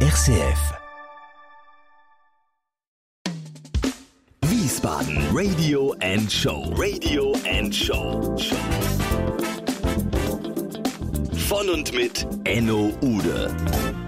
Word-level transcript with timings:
RCF. 0.00 0.74
Wiesbaden 4.42 5.34
Radio 5.34 5.94
and 6.02 6.30
Show. 6.30 6.70
Radio 6.76 7.32
and 7.46 7.74
Show. 7.74 8.36
Von 11.48 11.70
und 11.70 11.94
mit 11.94 12.26
Enno 12.44 12.92
Ude. 13.00 14.05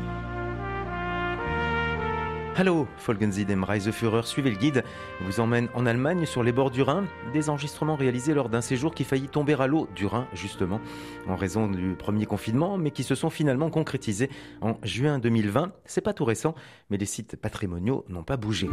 Hallo, 2.60 2.88
folgen 2.96 3.30
Sie 3.30 3.44
dem 3.44 3.62
Reiseführer, 3.62 4.24
suivez 4.24 4.50
le 4.50 4.56
guide, 4.56 4.82
vous 5.20 5.38
emmène 5.38 5.68
en 5.74 5.86
Allemagne 5.86 6.26
sur 6.26 6.42
les 6.42 6.50
bords 6.50 6.72
du 6.72 6.82
Rhin, 6.82 7.04
des 7.32 7.50
enregistrements 7.50 7.94
réalisés 7.94 8.34
lors 8.34 8.48
d'un 8.48 8.62
séjour 8.62 8.96
qui 8.96 9.04
faillit 9.04 9.28
tomber 9.28 9.54
à 9.60 9.68
l'eau 9.68 9.86
du 9.94 10.06
Rhin 10.06 10.26
justement, 10.32 10.80
en 11.28 11.36
raison 11.36 11.68
du 11.68 11.94
premier 11.94 12.26
confinement, 12.26 12.76
mais 12.76 12.90
qui 12.90 13.04
se 13.04 13.14
sont 13.14 13.30
finalement 13.30 13.70
concrétisés 13.70 14.28
en 14.60 14.76
juin 14.82 15.20
2020. 15.20 15.70
C'est 15.84 16.00
pas 16.00 16.12
tout 16.12 16.24
récent, 16.24 16.56
mais 16.90 16.96
les 16.96 17.06
sites 17.06 17.36
patrimoniaux 17.36 18.04
n'ont 18.08 18.24
pas 18.24 18.36
bougé. 18.36 18.68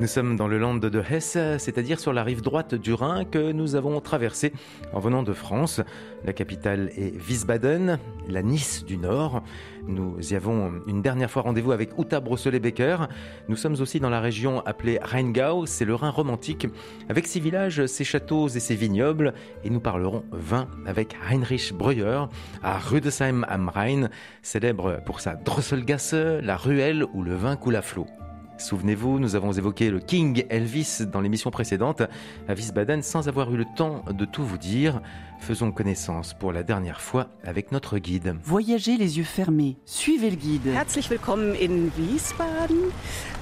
Nous 0.00 0.06
sommes 0.06 0.36
dans 0.36 0.48
le 0.48 0.56
land 0.56 0.76
de 0.76 1.02
Hesse, 1.10 1.36
c'est-à-dire 1.58 2.00
sur 2.00 2.14
la 2.14 2.24
rive 2.24 2.40
droite 2.40 2.74
du 2.74 2.94
Rhin 2.94 3.26
que 3.26 3.52
nous 3.52 3.74
avons 3.74 4.00
traversé 4.00 4.50
en 4.94 4.98
venant 4.98 5.22
de 5.22 5.34
France. 5.34 5.82
La 6.24 6.32
capitale 6.32 6.90
est 6.96 7.14
Wiesbaden, 7.28 7.98
la 8.26 8.40
Nice 8.40 8.82
du 8.86 8.96
Nord. 8.96 9.42
Nous 9.86 10.32
y 10.32 10.36
avons 10.36 10.72
une 10.86 11.02
dernière 11.02 11.30
fois 11.30 11.42
rendez-vous 11.42 11.72
avec 11.72 11.90
Uta 11.98 12.18
Brosselet-Becker. 12.20 13.08
Nous 13.50 13.56
sommes 13.56 13.74
aussi 13.78 14.00
dans 14.00 14.08
la 14.08 14.20
région 14.20 14.64
appelée 14.64 14.98
Rheingau, 15.02 15.66
c'est 15.66 15.84
le 15.84 15.94
Rhin 15.94 16.08
romantique, 16.08 16.66
avec 17.10 17.26
ses 17.26 17.40
villages, 17.40 17.84
ses 17.84 18.04
châteaux 18.04 18.48
et 18.48 18.60
ses 18.60 18.76
vignobles. 18.76 19.34
Et 19.64 19.70
nous 19.70 19.80
parlerons 19.80 20.24
vin 20.32 20.66
avec 20.86 21.14
Heinrich 21.30 21.74
Breuer 21.74 22.24
à 22.62 22.78
Rüdesheim 22.78 23.44
am 23.50 23.68
Rhein, 23.68 24.08
célèbre 24.40 25.02
pour 25.04 25.20
sa 25.20 25.34
Drosselgasse, 25.34 26.14
la 26.14 26.56
ruelle 26.56 27.04
où 27.12 27.22
le 27.22 27.34
vin 27.34 27.56
coule 27.56 27.76
à 27.76 27.82
flot. 27.82 28.06
Souvenez-vous, 28.60 29.18
nous 29.18 29.36
avons 29.36 29.52
évoqué 29.52 29.90
le 29.90 30.00
King 30.00 30.44
Elvis 30.50 31.06
dans 31.10 31.22
l'émission 31.22 31.50
précédente 31.50 32.02
à 32.46 32.52
Wiesbaden 32.52 33.02
sans 33.02 33.26
avoir 33.26 33.50
eu 33.52 33.56
le 33.56 33.64
temps 33.74 34.04
de 34.10 34.26
tout 34.26 34.44
vous 34.44 34.58
dire. 34.58 35.00
Faisons 35.38 35.72
connaissance 35.72 36.34
pour 36.34 36.52
la 36.52 36.62
dernière 36.62 37.00
fois 37.00 37.28
avec 37.42 37.72
notre 37.72 37.98
guide. 37.98 38.36
Voyagez 38.44 38.98
les 38.98 39.16
yeux 39.16 39.24
fermés, 39.24 39.78
suivez 39.86 40.28
le 40.28 40.36
guide. 40.36 40.66
Herzlich 40.66 41.08
willkommen 41.08 41.54
in 41.54 41.88
Wiesbaden. 41.96 42.92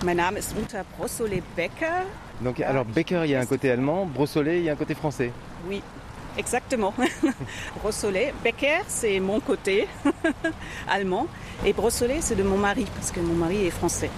Mein 0.05 0.19
Name 0.19 0.39
ist 0.39 0.55
Uta 0.57 0.85
Brossolet-Becker. 0.97 2.07
Donc, 2.41 2.61
alors 2.61 2.85
Becker, 2.85 3.23
il 3.25 3.31
y 3.31 3.35
a 3.35 3.41
un 3.41 3.47
côté 3.47 3.73
allemand, 3.73 4.07
Brossolet, 4.07 4.59
il 4.61 4.65
y 4.67 4.71
a 4.71 4.75
un 4.75 4.77
côté 4.77 4.95
français. 4.95 5.33
Oui, 5.69 5.83
exactement. 6.37 6.95
Brossolet. 7.81 8.33
Becker, 8.45 8.83
c'est 8.87 9.19
mon 9.19 9.41
côté 9.41 9.89
allemand. 10.89 11.27
Et 11.67 11.73
Brossolet, 11.73 12.19
c'est 12.21 12.37
de 12.37 12.45
mon 12.45 12.57
mari, 12.57 12.87
parce 12.95 13.11
que 13.11 13.19
mon 13.19 13.35
mari 13.35 13.67
est 13.67 13.71
français. 13.71 14.11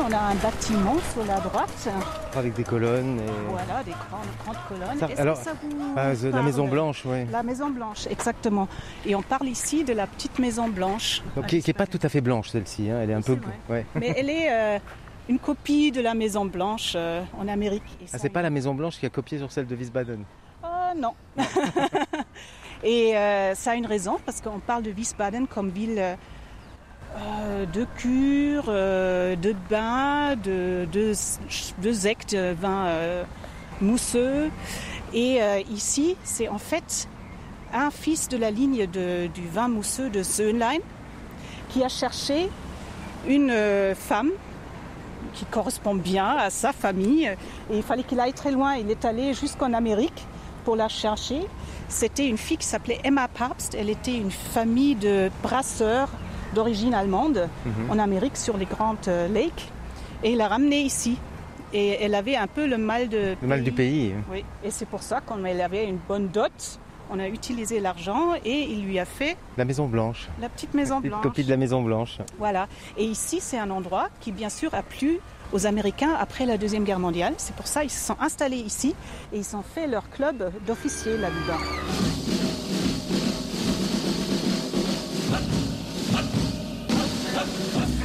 On 0.00 0.12
a 0.12 0.18
un 0.18 0.34
bâtiment 0.36 0.96
sur 1.12 1.24
la 1.26 1.40
droite. 1.40 1.88
Avec 2.34 2.54
des 2.54 2.64
colonnes 2.64 3.18
et... 3.20 3.48
Voilà, 3.48 3.82
des 3.84 3.90
grandes, 3.92 4.26
grandes 4.44 4.56
colonnes. 4.68 4.98
Ça- 4.98 5.06
Est-ce 5.06 5.14
que 5.16 5.20
alors, 5.20 5.36
ça 5.36 5.52
vous 5.62 5.94
Ah, 5.96 6.12
the- 6.14 6.24
la 6.32 6.42
Maison 6.42 6.68
Blanche, 6.68 7.02
oui. 7.04 7.26
La 7.30 7.42
Maison 7.42 7.70
Blanche, 7.70 8.06
exactement. 8.08 8.68
Et 9.06 9.14
on 9.14 9.22
parle 9.22 9.48
ici 9.48 9.84
de 9.84 9.92
la 9.92 10.06
petite 10.06 10.38
Maison 10.38 10.68
Blanche. 10.68 11.22
Donc, 11.36 11.46
qui 11.46 11.62
n'est 11.66 11.72
pas 11.72 11.86
tout 11.86 11.98
à 12.02 12.08
fait 12.08 12.20
blanche 12.20 12.48
celle-ci, 12.48 12.90
hein, 12.90 13.00
elle 13.02 13.10
est 13.10 13.14
un 13.14 13.22
peu... 13.22 13.38
Ouais. 13.68 13.84
Mais 13.94 14.14
elle 14.16 14.30
est 14.30 14.48
euh, 14.50 14.78
une 15.28 15.38
copie 15.38 15.92
de 15.92 16.00
la 16.00 16.14
Maison 16.14 16.44
Blanche 16.44 16.92
euh, 16.96 17.22
en 17.38 17.48
Amérique. 17.48 17.82
Ah, 18.12 18.18
c'est 18.18 18.28
pas 18.30 18.42
la 18.42 18.50
Maison 18.50 18.74
Blanche 18.74 18.98
qui 18.98 19.06
a 19.06 19.10
copié 19.10 19.38
sur 19.38 19.52
celle 19.52 19.66
de 19.66 19.76
Wiesbaden. 19.76 20.24
Ah, 20.62 20.92
non. 20.96 21.12
Et 22.82 23.16
euh, 23.16 23.54
ça 23.54 23.72
a 23.72 23.74
une 23.74 23.86
raison, 23.86 24.18
parce 24.24 24.40
qu'on 24.40 24.58
parle 24.58 24.82
de 24.82 24.90
Wiesbaden 24.90 25.46
comme 25.46 25.68
ville 25.68 26.02
euh, 27.16 27.66
de 27.66 27.86
cure, 27.96 28.64
euh, 28.68 29.36
de 29.36 29.54
bain, 29.68 30.36
de, 30.36 30.86
de, 30.92 31.12
de 31.82 31.90
de 31.90 32.52
vin 32.54 32.86
euh, 32.86 33.24
mousseux. 33.80 34.50
Et 35.12 35.42
euh, 35.42 35.60
ici, 35.70 36.16
c'est 36.22 36.48
en 36.48 36.58
fait 36.58 37.08
un 37.72 37.90
fils 37.90 38.28
de 38.28 38.36
la 38.36 38.50
ligne 38.50 38.86
de- 38.86 39.26
du 39.28 39.46
vin 39.48 39.68
mousseux 39.68 40.10
de 40.10 40.22
Söhnlein 40.22 40.78
qui 41.68 41.82
a 41.84 41.88
cherché 41.88 42.48
une 43.28 43.50
euh, 43.50 43.94
femme 43.94 44.30
qui 45.34 45.44
correspond 45.44 45.94
bien 45.94 46.26
à 46.36 46.50
sa 46.50 46.72
famille. 46.72 47.26
Et 47.70 47.76
il 47.76 47.82
fallait 47.82 48.02
qu'il 48.02 48.18
aille 48.20 48.32
très 48.32 48.50
loin. 48.50 48.74
Il 48.74 48.90
est 48.90 49.04
allé 49.04 49.34
jusqu'en 49.34 49.72
Amérique 49.72 50.26
pour 50.64 50.76
la 50.76 50.88
chercher. 50.88 51.40
C'était 51.88 52.26
une 52.26 52.38
fille 52.38 52.56
qui 52.56 52.66
s'appelait 52.66 53.00
Emma 53.04 53.28
Pabst. 53.28 53.74
Elle 53.78 53.90
était 53.90 54.16
une 54.16 54.30
famille 54.30 54.94
de 54.94 55.30
brasseurs 55.42 56.08
d'origine 56.54 56.94
allemande 56.94 57.48
en 57.90 57.98
Amérique 57.98 58.36
sur 58.36 58.56
les 58.56 58.66
grandes 58.66 58.96
euh, 59.08 59.28
lakes. 59.28 59.70
Et 60.22 60.32
il 60.32 60.36
l'a 60.38 60.48
ramenée 60.48 60.80
ici. 60.80 61.18
Et 61.72 62.02
elle 62.02 62.14
avait 62.14 62.36
un 62.36 62.46
peu 62.48 62.66
le 62.66 62.78
mal 62.78 63.08
de 63.08 63.36
Le 63.40 63.46
mal 63.48 63.62
du 63.62 63.70
pays. 63.72 64.12
Oui. 64.30 64.44
Et 64.64 64.70
c'est 64.70 64.86
pour 64.86 65.02
ça 65.02 65.20
qu'on 65.20 65.44
elle 65.44 65.60
avait 65.60 65.84
une 65.86 65.98
bonne 66.08 66.28
dot. 66.28 66.50
On 67.12 67.18
a 67.18 67.28
utilisé 67.28 67.80
l'argent 67.80 68.34
et 68.44 68.62
il 68.70 68.84
lui 68.84 68.98
a 68.98 69.04
fait 69.04 69.36
La 69.56 69.64
Maison 69.64 69.86
Blanche. 69.86 70.28
la 70.40 70.48
petite 70.48 70.74
maison 70.74 71.00
Une 71.00 71.08
blanche. 71.10 71.22
copie 71.22 71.42
de 71.44 71.50
la 71.50 71.56
Maison 71.56 71.82
Blanche. 71.82 72.18
Voilà. 72.38 72.68
Et 72.96 73.04
ici, 73.04 73.38
c'est 73.40 73.58
un 73.58 73.70
endroit 73.70 74.08
qui, 74.20 74.30
bien 74.30 74.48
sûr, 74.48 74.72
a 74.74 74.82
plu 74.82 75.18
aux 75.52 75.66
Américains 75.66 76.14
après 76.20 76.46
la 76.46 76.56
Deuxième 76.56 76.84
Guerre 76.84 77.00
mondiale. 77.00 77.34
C'est 77.38 77.54
pour 77.56 77.66
ça 77.66 77.80
qu'ils 77.80 77.90
se 77.90 78.04
sont 78.06 78.16
installés 78.20 78.58
ici 78.58 78.94
et 79.32 79.38
ils 79.38 79.56
ont 79.56 79.62
fait 79.62 79.86
leur 79.88 80.08
club 80.10 80.52
d'officiers 80.66 81.16
là-dedans. 81.16 81.58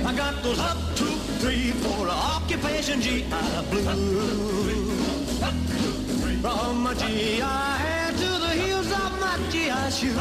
I 0.05 0.13
got 0.15 0.43
those 0.43 0.59
up, 0.59 0.77
two, 0.95 1.15
three, 1.39 1.71
four 1.71 2.07
occupation 2.09 3.01
GI 3.01 3.23
Blue. 3.69 3.83
From 6.41 6.83
my 6.83 6.93
GI 6.93 7.41
hand 7.41 8.17
to 8.17 8.29
the 8.45 8.49
heels 8.49 8.91
of 8.91 9.19
my 9.19 9.37
GI 9.49 9.91
shoe. 9.91 10.13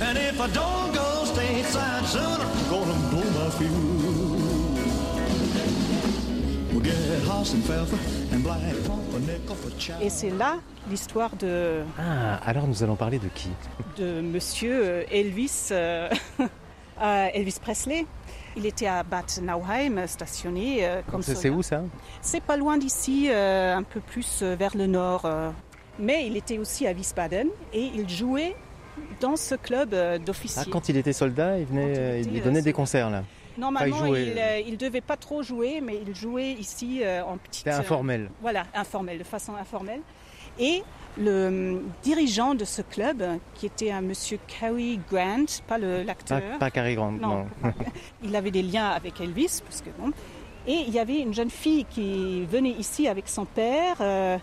And 0.00 0.18
if 0.18 0.40
I 0.40 0.48
don't 0.48 0.94
go 0.94 1.24
stateside 1.26 2.06
soon, 2.06 2.40
I'm 2.40 2.70
gonna 2.70 3.10
blow 3.10 3.30
my 3.38 3.50
fuse. 3.50 3.95
Et 10.02 10.10
c'est 10.10 10.30
là 10.30 10.58
l'histoire 10.90 11.34
de, 11.36 11.82
Ah, 11.98 12.36
alors 12.44 12.66
nous 12.66 12.82
allons 12.82 12.96
parler 12.96 13.18
de 13.18 13.28
qui? 13.34 13.48
de 13.96 14.20
monsieur 14.20 14.80
euh, 14.84 15.04
Elvis, 15.10 15.68
euh, 15.70 16.08
euh, 17.02 17.28
Elvis 17.32 17.56
Presley. 17.60 18.06
Il 18.56 18.66
était 18.66 18.86
à 18.86 19.02
Bad 19.02 19.24
Nauheim, 19.42 20.06
stationné 20.06 20.86
euh, 20.86 21.02
comme 21.10 21.22
C'est 21.22 21.50
où 21.50 21.62
ça? 21.62 21.82
C'est 22.22 22.42
pas 22.42 22.56
loin 22.56 22.78
d'ici, 22.78 23.28
euh, 23.30 23.76
un 23.76 23.82
peu 23.82 24.00
plus 24.00 24.42
vers 24.42 24.76
le 24.76 24.86
nord. 24.86 25.28
Mais 25.98 26.26
il 26.26 26.36
était 26.36 26.58
aussi 26.58 26.86
à 26.86 26.92
Wiesbaden 26.92 27.48
et 27.72 27.90
il 27.94 28.08
jouait 28.08 28.54
dans 29.20 29.36
ce 29.36 29.54
club 29.54 29.94
euh, 29.94 30.16
ah, 30.16 30.18
d'officiers. 30.18 30.70
Quand 30.70 30.88
il 30.88 30.96
était 30.96 31.12
soldat, 31.12 31.58
il, 31.58 31.66
venait, 31.66 32.22
il 32.22 32.42
donnait 32.42 32.62
des 32.62 32.72
concerts 32.72 33.10
là. 33.10 33.22
Normalement, 33.58 33.96
Enfin, 33.96 34.08
il 34.08 34.28
il, 34.28 34.38
euh, 34.38 34.60
il 34.66 34.76
devait 34.76 35.00
pas 35.00 35.16
trop 35.16 35.42
jouer, 35.42 35.80
mais 35.80 35.98
il 36.06 36.14
jouait 36.14 36.52
ici 36.52 37.00
euh, 37.02 37.22
en 37.24 37.36
petite. 37.38 37.64
C'était 37.64 37.70
informel. 37.70 38.22
euh, 38.22 38.28
voilà, 38.40 38.64
informel, 38.74 39.18
de 39.18 39.24
façon 39.24 39.54
informelle. 39.54 40.00
Et 40.58 40.82
le 41.18 41.46
hum, 41.48 41.82
dirigeant 42.02 42.54
de 42.54 42.64
ce 42.64 42.82
club, 42.82 43.22
qui 43.54 43.66
était 43.66 43.90
un 43.90 44.00
monsieur 44.02 44.38
Cary 44.46 45.00
Grant, 45.10 45.44
pas 45.66 45.78
le- 45.78 45.98
Pas, 45.98 46.04
l'acteur, 46.04 46.42
pas 46.58 46.70
Cary 46.70 46.94
Grant, 46.94 47.12
Non. 47.12 47.46
non. 47.62 47.72
il 48.24 48.34
avait 48.36 48.50
des 48.50 48.62
liens 48.62 48.88
avec 48.90 49.20
Elvis, 49.20 49.60
parce 49.64 49.80
que 49.82 49.90
bon. 49.98 50.12
Et 50.66 50.84
il 50.86 50.92
y 50.92 50.98
avait 50.98 51.20
une 51.20 51.32
jeune 51.32 51.50
fille 51.50 51.84
qui 51.88 52.44
venait 52.46 52.70
ici 52.70 53.06
avec 53.08 53.28
son 53.28 53.44
père, 53.44 53.96
euh, 54.00 54.36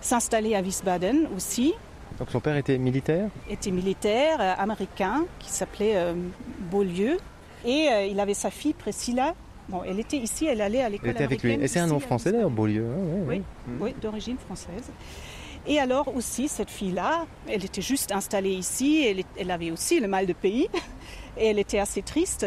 s'installer 0.00 0.54
à 0.54 0.60
Wiesbaden 0.60 1.28
aussi, 1.36 1.72
Donc 2.18 2.30
son 2.30 2.38
père 2.40 2.56
était 2.56 2.76
militaire? 2.78 3.28
Était 3.48 3.70
militaire 3.70 4.36
euh, 4.40 4.54
américain 4.58 5.24
qui 5.38 5.50
s'appelait 5.50 5.96
euh, 5.96 6.14
Beaulieu. 6.70 7.18
Et 7.64 7.88
euh, 7.90 8.06
il 8.06 8.20
avait 8.20 8.34
sa 8.34 8.50
fille 8.50 8.74
Priscilla. 8.74 9.34
Bon, 9.68 9.82
elle 9.86 9.98
était 9.98 10.18
ici, 10.18 10.46
elle 10.46 10.60
allait 10.60 10.82
à 10.82 10.88
l'école 10.90 11.10
était 11.10 11.24
avec 11.24 11.42
lui. 11.42 11.54
Et 11.54 11.68
c'est 11.68 11.80
un 11.80 11.86
nom 11.86 11.98
français 11.98 12.32
d'ailleurs, 12.32 12.50
Beaulieu. 12.50 12.84
hein, 12.86 13.24
Oui, 13.26 13.36
ouais. 13.36 13.42
oui, 13.80 13.94
d'origine 14.00 14.36
française. 14.36 14.90
Et 15.66 15.80
alors 15.80 16.14
aussi, 16.14 16.48
cette 16.48 16.70
fille-là, 16.70 17.24
elle 17.48 17.64
était 17.64 17.80
juste 17.80 18.12
installée 18.12 18.52
ici, 18.52 19.06
elle, 19.06 19.24
elle 19.38 19.50
avait 19.50 19.70
aussi 19.70 19.98
le 20.00 20.08
mal 20.08 20.26
de 20.26 20.34
pays, 20.34 20.68
et 21.38 21.46
elle 21.46 21.58
était 21.58 21.78
assez 21.78 22.02
triste. 22.02 22.46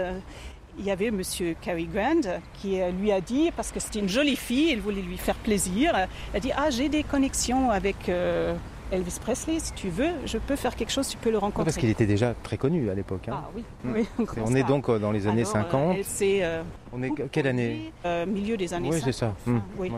Il 0.78 0.86
y 0.86 0.92
avait 0.92 1.10
Monsieur 1.10 1.56
Cary 1.60 1.86
Grant 1.88 2.40
qui 2.62 2.80
euh, 2.80 2.92
lui 2.92 3.12
a 3.12 3.20
dit, 3.20 3.50
parce 3.56 3.72
que 3.72 3.80
c'était 3.80 3.98
une 3.98 4.10
jolie 4.10 4.36
fille, 4.36 4.70
il 4.74 4.80
voulait 4.82 5.02
lui 5.02 5.18
faire 5.18 5.34
plaisir, 5.34 5.94
elle 5.96 6.38
a 6.38 6.40
dit, 6.40 6.52
ah 6.56 6.70
j'ai 6.70 6.88
des 6.88 7.02
connexions 7.02 7.72
avec 7.72 8.10
euh, 8.10 8.54
Elvis 8.92 9.20
Presley, 9.22 9.60
si 9.60 9.74
tu 9.74 9.90
veux, 9.90 10.12
je 10.26 10.38
peux 10.38 10.56
faire 10.56 10.76
quelque 10.76 10.92
chose, 10.92 11.08
tu 11.10 11.18
peux 11.18 11.30
le 11.30 11.36
Non, 11.36 11.42
rencontrer. 11.42 11.66
parce 11.66 11.78
qu'il 11.78 11.90
était 11.90 12.06
déjà 12.06 12.34
très 12.44 12.58
connu 12.58 12.90
à 12.90 12.94
l'époque. 12.94 13.28
hein. 13.28 13.34
Ah 13.44 13.50
oui, 13.56 13.64
Mm. 13.84 13.92
oui. 13.96 14.08
on 14.46 14.56
est 14.56 14.64
donc 14.64 14.88
euh, 14.90 14.98
dans 14.98 15.12
les 15.12 15.28
années 15.28 15.42
Alors, 15.42 15.56
euh, 15.58 15.62
50. 15.64 15.96
elle 15.98 16.04
s'est, 16.06 16.40
euh, 16.44 16.64
On 16.94 17.04
est 17.04 17.12
quelle 17.32 17.48
année 17.48 17.92
euh, 18.06 18.26
Milieu 18.26 18.56
des 18.56 18.74
années 18.74 18.90
Oui, 18.90 19.00
50. 19.00 19.14
c'est 19.14 19.20
ça. 19.20 19.34
enfin, 19.46 19.52
Mm. 19.58 19.62
oui. 19.78 19.92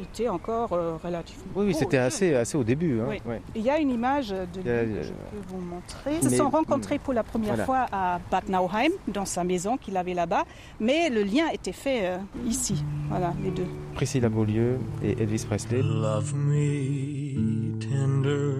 Était 0.00 0.28
encore 0.28 0.72
euh, 0.72 0.96
relativement. 1.02 1.44
Oui, 1.54 1.74
c'était 1.74 1.98
assez, 1.98 2.34
assez 2.34 2.56
au 2.56 2.64
début. 2.64 3.00
hein. 3.00 3.06
Oui. 3.08 3.20
Ouais. 3.26 3.40
Il 3.54 3.62
y 3.62 3.70
a 3.70 3.78
une 3.78 3.90
image 3.90 4.30
de 4.30 4.60
lui 4.62 4.70
a- 4.70 4.84
que 4.84 5.02
je 5.02 5.08
peux 5.12 5.48
vous 5.48 5.60
montrer. 5.60 6.16
Ils 6.22 6.30
se 6.30 6.36
sont 6.36 6.48
rencontrés 6.50 6.98
pour 6.98 7.12
la 7.12 7.22
première 7.22 7.50
Voilà. 7.50 7.64
fois 7.64 7.86
à 7.92 8.18
Bad 8.30 8.48
Nauheim, 8.48 8.90
dans 9.08 9.24
sa 9.26 9.44
maison 9.44 9.76
qu'il 9.76 9.96
avait 9.96 10.14
là-bas, 10.14 10.44
mais 10.80 11.08
le 11.10 11.22
lien 11.22 11.48
était 11.52 11.72
fait 11.72 12.06
euh, 12.06 12.18
ici. 12.46 12.82
Voilà, 13.08 13.32
les 13.42 13.50
deux. 13.50 13.66
Priscilla 13.94 14.28
Beaulieu 14.28 14.78
et 15.02 15.12
Elvis 15.22 15.44
Presley. 15.46 15.82
Love 15.82 16.34
me 16.34 17.78
tender, 17.78 18.54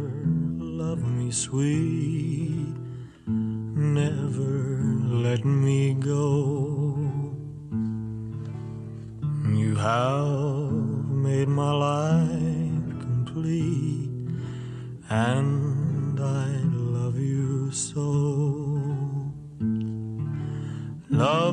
love 0.60 1.02
me 1.02 1.30
sweet, 1.30 2.74
never 3.26 4.78
let 5.22 5.44
me 5.44 5.94
go. 5.94 6.96
You 9.54 9.76
have 9.76 10.61
made 11.32 11.48
my 11.48 11.72
life 11.72 12.90
complete, 13.00 14.10
and 15.08 16.20
I 16.20 16.48
love 16.96 17.18
you 17.18 17.70
so. 17.72 18.02
Love 21.08 21.51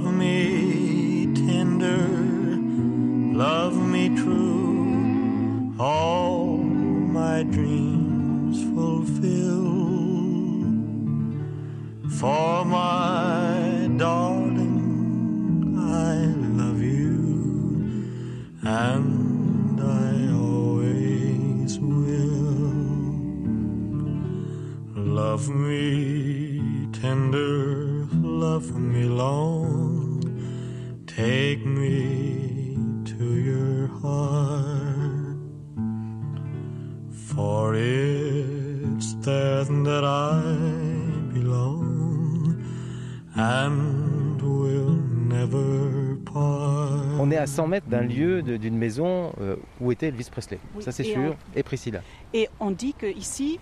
à 47.39 47.47
100 47.47 47.67
mètres 47.67 47.87
d'un 47.87 48.01
lieu, 48.01 48.41
d'une 48.41 48.77
maison 48.77 49.31
euh, 49.41 49.55
où 49.81 49.91
était 49.91 50.07
Elvis 50.07 50.27
Presley. 50.31 50.59
Oui, 50.75 50.83
Ça, 50.83 50.91
c'est 50.91 51.03
sûr. 51.03 51.35
Et 51.55 51.63
Priscilla. 51.63 52.01
Et 52.33 52.47
on 52.59 52.71
dit 52.71 52.93
qu'ici, 52.93 53.59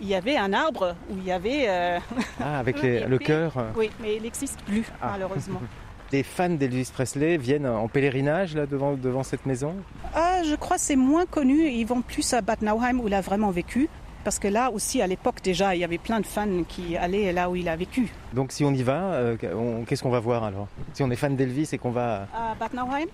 il 0.00 0.08
y 0.08 0.14
avait 0.14 0.36
un 0.36 0.52
arbre 0.52 0.94
où 1.10 1.14
il 1.18 1.24
y 1.24 1.32
avait. 1.32 1.64
euh, 1.68 1.98
Ah, 2.40 2.58
avec 2.58 2.80
les- 2.82 3.06
le 3.06 3.18
cœur. 3.18 3.52
Oui, 3.76 3.90
mais 4.00 4.16
il 4.16 4.22
n'existe 4.22 4.60
plus, 4.62 4.84
Ah. 5.00 5.10
malheureusement. 5.12 5.60
Des 6.10 6.24
fans 6.24 6.48
d'Elvis 6.50 6.90
Presley 6.92 7.36
viennent 7.36 7.66
en 7.68 7.86
pèlerinage 7.86 8.56
là 8.56 8.66
devant, 8.66 8.94
devant 8.94 9.22
cette 9.22 9.46
maison? 9.46 9.76
Ah, 10.12 10.42
je 10.44 10.56
crois 10.56 10.76
que 10.76 10.82
c'est 10.82 10.96
moins 10.96 11.24
connu. 11.24 11.68
Ils 11.70 11.84
vont 11.84 12.02
plus 12.02 12.32
à 12.34 12.40
Bad 12.40 12.62
Nauheim 12.62 12.98
où 13.00 13.06
il 13.06 13.14
a 13.14 13.20
vraiment 13.20 13.50
vécu. 13.52 13.88
Parce 14.24 14.38
que 14.38 14.48
là 14.48 14.70
aussi, 14.70 15.00
à 15.00 15.06
l'époque 15.06 15.36
déjà, 15.42 15.74
il 15.74 15.80
y 15.80 15.84
avait 15.84 15.98
plein 15.98 16.20
de 16.20 16.26
fans 16.26 16.64
qui 16.68 16.96
allaient 16.96 17.32
là 17.32 17.48
où 17.50 17.56
il 17.56 17.68
a 17.68 17.76
vécu. 17.76 18.12
Donc 18.34 18.52
si 18.52 18.64
on 18.64 18.72
y 18.72 18.82
va, 18.82 19.12
euh, 19.12 19.36
qu'est-ce 19.86 20.02
qu'on 20.02 20.10
va 20.10 20.20
voir 20.20 20.44
alors? 20.44 20.68
Si 20.92 21.02
on 21.02 21.10
est 21.10 21.16
fan 21.16 21.36
d'Elvis 21.36 21.68
et 21.72 21.78
qu'on 21.78 21.90
va... 21.90 22.26
À 22.34 22.54
Bad 22.58 22.74
Nauheim, 22.74 23.06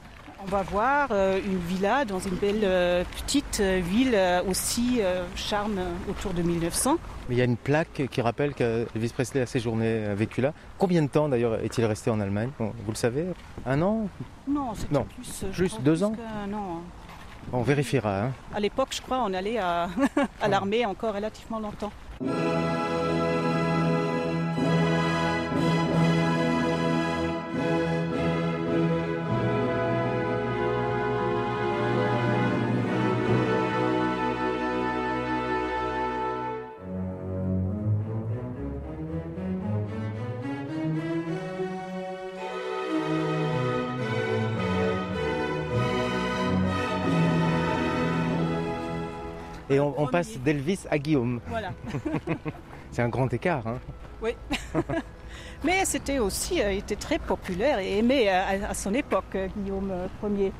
on 0.42 0.46
va 0.46 0.62
voir 0.62 1.08
euh, 1.12 1.38
une 1.46 1.58
villa 1.58 2.04
dans 2.04 2.18
une 2.18 2.34
belle 2.34 2.60
euh, 2.64 3.04
petite 3.24 3.60
ville 3.60 4.18
aussi 4.48 5.00
charme 5.36 5.78
autour 6.10 6.32
de 6.34 6.42
1900. 6.42 6.96
Mais 7.28 7.36
il 7.36 7.38
y 7.38 7.42
a 7.42 7.44
une 7.44 7.56
plaque 7.56 8.02
qui 8.10 8.20
rappelle 8.20 8.54
qu'Elvis 8.54 9.10
Presley 9.14 9.40
a 9.40 9.46
séjourné, 9.46 10.04
a 10.06 10.14
vécu 10.14 10.40
là. 10.40 10.52
Combien 10.78 11.02
de 11.02 11.08
temps 11.08 11.28
d'ailleurs 11.28 11.60
est-il 11.62 11.84
resté 11.84 12.10
en 12.10 12.18
Allemagne? 12.20 12.50
Vous 12.58 12.72
le 12.88 12.94
savez? 12.94 13.26
Un 13.64 13.80
an? 13.82 14.08
Non, 14.48 14.74
c'était 14.74 14.94
plus. 15.00 15.52
juste 15.52 15.80
deux 15.82 15.92
plus 15.92 16.04
ans? 16.04 16.12
que- 16.12 16.50
non. 16.50 16.80
On 17.52 17.62
vérifiera. 17.62 18.24
hein. 18.24 18.32
À 18.54 18.60
l'époque, 18.60 18.88
je 18.90 19.00
crois, 19.00 19.22
on 19.24 19.32
allait 19.32 19.58
à, 19.58 19.88
à 20.42 20.48
l'armée 20.48 20.84
encore 20.84 21.14
relativement 21.14 21.60
longtemps. 21.60 21.92
Et 49.76 49.80
on, 49.80 50.06
passe 50.06 50.38
d'Elvis 50.38 50.80
à 50.90 50.98
Guillaume. 50.98 51.40
Voilà. 51.48 51.72
C'est 52.92 53.02
un 53.02 53.10
grand 53.10 53.32
écart. 53.32 53.62
hein. 53.66 53.78
Mais 55.64 55.84
c'était 55.84 56.18
aussi, 56.18 56.62
euh, 56.62 56.72
il 56.72 56.78
était 56.78 56.96
très 56.96 57.18
populaire 57.18 57.78
et 57.78 57.98
aimé 57.98 58.28
à, 58.28 58.70
à 58.70 58.74
son 58.74 58.94
époque, 58.94 59.34
euh, 59.34 59.48
Guillaume 59.58 59.90
euh, 59.90 60.28
Ier. 60.38 60.52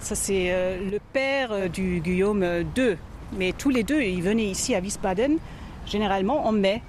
Ça, 0.00 0.14
c'est 0.14 0.52
le 0.90 0.98
père 1.12 1.70
du 1.70 2.00
Guillaume 2.00 2.44
II. 2.76 2.96
Mais 3.38 3.52
tous 3.52 3.70
les 3.70 3.82
deux, 3.84 4.02
ils 4.02 4.22
venaient 4.22 4.44
ici 4.44 4.74
à 4.74 4.80
Wiesbaden, 4.80 5.38
généralement 5.86 6.46
en 6.46 6.52
mai. 6.52 6.82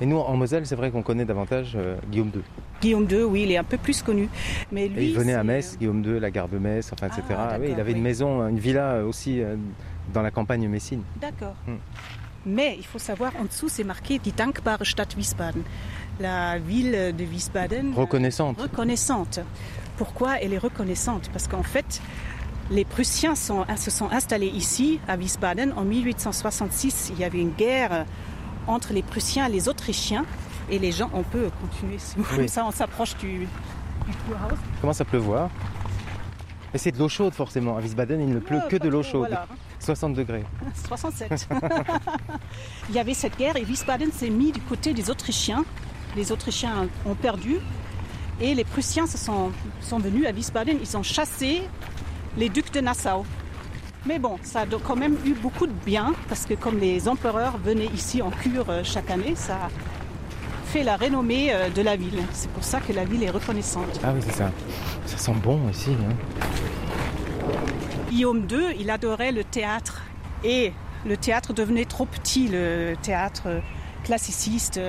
Et 0.00 0.06
nous, 0.06 0.18
en 0.18 0.36
Moselle, 0.36 0.66
c'est 0.66 0.76
vrai 0.76 0.90
qu'on 0.90 1.02
connaît 1.02 1.24
davantage 1.24 1.72
euh, 1.74 1.96
Guillaume 2.10 2.30
II. 2.34 2.42
Guillaume 2.82 3.06
II, 3.10 3.22
oui, 3.22 3.42
il 3.44 3.52
est 3.52 3.56
un 3.56 3.64
peu 3.64 3.78
plus 3.78 4.02
connu. 4.02 4.28
Mais 4.70 4.88
lui, 4.88 5.04
Et 5.04 5.08
il 5.08 5.14
venait 5.16 5.32
à 5.34 5.42
Metz, 5.42 5.76
Guillaume 5.78 6.04
II, 6.04 6.20
la 6.20 6.30
gare 6.30 6.48
de 6.48 6.58
Metz, 6.58 6.90
enfin, 6.92 7.06
etc. 7.06 7.22
Ah, 7.30 7.56
oui, 7.58 7.68
il 7.72 7.80
avait 7.80 7.92
une 7.92 7.98
oui. 7.98 8.04
maison, 8.04 8.46
une 8.46 8.58
villa 8.58 9.02
aussi 9.06 9.40
euh, 9.40 9.56
dans 10.12 10.22
la 10.22 10.30
campagne 10.30 10.68
messine. 10.68 11.02
D'accord. 11.20 11.54
Hmm. 11.66 11.76
Mais 12.44 12.76
il 12.78 12.84
faut 12.86 12.98
savoir, 13.00 13.32
en 13.40 13.44
dessous, 13.44 13.68
c'est 13.68 13.82
marqué 13.84 14.18
Die 14.18 14.32
dankbare 14.32 14.84
Stadt 14.86 15.16
Wiesbaden. 15.16 15.62
La 16.20 16.58
ville 16.58 17.14
de 17.16 17.24
Wiesbaden. 17.24 17.92
euh, 17.92 18.00
Reconnaissante. 18.00 18.60
reconnaissante. 18.60 19.40
Pourquoi 19.96 20.40
elle 20.40 20.52
est 20.52 20.58
reconnaissante? 20.58 21.28
Parce 21.32 21.48
qu'en 21.48 21.62
fait, 21.64 22.00
les 22.70 22.84
Prussiens 22.84 23.34
sont- 23.34 23.64
se 23.76 23.90
sont 23.90 24.10
installés 24.10 24.46
ici, 24.48 25.00
à 25.08 25.16
Wiesbaden, 25.16 25.72
en 25.76 25.82
1866. 25.84 27.10
Il 27.14 27.20
y 27.20 27.24
avait 27.24 27.40
une 27.40 27.50
guerre 27.52 28.06
entre 28.66 28.92
les 28.92 29.02
Prussiens 29.02 29.46
et 29.46 29.50
les 29.50 29.68
Autrichiens. 29.68 30.24
Et 30.70 30.78
les 30.78 30.90
gens, 30.92 31.10
on 31.14 31.22
peut 31.22 31.50
continuer, 31.60 31.98
si 31.98 32.16
vous 32.16 32.24
Oui. 32.30 32.36
comme 32.36 32.48
ça, 32.48 32.64
on 32.66 32.70
s'approche 32.72 33.16
du, 33.18 33.38
du. 33.40 33.46
Commence 34.80 35.00
à 35.00 35.04
pleuvoir. 35.04 35.48
Et 36.74 36.78
c'est 36.78 36.90
de 36.92 36.98
l'eau 36.98 37.08
chaude 37.08 37.32
forcément. 37.34 37.76
À 37.76 37.80
Wiesbaden, 37.80 38.20
il 38.20 38.28
ne 38.34 38.40
pleut 38.40 38.60
Ah, 38.64 38.68
que 38.68 38.76
de 38.76 38.88
l'eau 38.88 39.02
chaude. 39.02 39.28
voilà. 39.28 39.46
60 39.86 40.14
degrés. 40.14 40.44
67. 40.88 41.48
Il 42.88 42.94
y 42.94 42.98
avait 42.98 43.14
cette 43.14 43.36
guerre 43.38 43.56
et 43.56 43.64
Wiesbaden 43.64 44.10
s'est 44.12 44.30
mis 44.30 44.52
du 44.52 44.60
côté 44.60 44.92
des 44.92 45.10
Autrichiens. 45.10 45.64
Les 46.16 46.32
Autrichiens 46.32 46.88
ont 47.06 47.14
perdu 47.14 47.56
et 48.40 48.54
les 48.54 48.64
Prussiens 48.64 49.06
se 49.06 49.16
sont, 49.18 49.50
sont 49.80 49.98
venus 49.98 50.26
à 50.26 50.32
Wiesbaden. 50.32 50.78
Ils 50.80 50.96
ont 50.96 51.02
chassé 51.02 51.62
les 52.36 52.48
ducs 52.48 52.72
de 52.72 52.80
Nassau. 52.80 53.24
Mais 54.06 54.18
bon, 54.18 54.38
ça 54.42 54.60
a 54.60 54.66
quand 54.84 54.96
même 54.96 55.16
eu 55.24 55.32
beaucoup 55.34 55.66
de 55.66 55.72
bien 55.84 56.14
parce 56.28 56.46
que 56.46 56.54
comme 56.54 56.78
les 56.78 57.08
empereurs 57.08 57.56
venaient 57.58 57.90
ici 57.94 58.22
en 58.22 58.30
cure 58.30 58.66
euh, 58.68 58.82
chaque 58.84 59.10
année, 59.10 59.34
ça 59.34 59.54
a 59.54 59.68
fait 60.66 60.84
la 60.84 60.96
renommée 60.96 61.52
euh, 61.52 61.68
de 61.70 61.82
la 61.82 61.96
ville. 61.96 62.22
C'est 62.32 62.50
pour 62.50 62.62
ça 62.62 62.80
que 62.80 62.92
la 62.92 63.04
ville 63.04 63.22
est 63.24 63.30
reconnaissante. 63.30 64.00
Ah 64.04 64.12
oui, 64.14 64.20
c'est 64.24 64.34
ça. 64.36 64.50
Ça 65.06 65.18
sent 65.18 65.34
bon 65.42 65.58
ici. 65.70 65.90
hein. 65.90 66.14
Guillaume 68.10 68.46
II, 68.50 68.74
il 68.78 68.90
adorait 68.90 69.32
le 69.32 69.44
théâtre 69.44 70.02
et 70.44 70.72
le 71.06 71.16
théâtre 71.16 71.52
devenait 71.52 71.84
trop 71.84 72.06
petit, 72.06 72.48
le 72.48 72.94
théâtre 73.02 73.60
classiciste. 74.04 74.80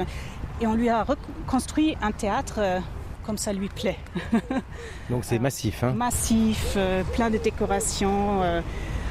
Et 0.62 0.68
on 0.68 0.76
lui 0.76 0.90
a 0.90 1.04
reconstruit 1.04 1.96
un 2.02 2.12
théâtre 2.12 2.56
euh, 2.60 2.80
comme 3.26 3.38
ça 3.38 3.54
lui 3.54 3.70
plaît. 3.70 3.98
Donc 5.10 5.24
c'est 5.24 5.40
massif. 5.40 5.84
hein. 5.84 5.94
Massif, 5.94 6.74
euh, 6.78 7.04
plein 7.14 7.30
de 7.30 7.38
décorations. 7.38 8.42
euh, 8.44 8.62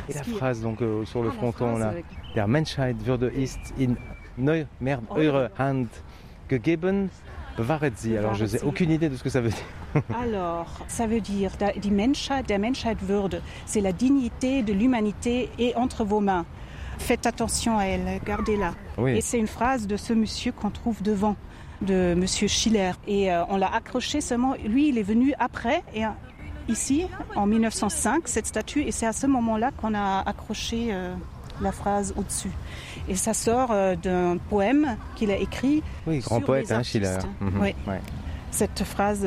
Et 0.08 0.14
la 0.14 0.22
phrase 0.24 0.60
donc 0.62 0.82
euh, 0.82 1.04
sur 1.04 1.22
le 1.22 1.30
Ah, 1.30 1.36
fronton 1.36 1.78
là. 1.78 1.92
Der 2.34 2.46
Menschheit 2.46 2.94
würde 3.04 3.30
ist 3.34 3.58
in 3.78 3.94
neu 4.38 4.66
Oh. 5.10 5.16
eure 5.18 5.50
Hand 5.58 5.88
gegeben. 6.48 7.08
Bewahret 7.56 7.92
sie. 7.96 8.16
Alors 8.18 8.34
je 8.34 8.44
n'ai 8.44 8.60
aucune 8.62 8.90
idée 8.90 9.08
de 9.08 9.16
ce 9.16 9.22
que 9.22 9.30
ça 9.30 9.40
veut 9.40 9.48
dire. 9.50 9.64
Alors, 10.22 10.66
ça 10.88 11.06
veut 11.06 11.20
dire 11.20 11.52
die 11.76 11.90
Menschheit, 11.90 12.44
der 12.48 12.58
Menschheit 12.58 12.96
Würde, 13.08 13.42
c'est 13.66 13.80
la 13.80 13.92
dignité 13.92 14.62
de 14.62 14.72
l'humanité 14.72 15.50
est 15.58 15.74
entre 15.76 16.04
vos 16.04 16.20
mains. 16.20 16.44
Faites 16.98 17.26
attention 17.26 17.78
à 17.78 17.84
elle, 17.84 18.20
gardez-la. 18.24 18.74
Oui. 18.96 19.16
Et 19.16 19.20
c'est 19.20 19.38
une 19.38 19.46
phrase 19.46 19.86
de 19.86 19.96
ce 19.96 20.12
monsieur 20.12 20.52
qu'on 20.52 20.70
trouve 20.70 21.02
devant, 21.02 21.36
de 21.82 22.14
monsieur 22.16 22.48
Schiller. 22.48 22.92
Et 23.06 23.30
euh, 23.30 23.44
on 23.48 23.56
l'a 23.56 23.72
accroché 23.72 24.20
seulement. 24.20 24.54
Lui, 24.64 24.88
il 24.88 24.98
est 24.98 25.02
venu 25.02 25.34
après. 25.38 25.82
Et 25.94 26.06
euh, 26.06 26.08
ici, 26.68 27.06
en 27.34 27.46
1905, 27.46 28.28
cette 28.28 28.46
statue. 28.46 28.82
Et 28.82 28.92
c'est 28.92 29.06
à 29.06 29.12
ce 29.12 29.26
moment-là 29.26 29.72
qu'on 29.72 29.94
a 29.94 30.22
accroché 30.26 30.88
euh, 30.90 31.14
la 31.60 31.72
phrase 31.72 32.14
au-dessus. 32.16 32.50
Et 33.08 33.16
ça 33.16 33.34
sort 33.34 33.70
euh, 33.70 33.94
d'un 33.96 34.36
poème 34.36 34.96
qu'il 35.14 35.30
a 35.30 35.36
écrit. 35.36 35.82
Oui, 36.06 36.18
grand 36.18 36.38
sur 36.38 36.46
poète, 36.46 36.68
les 36.68 36.74
hein, 36.74 36.82
Schiller. 36.82 37.18
Mhm. 37.40 37.60
Oui. 37.60 37.74
Ouais. 37.86 38.00
Cette 38.50 38.84
phrase. 38.84 39.26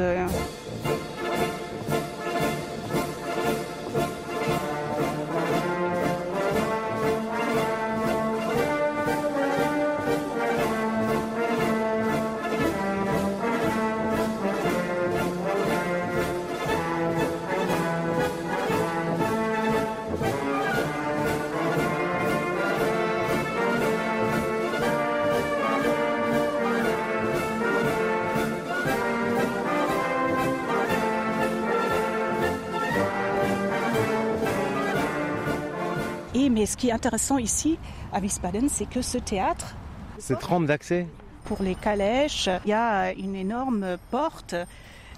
Qui 36.80 36.90
est 36.90 36.92
intéressant 36.94 37.38
ici 37.38 37.78
à 38.12 38.20
Wiesbaden, 38.20 38.70
c'est 38.70 38.90
que 38.90 39.02
ce 39.02 39.18
théâtre, 39.20 39.76
Cette 40.18 40.44
rampe 40.44 40.66
d'accès 40.66 41.06
pour 41.46 41.62
les 41.64 41.76
calèches, 41.76 42.50
il 42.66 42.70
y 42.70 42.74
a 42.74 43.12
une 43.14 43.36
énorme 43.36 43.98
porte, 44.12 44.54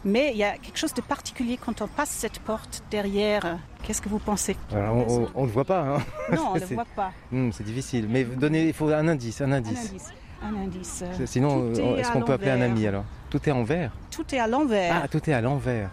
mais 0.05 0.31
il 0.31 0.37
y 0.37 0.43
a 0.43 0.53
quelque 0.57 0.77
chose 0.77 0.93
de 0.93 1.01
particulier 1.01 1.57
quand 1.63 1.81
on 1.81 1.87
passe 1.87 2.09
cette 2.09 2.39
porte 2.39 2.83
derrière. 2.89 3.57
Qu'est-ce 3.83 4.01
que 4.01 4.07
vous 4.09 4.19
pensez? 4.19 4.55
Alors, 4.73 4.95
on, 5.35 5.41
ne 5.41 5.47
le 5.47 5.51
voit 5.51 5.65
pas. 5.65 5.81
hein. 5.81 5.97
Non, 6.31 6.49
on 6.51 6.55
ne 6.55 6.59
le 6.61 6.65
voit 6.67 6.85
pas. 6.95 7.11
Hmm, 7.31 7.51
c'est 7.51 7.63
difficile. 7.65 8.07
Mais 8.09 8.23
donnez, 8.23 8.67
il 8.67 8.73
faut 8.73 8.87
un 8.89 9.07
indice, 9.07 9.41
un 9.41 9.51
Un 9.51 9.57
indice. 9.57 9.89
indice. 9.89 10.13
Un 10.43 10.55
indice. 10.55 11.03
Sinon, 11.25 11.71
euh, 11.75 11.95
est 11.97 11.99
est-ce 11.99 12.11
qu'on 12.11 12.21
peut 12.21 12.33
appeler 12.33 12.51
un 12.51 12.61
ami 12.61 12.87
alors? 12.87 13.03
Tout 13.29 13.41
est 13.47 13.51
en 13.51 13.63
vert. 13.63 13.91
Tout 14.09 14.33
est 14.33 14.39
à 14.39 14.47
l'envers. 14.47 15.01
Ah, 15.03 15.07
tout 15.07 15.29
est 15.29 15.33
à 15.33 15.41
l'envers. 15.41 15.89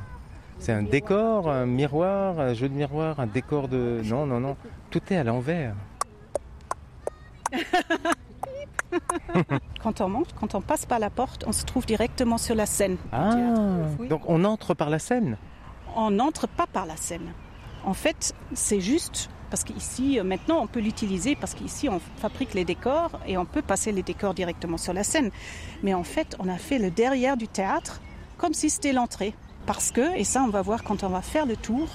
C'est 0.58 0.72
un 0.72 0.82
décor, 0.82 1.48
un 1.48 1.66
miroir, 1.66 2.38
un 2.40 2.54
jeu 2.54 2.68
de 2.68 2.74
miroir, 2.74 3.20
un 3.20 3.26
décor 3.26 3.68
de. 3.68 4.02
Non, 4.04 4.26
non, 4.26 4.40
non. 4.40 4.56
Tout 4.90 5.00
est 5.10 5.16
à 5.16 5.24
l'envers. 5.24 5.74
Quand 9.82 10.00
on 10.00 10.08
monte, 10.08 10.34
quand 10.34 10.54
on 10.54 10.62
passe 10.62 10.86
par 10.86 10.98
la 10.98 11.10
porte, 11.10 11.44
on 11.46 11.52
se 11.52 11.64
trouve 11.64 11.84
directement 11.84 12.38
sur 12.38 12.54
la 12.54 12.64
scène. 12.64 12.96
Ah. 13.12 13.34
Oui. 13.98 14.08
Donc 14.08 14.22
on 14.26 14.44
entre 14.44 14.72
par 14.74 14.88
la 14.88 14.98
scène 14.98 15.36
on 15.96 16.10
n'entre 16.10 16.46
pas 16.46 16.66
par 16.66 16.86
la 16.86 16.96
scène. 16.96 17.32
En 17.84 17.94
fait, 17.94 18.34
c'est 18.54 18.80
juste 18.80 19.30
parce 19.50 19.64
qu'ici, 19.64 20.18
euh, 20.18 20.24
maintenant, 20.24 20.60
on 20.60 20.66
peut 20.66 20.80
l'utiliser 20.80 21.34
parce 21.34 21.54
qu'ici, 21.54 21.88
on 21.88 22.00
fabrique 22.16 22.54
les 22.54 22.64
décors 22.64 23.10
et 23.26 23.38
on 23.38 23.44
peut 23.44 23.62
passer 23.62 23.92
les 23.92 24.02
décors 24.02 24.34
directement 24.34 24.76
sur 24.76 24.92
la 24.92 25.04
scène. 25.04 25.30
Mais 25.82 25.94
en 25.94 26.04
fait, 26.04 26.36
on 26.38 26.48
a 26.48 26.58
fait 26.58 26.78
le 26.78 26.90
derrière 26.90 27.36
du 27.36 27.48
théâtre 27.48 28.00
comme 28.36 28.52
si 28.52 28.70
c'était 28.70 28.92
l'entrée. 28.92 29.34
Parce 29.68 29.90
que, 29.90 30.16
et 30.16 30.24
ça, 30.24 30.42
on 30.44 30.48
va 30.48 30.62
voir 30.62 30.82
quand 30.82 31.04
on 31.04 31.10
va 31.10 31.20
faire 31.20 31.44
le 31.44 31.54
tour, 31.54 31.88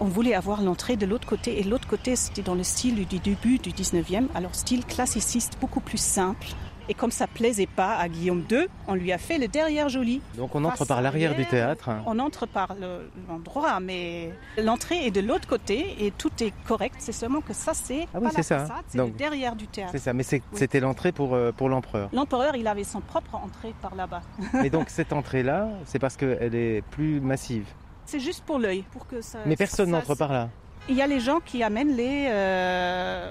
on 0.00 0.06
voulait 0.06 0.32
avoir 0.32 0.62
l'entrée 0.62 0.96
de 0.96 1.04
l'autre 1.04 1.28
côté. 1.28 1.60
Et 1.60 1.62
l'autre 1.62 1.86
côté, 1.86 2.16
c'était 2.16 2.40
dans 2.40 2.54
le 2.54 2.62
style 2.62 3.06
du 3.06 3.18
début 3.18 3.58
du 3.58 3.68
19e, 3.68 4.28
alors 4.34 4.54
style 4.54 4.82
classiciste, 4.86 5.58
beaucoup 5.60 5.80
plus 5.80 6.00
simple. 6.00 6.46
Et 6.88 6.94
comme 6.94 7.10
ça 7.10 7.26
plaisait 7.26 7.66
pas 7.66 7.96
à 7.96 8.08
Guillaume 8.08 8.44
II, 8.50 8.66
on 8.86 8.94
lui 8.94 9.12
a 9.12 9.18
fait 9.18 9.36
le 9.38 9.46
derrière 9.48 9.88
joli. 9.88 10.22
Donc 10.36 10.54
on 10.54 10.64
entre 10.64 10.78
Face 10.78 10.88
par 10.88 11.02
l'arrière 11.02 11.34
du 11.34 11.44
théâtre. 11.44 11.90
On 12.06 12.18
entre 12.18 12.46
par 12.46 12.74
le- 12.80 13.10
l'endroit, 13.28 13.78
mais 13.80 14.32
l'entrée 14.56 15.06
est 15.06 15.10
de 15.10 15.20
l'autre 15.20 15.46
côté 15.46 15.96
et 16.04 16.10
tout 16.12 16.30
est 16.40 16.52
correct. 16.66 16.96
C'est 16.98 17.12
seulement 17.12 17.40
que 17.42 17.52
ça, 17.52 17.74
c'est 17.74 18.06
Ah 18.14 18.18
oui, 18.20 18.28
pas 18.28 18.36
la 18.38 18.42
ça. 18.42 18.58
façade, 18.60 18.84
c'est 18.88 18.98
le 18.98 19.10
derrière 19.10 19.54
du 19.54 19.66
théâtre. 19.66 19.92
C'est 19.92 19.98
ça, 19.98 20.12
mais 20.12 20.24
Oui. 20.32 20.40
c'était 20.54 20.80
l'entrée 20.80 21.12
pour, 21.12 21.34
euh, 21.34 21.52
pour 21.52 21.68
l'empereur. 21.68 22.08
L'empereur, 22.12 22.56
il 22.56 22.66
avait 22.66 22.84
son 22.84 23.00
propre 23.00 23.34
entrée 23.34 23.74
par 23.82 23.94
là-bas. 23.94 24.22
Et 24.64 24.70
donc 24.70 24.88
cette 24.88 25.12
entrée-là, 25.12 25.68
c'est 25.84 25.98
parce 25.98 26.16
qu'elle 26.16 26.54
est 26.54 26.82
plus 26.90 27.20
massive. 27.20 27.66
C'est 28.06 28.20
juste 28.20 28.42
pour 28.44 28.58
l'œil, 28.58 28.84
pour 28.92 29.06
que 29.06 29.20
ça. 29.20 29.40
Mais 29.44 29.56
personne 29.56 29.90
n'entre 29.90 30.14
par 30.14 30.32
là. 30.32 30.48
Il 30.88 30.96
y 30.96 31.02
a 31.02 31.06
les 31.06 31.20
gens 31.20 31.40
qui 31.44 31.62
amènent 31.62 31.94
les 31.96 32.26
euh, 32.30 33.28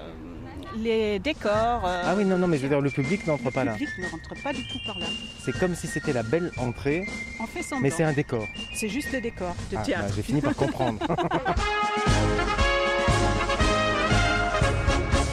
les 0.76 1.18
décors. 1.18 1.82
euh, 1.84 2.02
Ah 2.06 2.14
oui, 2.16 2.24
non, 2.24 2.38
non, 2.38 2.46
mais 2.46 2.56
je 2.58 2.62
veux 2.62 2.68
dire, 2.68 2.80
le 2.80 2.90
public 2.90 3.26
n'entre 3.26 3.50
pas 3.50 3.64
Le 3.64 3.70
là. 3.70 3.72
public 3.72 3.88
ne 3.98 4.08
rentre 4.10 4.42
pas 4.42 4.52
du 4.52 4.66
tout 4.68 4.78
par 4.86 4.98
là. 4.98 5.06
C'est 5.40 5.58
comme 5.58 5.74
si 5.74 5.86
c'était 5.88 6.12
la 6.12 6.22
belle 6.22 6.52
entrée, 6.58 7.06
On 7.40 7.46
fait 7.46 7.62
semblant. 7.62 7.82
mais 7.82 7.90
c'est 7.90 8.04
un 8.04 8.12
décor. 8.12 8.46
C'est 8.74 8.88
juste 8.88 9.12
le 9.12 9.20
décor 9.20 9.54
de 9.72 9.76
Ah, 9.76 9.82
théâtre. 9.82 10.04
bah, 10.08 10.12
J'ai 10.14 10.22
fini 10.22 10.40
par 10.40 10.54
comprendre. 10.54 10.98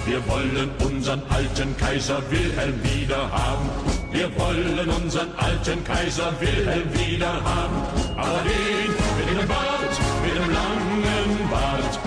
Wir 0.07 0.21
wollen 0.27 0.69
unseren 0.85 1.21
alten 1.31 1.75
Kaiser 1.77 2.21
Wilhelm 2.29 2.75
wieder 2.83 3.27
haben. 3.31 3.67
Wir 4.11 4.29
wollen 4.39 4.87
unseren 5.03 5.29
alten 5.35 5.83
Kaiser 5.83 6.31
Wilhelm 6.39 6.87
wieder 6.93 7.33
haben. 7.43 7.75
Aber 8.15 8.39
den 8.43 8.91
mit 9.17 9.41
dem 9.41 9.47
Bart, 9.47 9.99
mit 10.23 10.35
dem 10.35 10.49
langen 10.53 11.49
Bart. 11.49 11.99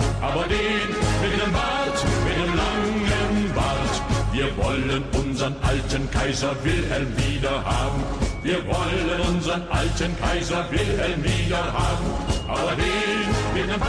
Wilhelm 13.55 13.79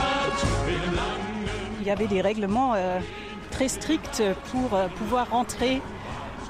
Wilhelm 0.67 1.01
Il 1.81 1.87
y 1.87 1.91
avait 1.91 2.07
des 2.07 2.21
règlements 2.21 2.75
euh, 2.75 3.01
très 3.51 3.67
stricts 3.67 4.23
pour 4.53 4.75
euh, 4.75 4.87
pouvoir 4.89 5.31
rentrer 5.31 5.83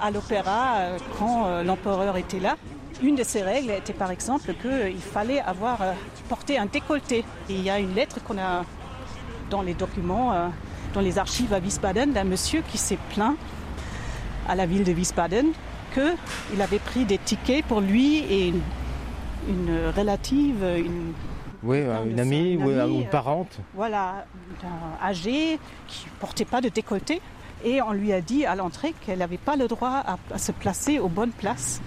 à 0.02 0.10
l'opéra 0.10 0.76
euh, 0.76 0.98
quand 1.18 1.62
l'empereur 1.62 2.18
était 2.18 2.40
là. 2.40 2.56
Une 3.02 3.14
de 3.14 3.24
ces 3.24 3.42
règles 3.42 3.70
était 3.70 3.94
par 3.94 4.10
exemple 4.10 4.52
qu'il 4.60 5.00
fallait 5.00 5.40
avoir 5.40 5.78
porté 6.28 6.58
un 6.58 6.66
décolleté. 6.66 7.24
Et 7.48 7.54
il 7.54 7.62
y 7.62 7.70
a 7.70 7.78
une 7.78 7.94
lettre 7.94 8.22
qu'on 8.22 8.36
a 8.36 8.64
dans 9.50 9.62
les 9.62 9.74
documents, 9.74 10.32
euh, 10.32 10.48
dans 10.94 11.00
les 11.00 11.18
archives 11.18 11.52
à 11.52 11.58
Wiesbaden, 11.58 12.12
d'un 12.12 12.24
monsieur 12.24 12.62
qui 12.70 12.78
s'est 12.78 12.98
plaint 13.14 13.36
à 14.48 14.54
la 14.54 14.66
ville 14.66 14.84
de 14.84 14.92
Wiesbaden 14.92 15.46
qu'il 15.92 16.62
avait 16.62 16.78
pris 16.78 17.04
des 17.04 17.18
tickets 17.18 17.64
pour 17.64 17.80
lui 17.80 18.18
et 18.18 18.48
une, 18.48 18.60
une 19.48 19.76
relative, 19.96 20.64
une 20.78 21.12
Oui, 21.62 21.80
Non, 21.82 22.04
une 22.04 22.14
mais 22.14 22.20
amie 22.22 22.52
une 22.52 22.64
ou, 22.64 22.70
amie, 22.80 22.98
ou 22.98 23.00
euh, 23.02 23.10
parente. 23.10 23.58
voilà, 23.74 24.24
d'un 24.62 25.06
âgé 25.06 25.58
qui 25.88 26.06
portait 26.20 26.44
pas 26.44 26.60
de 26.60 26.68
décolleté. 26.68 27.20
Et 27.64 27.82
on 27.82 27.92
lui 27.92 28.12
a 28.12 28.20
dit 28.22 28.46
à 28.46 28.54
l'entrée 28.54 28.94
qu'elle 29.04 29.18
n'avait 29.18 29.36
pas 29.36 29.56
le 29.56 29.68
droit 29.68 30.02
à, 30.06 30.16
à 30.32 30.38
se 30.38 30.52
placer 30.52 30.98
aux 30.98 31.08
bonnes 31.08 31.32
places. 31.32 31.82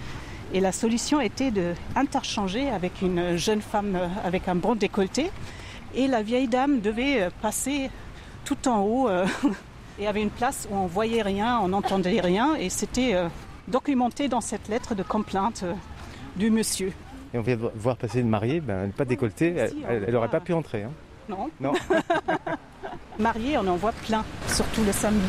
Et 0.54 0.60
la 0.60 0.72
solution 0.72 1.20
était 1.20 1.50
de 1.50 1.74
interchanger 1.96 2.70
avec 2.70 3.02
une 3.02 3.38
jeune 3.38 3.62
femme 3.62 3.96
euh, 3.96 4.08
avec 4.26 4.48
un 4.48 4.56
bon 4.56 4.76
décolleté. 4.76 5.32
Et 5.96 6.08
la 6.08 6.22
vieille 6.24 6.48
dame 6.48 6.80
devait 6.82 7.22
euh, 7.24 7.30
passer 7.42 7.90
tout 8.46 8.68
en 8.68 8.82
haut 8.82 9.08
euh, 9.10 9.26
et 10.00 10.08
avait 10.08 10.22
une 10.22 10.30
place 10.30 10.68
où 10.72 10.76
on 10.76 10.86
voyait 10.88 11.22
rien, 11.22 11.60
on 11.62 11.70
n'entendait 11.70 12.20
rien. 12.20 12.56
Et 12.56 12.70
c'était 12.70 13.14
euh, 13.14 13.28
documenté 13.68 14.28
dans 14.28 14.42
cette 14.42 14.68
lettre 14.70 14.96
de 14.96 15.04
complainte 15.04 15.62
euh, 15.64 15.74
du 16.36 16.50
monsieur. 16.50 16.92
Et 17.34 17.38
on 17.38 17.42
vient 17.42 17.56
de 17.58 17.70
voir 17.76 17.98
passer 17.98 18.20
une 18.22 18.30
mariée, 18.30 18.60
ben, 18.60 18.92
pas 18.92 19.06
décolletée, 19.06 19.56
elle, 19.58 19.70
Si, 19.70 19.76
on 19.86 19.90
elle, 19.90 20.04
elle 20.04 20.10
voit. 20.12 20.20
aurait 20.20 20.30
pas 20.30 20.40
pu 20.40 20.54
entrer. 20.54 20.84
hein. 20.84 20.92
Non 21.30 21.50
Non. 21.60 21.74
Mariés, 23.20 23.58
on 23.60 23.68
en 23.68 23.76
voit 23.76 23.92
plein, 24.08 24.24
surtout 24.48 24.84
le 24.84 24.92
samedi. 24.92 25.26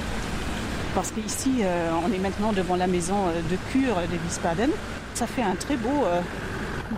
Parce 0.94 1.11
qu'ici, 1.11 1.62
on 2.06 2.12
est 2.12 2.18
maintenant 2.18 2.52
devant 2.52 2.76
la 2.76 2.87
maison 2.87 3.14
de 3.50 3.56
cure 3.73 3.97
de 3.97 4.16
Wiesbaden. 4.25 4.71
Ça 5.14 5.26
fait 5.26 5.42
un 5.42 5.54
très 5.54 5.76
beau 5.76 6.04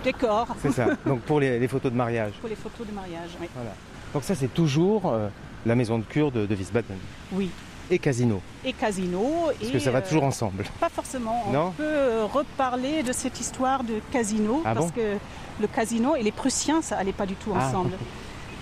décor 0.07 0.47
C'est 0.63 0.73
ça. 0.73 0.87
Donc 1.07 1.21
pour 1.21 1.41
les, 1.41 1.59
les 1.59 1.69
photos 1.69 1.93
de 1.93 1.97
mariage. 1.97 2.33
pour 2.41 2.49
les 2.49 2.57
photos 2.57 2.87
de 2.87 2.93
mariage. 2.93 3.31
Oui. 3.41 3.49
Voilà. 3.55 3.73
Donc 4.15 4.23
ça, 4.25 4.35
c'est 4.35 4.53
toujours 4.53 5.03
euh, 5.07 5.29
la 5.67 5.75
maison 5.75 5.99
de 5.99 6.05
cure 6.05 6.31
de, 6.33 6.47
de 6.47 6.55
Wiesbaden. 6.55 6.97
Oui. 7.33 7.51
Et 7.91 7.99
casino. 8.01 8.41
Et 8.65 8.73
casino. 8.73 9.23
Parce 9.59 9.69
et, 9.71 9.73
que 9.73 9.79
ça 9.79 9.91
va 9.93 9.99
euh, 9.99 10.09
toujours 10.09 10.25
ensemble. 10.25 10.65
Pas 10.81 10.89
forcément. 10.89 11.45
On 11.49 11.53
Non 11.53 11.71
peut 11.77 11.85
euh, 11.85 12.25
reparler 12.25 13.03
de 13.03 13.13
cette 13.13 13.39
histoire 13.41 13.85
de 13.85 14.01
casino 14.11 14.63
Ah 14.65 14.75
parce 14.75 14.87
bon 14.87 14.93
que 14.93 15.17
le 15.61 15.67
casino 15.69 16.17
et 16.17 16.23
les 16.23 16.33
Prussiens, 16.33 16.83
ça 16.83 16.97
allait 16.97 17.13
pas 17.13 17.27
du 17.27 17.35
tout 17.35 17.53
Ah. 17.55 17.69
ensemble. 17.69 17.93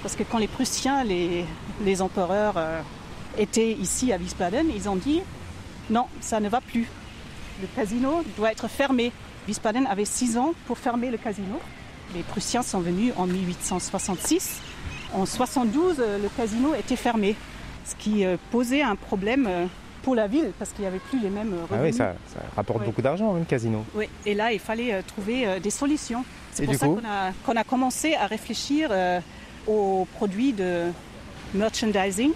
Parce 0.02 0.14
que 0.16 0.22
quand 0.24 0.36
les 0.38 0.48
Prussiens, 0.48 1.04
les, 1.04 1.44
les 1.82 2.02
empereurs 2.02 2.54
euh, 2.58 2.80
étaient 3.38 3.72
ici 3.72 4.12
à 4.12 4.18
Wiesbaden, 4.18 4.66
ils 4.74 4.88
ont 4.90 4.96
dit 4.96 5.22
non, 5.90 6.06
ça 6.20 6.40
ne 6.40 6.48
va 6.50 6.60
plus. 6.60 6.86
Le 7.62 7.66
casino 7.74 8.22
doit 8.36 8.52
être 8.52 8.68
fermé. 8.68 9.10
Wiesbaden 9.48 9.86
avait 9.86 10.04
six 10.04 10.36
ans 10.38 10.52
pour 10.66 10.78
fermer 10.78 11.10
le 11.10 11.18
casino. 11.18 11.60
Les 12.14 12.22
Prussiens 12.22 12.62
sont 12.62 12.80
venus 12.80 13.12
en 13.16 13.26
1866. 13.26 14.60
En 15.14 15.26
72, 15.26 15.96
euh, 15.98 16.18
le 16.22 16.28
casino 16.28 16.74
était 16.74 16.96
fermé, 16.96 17.36
ce 17.84 17.94
qui 17.96 18.24
euh, 18.24 18.36
posait 18.50 18.82
un 18.82 18.96
problème 18.96 19.46
euh, 19.48 19.66
pour 20.02 20.14
la 20.14 20.26
ville, 20.26 20.52
parce 20.58 20.70
qu'il 20.72 20.82
n'y 20.82 20.86
avait 20.88 20.98
plus 20.98 21.20
les 21.20 21.30
mêmes 21.30 21.52
Ah 21.54 21.66
oui, 21.70 21.76
revenus. 21.78 21.96
ça, 21.96 22.14
ça 22.32 22.40
rapporte 22.56 22.80
Oui. 22.80 22.86
beaucoup 22.86 23.02
d'argent, 23.02 23.34
hein, 23.34 23.38
le 23.38 23.44
casino. 23.44 23.84
Oui, 23.94 24.08
et 24.26 24.34
là, 24.34 24.52
il 24.52 24.58
fallait 24.58 25.02
trouver 25.02 25.60
des 25.60 25.70
solutions. 25.70 26.24
C'est 26.52 26.66
pour 26.66 26.74
ça 26.74 26.86
qu'on 27.46 27.56
a, 27.56 27.64
commencé 27.64 28.14
à 28.14 28.26
réfléchir 28.26 28.88
euh, 28.92 29.20
aux 29.66 30.06
produits 30.16 30.52
de 30.52 30.84
merchandising, 31.54 32.32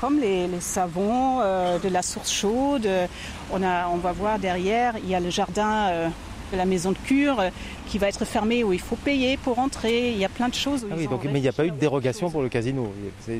comme 0.00 0.18
les, 0.18 0.48
les 0.48 0.60
savons, 0.60 1.38
euh, 1.40 1.78
de 1.78 1.88
la 1.88 2.02
source 2.02 2.32
chaude. 2.32 2.88
On, 3.52 3.62
a, 3.62 3.86
on 3.88 3.96
va 3.98 4.12
voir 4.12 4.38
derrière, 4.38 4.94
il 4.98 5.08
y 5.08 5.14
a 5.14 5.20
le 5.20 5.30
jardin 5.30 5.88
euh, 5.90 6.08
la 6.56 6.64
maison 6.64 6.92
de 6.92 6.98
cure 6.98 7.40
euh, 7.40 7.48
qui 7.88 7.98
va 7.98 8.08
être 8.08 8.24
fermé, 8.24 8.64
où 8.64 8.72
il 8.72 8.80
faut 8.80 8.96
payer 8.96 9.36
pour 9.36 9.58
entrer. 9.58 10.10
Il 10.12 10.18
y 10.18 10.24
a 10.24 10.28
plein 10.28 10.48
de 10.48 10.54
choses. 10.54 10.86
Ah 10.90 10.94
oui, 10.96 11.06
donc, 11.06 11.24
mais 11.24 11.38
il 11.38 11.42
n'y 11.42 11.48
a 11.48 11.52
pas 11.52 11.66
eu 11.66 11.70
de 11.70 11.76
dérogation 11.76 12.30
pour 12.30 12.42
le 12.42 12.48
casino. 12.48 12.92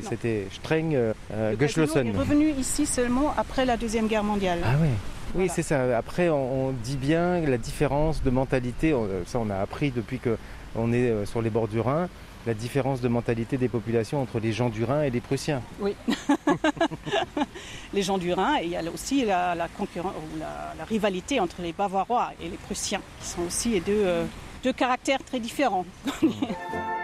C'était 0.08 0.46
streng 0.52 0.92
euh, 0.94 1.12
euh, 1.32 1.54
geschlossen. 1.56 2.06
est 2.08 2.18
revenu 2.18 2.50
ici 2.58 2.86
seulement 2.86 3.32
après 3.36 3.64
la 3.64 3.76
Deuxième 3.76 4.06
Guerre 4.06 4.24
mondiale. 4.24 4.58
Ah. 4.64 4.74
Oui, 4.80 4.88
Voilà. 5.34 5.52
c'est 5.52 5.62
ça. 5.62 5.96
Après, 5.96 6.28
on, 6.28 6.68
on 6.68 6.72
dit 6.72 6.96
bien 6.96 7.40
la 7.40 7.56
différence 7.58 8.22
de 8.22 8.30
mentalité. 8.30 8.92
on- 8.94 9.08
Ça, 9.26 9.38
on 9.38 9.48
a 9.50 9.56
appris 9.56 9.90
depuis 9.90 10.18
que 10.18 10.36
on 10.76 10.92
est 10.92 11.08
euh, 11.10 11.26
sur 11.26 11.40
les 11.42 11.50
bords 11.50 11.68
du 11.68 11.80
Rhin. 11.80 12.08
La 12.46 12.54
différence 12.54 13.00
de 13.00 13.08
mentalité 13.08 13.56
des 13.56 13.68
populations 13.68 14.20
entre 14.20 14.40
les 14.40 14.52
gens 14.52 14.68
du 14.68 14.84
Rhin 14.84 15.02
et 15.02 15.10
les 15.10 15.20
Prussiens. 15.20 15.62
les 17.94 18.02
gens 18.02 18.18
du 18.18 18.32
Rhin 18.32 18.56
et 18.60 18.64
il 18.64 18.70
y 18.70 18.76
a 18.76 18.82
aussi 18.92 19.24
la, 19.24 19.68
concurrence 19.76 20.14
la 20.40 20.84
rivalité 20.84 21.38
entre 21.40 21.62
les 21.62 21.72
Bavarois 21.72 22.32
et 22.42 22.48
les 22.48 22.56
Prussiens, 22.56 23.00
qui 23.20 23.28
sont 23.28 23.42
aussi 23.42 23.80
deux, 23.80 23.92
euh, 24.04 24.24
deux 24.64 24.72
caractères 24.72 25.22
très 25.22 25.40
différents. 25.40 25.86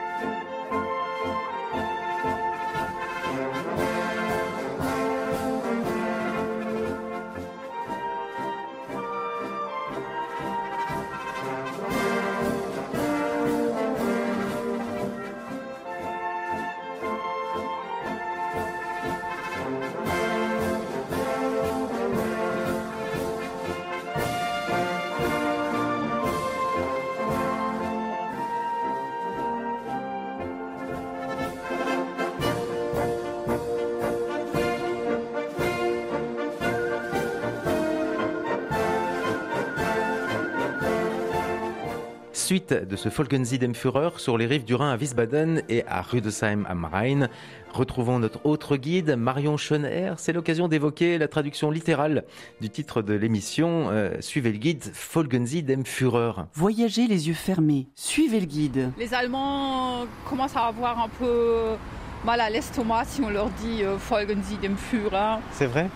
Suite 42.69 42.89
de 42.89 42.97
ce 42.97 43.09
Folgensie 43.09 43.59
dem 43.59 43.75
Führer 43.75 44.11
sur 44.19 44.37
les 44.37 44.47
rives 44.47 44.65
du 44.65 44.75
Rhin 44.75 44.91
à 44.93 44.97
Wiesbaden 44.97 45.63
et 45.69 45.85
à 45.87 46.03
Rüdesheim 46.03 46.67
am 46.69 46.85
Rhein. 46.85 47.29
Retrouvons 47.73 48.19
notre 48.19 48.45
autre 48.45 48.77
guide, 48.77 49.17
Marion 49.17 49.57
Schoner. 49.57 50.13
C'est 50.17 50.33
l'occasion 50.33 50.69
d'évoquer 50.69 51.19
la 51.19 51.29
traduction 51.29 51.71
littérale 51.71 52.25
du 52.61 52.69
titre 52.69 53.01
de 53.03 53.15
l'émission. 53.15 53.89
Euh, 53.91 54.17
suivez 54.21 54.53
le 54.53 54.59
guide 54.59 54.85
Folgensie 54.93 55.63
dem 55.63 55.85
Führer. 55.87 56.33
Voyagez 56.55 57.07
les 57.07 57.29
yeux 57.29 57.35
fermés. 57.35 57.87
Suivez 57.95 58.41
le 58.41 58.47
guide. 58.47 58.91
Les 58.99 59.15
Allemands 59.15 60.05
commencent 60.29 60.57
à 60.57 60.67
avoir 60.67 60.99
un 61.03 61.09
peu 61.09 61.77
mal 62.25 62.41
à 62.41 62.51
l'estomac 62.51 63.05
si 63.07 63.23
on 63.23 63.31
leur 63.31 63.49
dit 63.51 63.83
euh, 63.83 63.99
Folgen 63.99 64.43
Sie 64.43 64.57
dem 64.59 64.77
Führer. 64.77 65.39
C'est 65.53 65.67
vrai? 65.67 65.89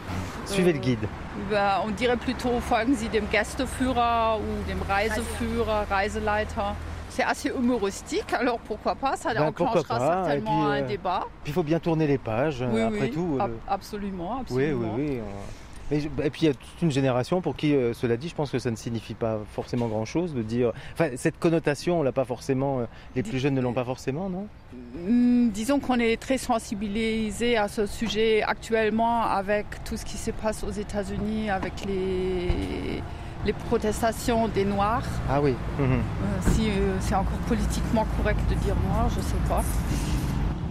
Suivez 0.47 0.71
Euh, 0.71 0.75
le 0.75 0.79
guide. 0.79 1.09
Ben, 1.51 1.81
on 1.87 1.91
dirait 1.91 2.17
plutôt 2.17 2.61
Folgen 2.61 2.95
Sie 2.95 3.09
dem 3.09 3.25
Gästeführer 3.33 4.39
ou 4.39 4.69
dem 4.69 4.79
Reiseführer, 4.89 5.85
Reiseleiter. 5.91 6.75
C'est 7.09 7.23
assez 7.25 7.51
humoristique, 7.51 8.33
alors 8.33 8.59
pourquoi 8.59 8.95
pas? 8.95 9.17
Ça 9.17 9.35
Ben, 9.35 9.43
enclenchera 9.49 9.83
pas, 9.99 10.25
certainement 10.25 10.65
puis, 10.65 10.79
un 10.81 10.83
euh, 10.85 10.87
débat. 10.89 11.21
Puis 11.43 11.51
il 11.51 11.53
faut 11.53 11.63
bien 11.63 11.79
tourner 11.79 12.07
les 12.07 12.17
pages, 12.19 12.65
Oui, 12.73 12.81
après 12.81 13.01
oui, 13.01 13.11
tout. 13.11 13.37
ab- 13.41 13.51
euh, 13.51 13.55
absolument, 13.75 14.35
Oui, 14.37 14.41
absolument. 14.41 14.95
oui, 14.97 15.07
oui. 15.11 15.21
on- 15.21 15.62
Mais 15.93 16.01
je- 16.01 16.09
Et 16.25 16.31
puis 16.31 16.43
il 16.43 16.47
y 16.47 16.49
a 16.49 16.55
toute 16.55 16.81
une 16.81 16.91
génération 16.91 17.43
pour 17.43 17.55
qui, 17.55 17.75
euh, 17.75 17.93
cela 17.93 18.17
dit, 18.17 18.31
je 18.31 18.35
pense 18.35 18.51
que 18.51 18.59
ça 18.59 18.71
ne 18.71 18.77
signifie 18.77 19.13
pas 19.13 19.39
forcément 19.53 19.89
grand-chose 19.89 20.33
de 20.35 20.41
dire. 20.43 20.73
Enfin, 20.95 21.09
cette 21.17 21.39
connotation, 21.39 22.01
on 22.01 22.03
l'a 22.03 22.13
pas 22.13 22.25
forcément. 22.25 22.81
euh, 22.81 22.85
Les 23.15 23.23
plus 23.23 23.39
jeunes 23.39 23.53
ne 23.53 23.61
l'ont 23.61 23.75
pas 23.75 23.85
forcément, 23.85 24.31
non? 24.31 24.47
Hmm, 25.07 25.51
Disons 25.51 25.81
qu'on 25.81 25.99
est 25.99 26.17
très 26.19 26.39
sensibilisé 26.39 27.59
à 27.59 27.69
ce 27.69 27.85
sujet 27.85 28.43
actuellement 28.43 29.21
avec 29.25 29.67
tout 29.85 29.99
ce 29.99 30.07
qui 30.07 30.17
se 30.17 30.31
passe 30.31 30.65
aux 30.65 30.71
États-Unis, 30.71 31.51
avec 31.51 31.85
les, 31.85 33.03
les 33.45 33.53
protestations 33.53 34.49
des 34.49 34.65
Noirs. 34.65 35.05
Ah 35.29 35.43
oui. 35.43 35.55
mhm. 35.79 35.85
Euh, 35.93 36.51
si 36.53 36.71
euh, 36.71 36.97
c'est 37.01 37.15
encore 37.15 37.39
politiquement 37.47 38.07
correct 38.17 38.41
de 38.49 38.55
dire 38.55 38.77
noir, 38.89 39.11
je 39.11 39.21
sais 39.21 39.43
pas. 39.47 39.63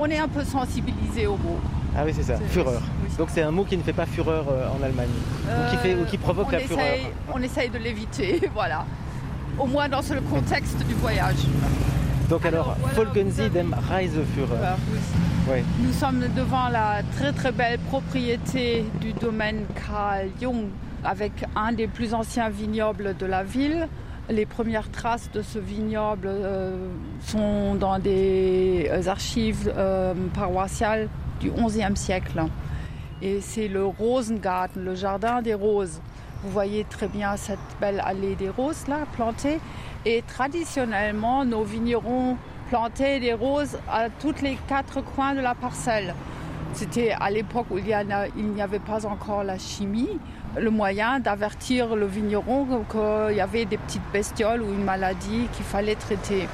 On 0.04 0.08
est 0.10 0.18
un 0.18 0.28
peu 0.28 0.44
sensibilisé 0.44 1.28
au 1.28 1.38
mot. 1.38 1.60
Ah 1.96 2.02
oui, 2.04 2.12
c'est 2.16 2.24
ça. 2.24 2.38
Fureur. 2.50 2.82
oui. 3.04 3.10
Donc 3.20 3.28
c'est 3.32 3.44
un 3.44 3.52
mot 3.52 3.64
qui 3.66 3.78
ne 3.78 3.84
fait 3.84 3.94
pas 3.94 4.08
fureur 4.08 4.46
euh, 4.50 4.68
en 4.70 4.82
Allemagne. 4.84 5.10
Ou 5.46 5.70
qui 5.70 5.78
fait- 5.78 5.94
ou 5.96 6.06
qui 6.06 6.18
provoque 6.18 6.48
on 6.48 6.52
la 6.52 6.62
essaye, 6.62 6.68
fureur. 6.78 7.14
On 7.36 7.42
essaye 7.42 7.70
de 7.70 7.78
l'éviter, 7.78 8.50
voilà. 8.56 8.84
Au 9.60 9.68
moins 9.68 9.88
dans 9.88 10.02
ce 10.02 10.16
contexte 10.16 10.80
du 10.88 10.96
voyage. 10.96 11.36
Donc 12.30 12.46
alors, 12.48 12.76
Folgen 12.96 13.30
Sie 13.30 13.50
dem 13.52 13.76
Reiseführer. 13.92 14.48
Voilà, 14.48 14.78
oui. 14.92 15.00
Ouais. 15.52 15.64
Nous 15.82 15.92
sommes 15.94 16.24
devant 16.36 16.70
la 16.70 17.02
très 17.18 17.32
très 17.34 17.52
belle 17.52 17.78
propriété 17.90 18.86
du 19.02 19.14
domaine 19.14 19.66
Karl 19.76 20.30
Jung 20.42 20.66
avec 21.04 21.32
un 21.56 21.74
des 21.74 21.88
plus 21.88 22.14
anciens 22.16 22.50
vignobles 22.50 23.16
de 23.20 23.26
la 23.28 23.44
ville. 23.44 23.88
Les 24.32 24.46
premières 24.46 24.89
traces 24.89 25.30
de 25.34 25.41
ce 25.41 25.60
vignoble 25.60 26.28
euh, 26.30 26.88
sont 27.20 27.76
dans 27.76 28.00
des 28.00 28.89
euh, 28.89 29.10
archives 29.10 29.70
euh, 29.76 30.13
paroissiales 30.34 31.10
du 31.41 31.52
XIe 31.52 31.98
siècle. 31.98 32.46
Et 33.22 33.41
c'est 33.41 33.67
le 33.67 33.86
Rosengarten, 33.86 34.82
le 34.82 34.96
jardin 34.96 35.41
des 35.41 35.54
roses. 35.54 36.00
Vous 36.44 36.50
voyez 36.50 36.86
très 36.86 37.10
bien 37.10 37.36
cette 37.36 37.60
belle 37.82 38.02
allée 38.06 38.36
des 38.36 38.50
roses 38.50 38.88
là, 38.88 39.00
plantée. 39.17 39.60
Et 40.06 40.24
traditionnellement, 40.26 41.44
nos 41.44 41.65
vignerons 41.65 42.38
plantaient 42.70 43.20
des 43.20 43.34
roses 43.34 43.78
à 43.91 44.08
toutes 44.10 44.41
les 44.41 44.58
quatre 44.70 45.02
coins 45.02 45.36
de 45.36 45.41
la 45.41 45.56
parcelle. 45.56 46.15
C'était 46.72 47.12
à 47.12 47.30
l'époque 47.30 47.65
où 47.70 47.78
il 47.78 47.84
n'y 47.84 48.62
avait 48.62 48.80
pas 48.80 49.06
encore 49.06 49.44
la 49.44 49.58
chimie, 49.58 50.20
le 50.58 50.70
moyen 50.70 51.20
d'avertir 51.20 51.96
le 51.96 52.06
vigneron 52.06 52.84
qu'il 52.90 53.38
y 53.38 53.42
avait 53.42 53.66
des 53.66 53.78
petites 53.78 54.02
bestioles 54.12 54.62
ou 54.62 54.74
une 54.74 54.84
maladie 54.84 55.48
qu'il 55.54 55.66
fallait 55.66 55.96
traiter. 55.96 56.48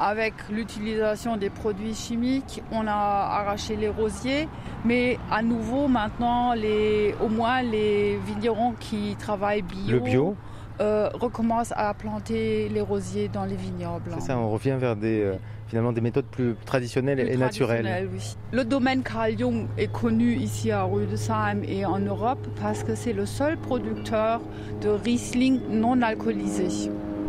Avec 0.00 0.34
l'utilisation 0.50 1.36
des 1.36 1.50
produits 1.50 1.94
chimiques, 1.94 2.62
on 2.70 2.86
a 2.86 2.92
arraché 2.92 3.74
les 3.74 3.88
rosiers, 3.88 4.48
mais 4.84 5.18
à 5.30 5.42
nouveau 5.42 5.88
maintenant, 5.88 6.52
les, 6.52 7.16
au 7.20 7.28
moins 7.28 7.62
les 7.62 8.16
vignerons 8.24 8.74
qui 8.78 9.16
travaillent 9.18 9.62
bio, 9.62 9.94
Le 9.94 10.00
bio, 10.00 10.36
euh, 10.80 11.08
recommencent 11.14 11.72
à 11.76 11.92
planter 11.94 12.68
les 12.68 12.80
rosiers 12.80 13.28
dans 13.28 13.44
les 13.44 13.56
vignobles. 13.56 14.10
c'est 14.14 14.26
ça, 14.28 14.38
on 14.38 14.50
revient 14.50 14.76
vers 14.78 14.94
des, 14.96 15.20
euh, 15.22 15.34
finalement 15.66 15.92
des 15.92 16.00
méthodes 16.00 16.26
plus 16.26 16.54
traditionnelles 16.64 17.18
Plus 17.18 17.34
et 17.34 17.36
naturelles. 17.36 18.08
oui. 18.12 18.36
Le 18.52 18.64
domaine 18.64 19.02
Carl 19.02 19.36
Jung 19.38 19.66
est 19.76 19.90
connu 19.92 20.34
ici 20.36 20.70
à 20.70 20.84
Rüdesheim 20.84 21.62
et 21.66 21.84
en 21.84 21.98
Europe 21.98 22.46
parce 22.60 22.84
que 22.84 22.94
c'est 22.94 23.12
le 23.12 23.26
seul 23.26 23.56
producteur 23.58 24.40
de 24.80 24.88
Riesling 24.88 25.60
non 25.70 26.00
alcoolisé. 26.02 26.68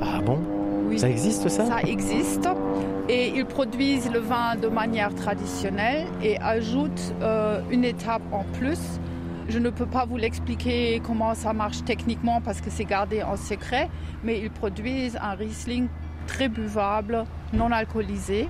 Ah 0.02 0.22
bon? 0.24 0.40
Oui. 0.88 0.98
Ça 0.98 1.10
existe 1.10 1.48
ça? 1.50 1.66
Ça 1.66 1.82
existe 1.82 2.48
et 3.10 3.30
ils 3.36 3.46
produisent 3.46 4.12
le 4.12 4.20
vin 4.20 4.56
de 4.56 4.68
manière 4.68 5.14
traditionnelle 5.14 6.06
et 6.24 6.40
ajoutent 6.40 7.14
euh, 7.22 7.62
une 7.70 7.84
étape 7.84 8.22
en 8.32 8.44
plus. 8.58 8.80
Je 9.50 9.58
ne 9.58 9.72
peux 9.72 9.88
pas 9.88 10.06
vous 10.06 10.18
l'expliquer 10.18 11.02
comment 11.04 11.34
ça 11.34 11.54
marche 11.54 11.84
techniquement 11.84 12.40
parce 12.40 12.62
que 12.62 12.70
c'est 12.70 12.86
gardé 12.86 13.24
en 13.24 13.36
secret, 13.36 13.90
mais 14.24 14.40
ils 14.40 14.52
produisent 14.52 15.18
un 15.20 15.34
Riesling 15.34 15.88
très 16.28 16.48
buvable, 16.48 17.26
non 17.52 17.72
alcoolisé. 17.72 18.48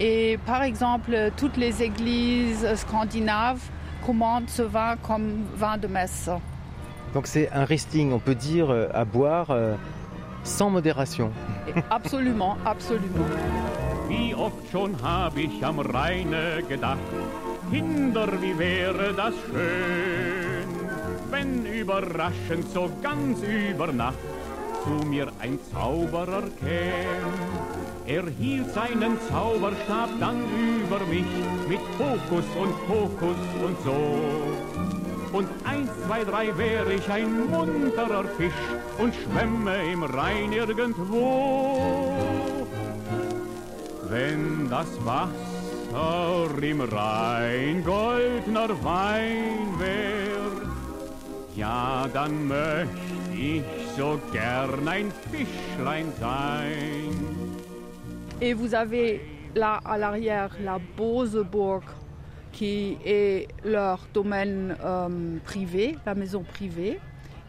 Et 0.00 0.38
par 0.46 0.62
exemple, 0.62 1.30
toutes 1.36 1.58
les 1.58 1.82
églises 1.82 2.66
scandinaves 2.76 3.60
commandent 4.06 4.48
ce 4.48 4.62
vin 4.62 4.96
comme 4.96 5.44
vin 5.54 5.76
de 5.76 5.86
messe. 5.86 6.30
Donc 7.12 7.26
c'est 7.26 7.50
un 7.52 7.64
Riesling, 7.64 8.12
on 8.12 8.18
peut 8.18 8.34
dire, 8.34 8.70
euh, 8.70 8.88
à 8.94 9.04
boire 9.04 9.50
euh, 9.50 9.74
sans 10.42 10.70
modération. 10.70 11.32
Absolument, 11.90 12.56
absolument. 12.64 13.26
Wie 14.08 14.34
oft 14.34 14.70
schon 14.72 14.94
hab 15.04 15.36
ich 15.36 15.62
am 15.62 15.80
Rheine 15.80 16.62
gedacht, 16.66 16.98
Kinder, 17.70 18.28
wie 18.40 18.58
wäre 18.58 19.12
das 19.14 19.34
schön, 19.50 20.68
wenn 21.30 21.66
überraschend 21.66 22.70
so 22.72 22.90
ganz 23.02 23.40
über 23.42 23.92
Nacht 23.92 24.16
zu 24.84 25.06
mir 25.06 25.28
ein 25.38 25.58
Zauberer 25.70 26.44
käm. 26.60 27.32
Er 28.06 28.24
hielt 28.38 28.72
seinen 28.72 29.18
Zauberstab 29.28 30.08
dann 30.18 30.40
über 30.80 31.00
mich 31.06 31.26
mit 31.68 31.80
Hokus 31.98 32.46
und 32.58 32.74
Pokus 32.86 33.36
und 33.62 33.76
so. 33.84 35.36
Und 35.36 35.48
eins, 35.64 35.90
zwei, 36.06 36.24
drei 36.24 36.56
wäre 36.56 36.94
ich 36.94 37.06
ein 37.10 37.50
munterer 37.50 38.24
Fisch 38.38 38.52
und 38.96 39.12
schwemme 39.14 39.92
im 39.92 40.04
Rhein 40.04 40.52
irgendwo. 40.52 42.26
Wenn 44.08 44.70
das 44.70 44.88
Wasser 45.04 45.47
Et 58.42 58.52
vous 58.52 58.74
avez 58.74 59.22
là 59.54 59.80
à 59.84 59.96
l'arrière 59.96 60.50
la 60.62 60.78
Boseburg 60.96 61.82
qui 62.52 62.98
est 63.04 63.48
leur 63.64 64.06
domaine 64.12 64.76
euh, 64.84 65.38
privé, 65.44 65.96
la 66.04 66.14
maison 66.14 66.42
privée. 66.42 67.00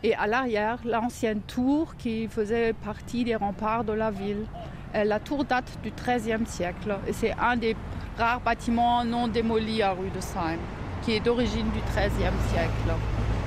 Et 0.02 0.16
à 0.16 0.28
l'arrière, 0.28 0.80
l'ancienne 0.86 1.42
tour 1.42 1.98
qui 1.98 2.30
faisait 2.30 2.72
partie 2.72 3.26
des 3.26 3.36
remparts 3.36 3.84
de 3.84 3.94
la 3.94 4.12
ville. 4.12 4.46
La 4.94 5.20
tour 5.20 5.44
date 5.44 5.78
du 5.84 5.92
XIIIe 5.92 6.48
siècle 6.48 6.98
et 7.06 7.14
c'est 7.14 7.34
un 7.40 7.58
des 7.58 7.76
rares 8.20 8.42
bâtiments 8.42 9.04
non 9.06 9.28
démolis 9.28 9.82
à 9.82 9.92
rue 9.92 10.10
de 10.14 10.20
Seine, 10.20 10.60
qui 11.04 11.14
est 11.14 11.22
d'origine 11.22 11.68
du 11.72 11.80
XIIIe 11.92 12.40
siècle. 12.52 12.90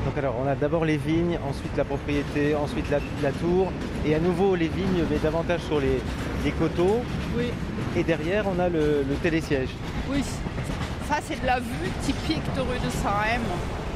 Donc 0.04 0.16
alors 0.18 0.34
on 0.42 0.48
a 0.48 0.54
d'abord 0.54 0.84
les 0.84 0.96
vignes, 0.96 1.38
ensuite 1.48 1.76
la 1.76 1.84
propriété, 1.84 2.56
ensuite 2.56 2.90
la, 2.90 2.98
la 3.22 3.30
tour, 3.32 3.70
et 4.04 4.14
à 4.14 4.18
nouveau 4.18 4.56
les 4.56 4.68
vignes, 4.68 5.04
mais 5.10 5.18
davantage 5.18 5.60
sur 5.60 5.78
les, 5.78 6.00
les 6.44 6.50
coteaux. 6.52 7.02
Oui. 7.36 7.50
Et 7.96 8.02
derrière 8.02 8.46
on 8.48 8.58
a 8.58 8.68
le, 8.68 9.04
le 9.08 9.14
télésiège. 9.22 9.68
Oui, 10.10 10.24
ça 11.08 11.16
c'est 11.22 11.40
de 11.40 11.46
la 11.46 11.60
vue 11.60 11.90
typique 12.02 12.42
de 12.56 12.60
rue 12.62 12.80
de 12.84 12.90
Sahem. 12.90 13.42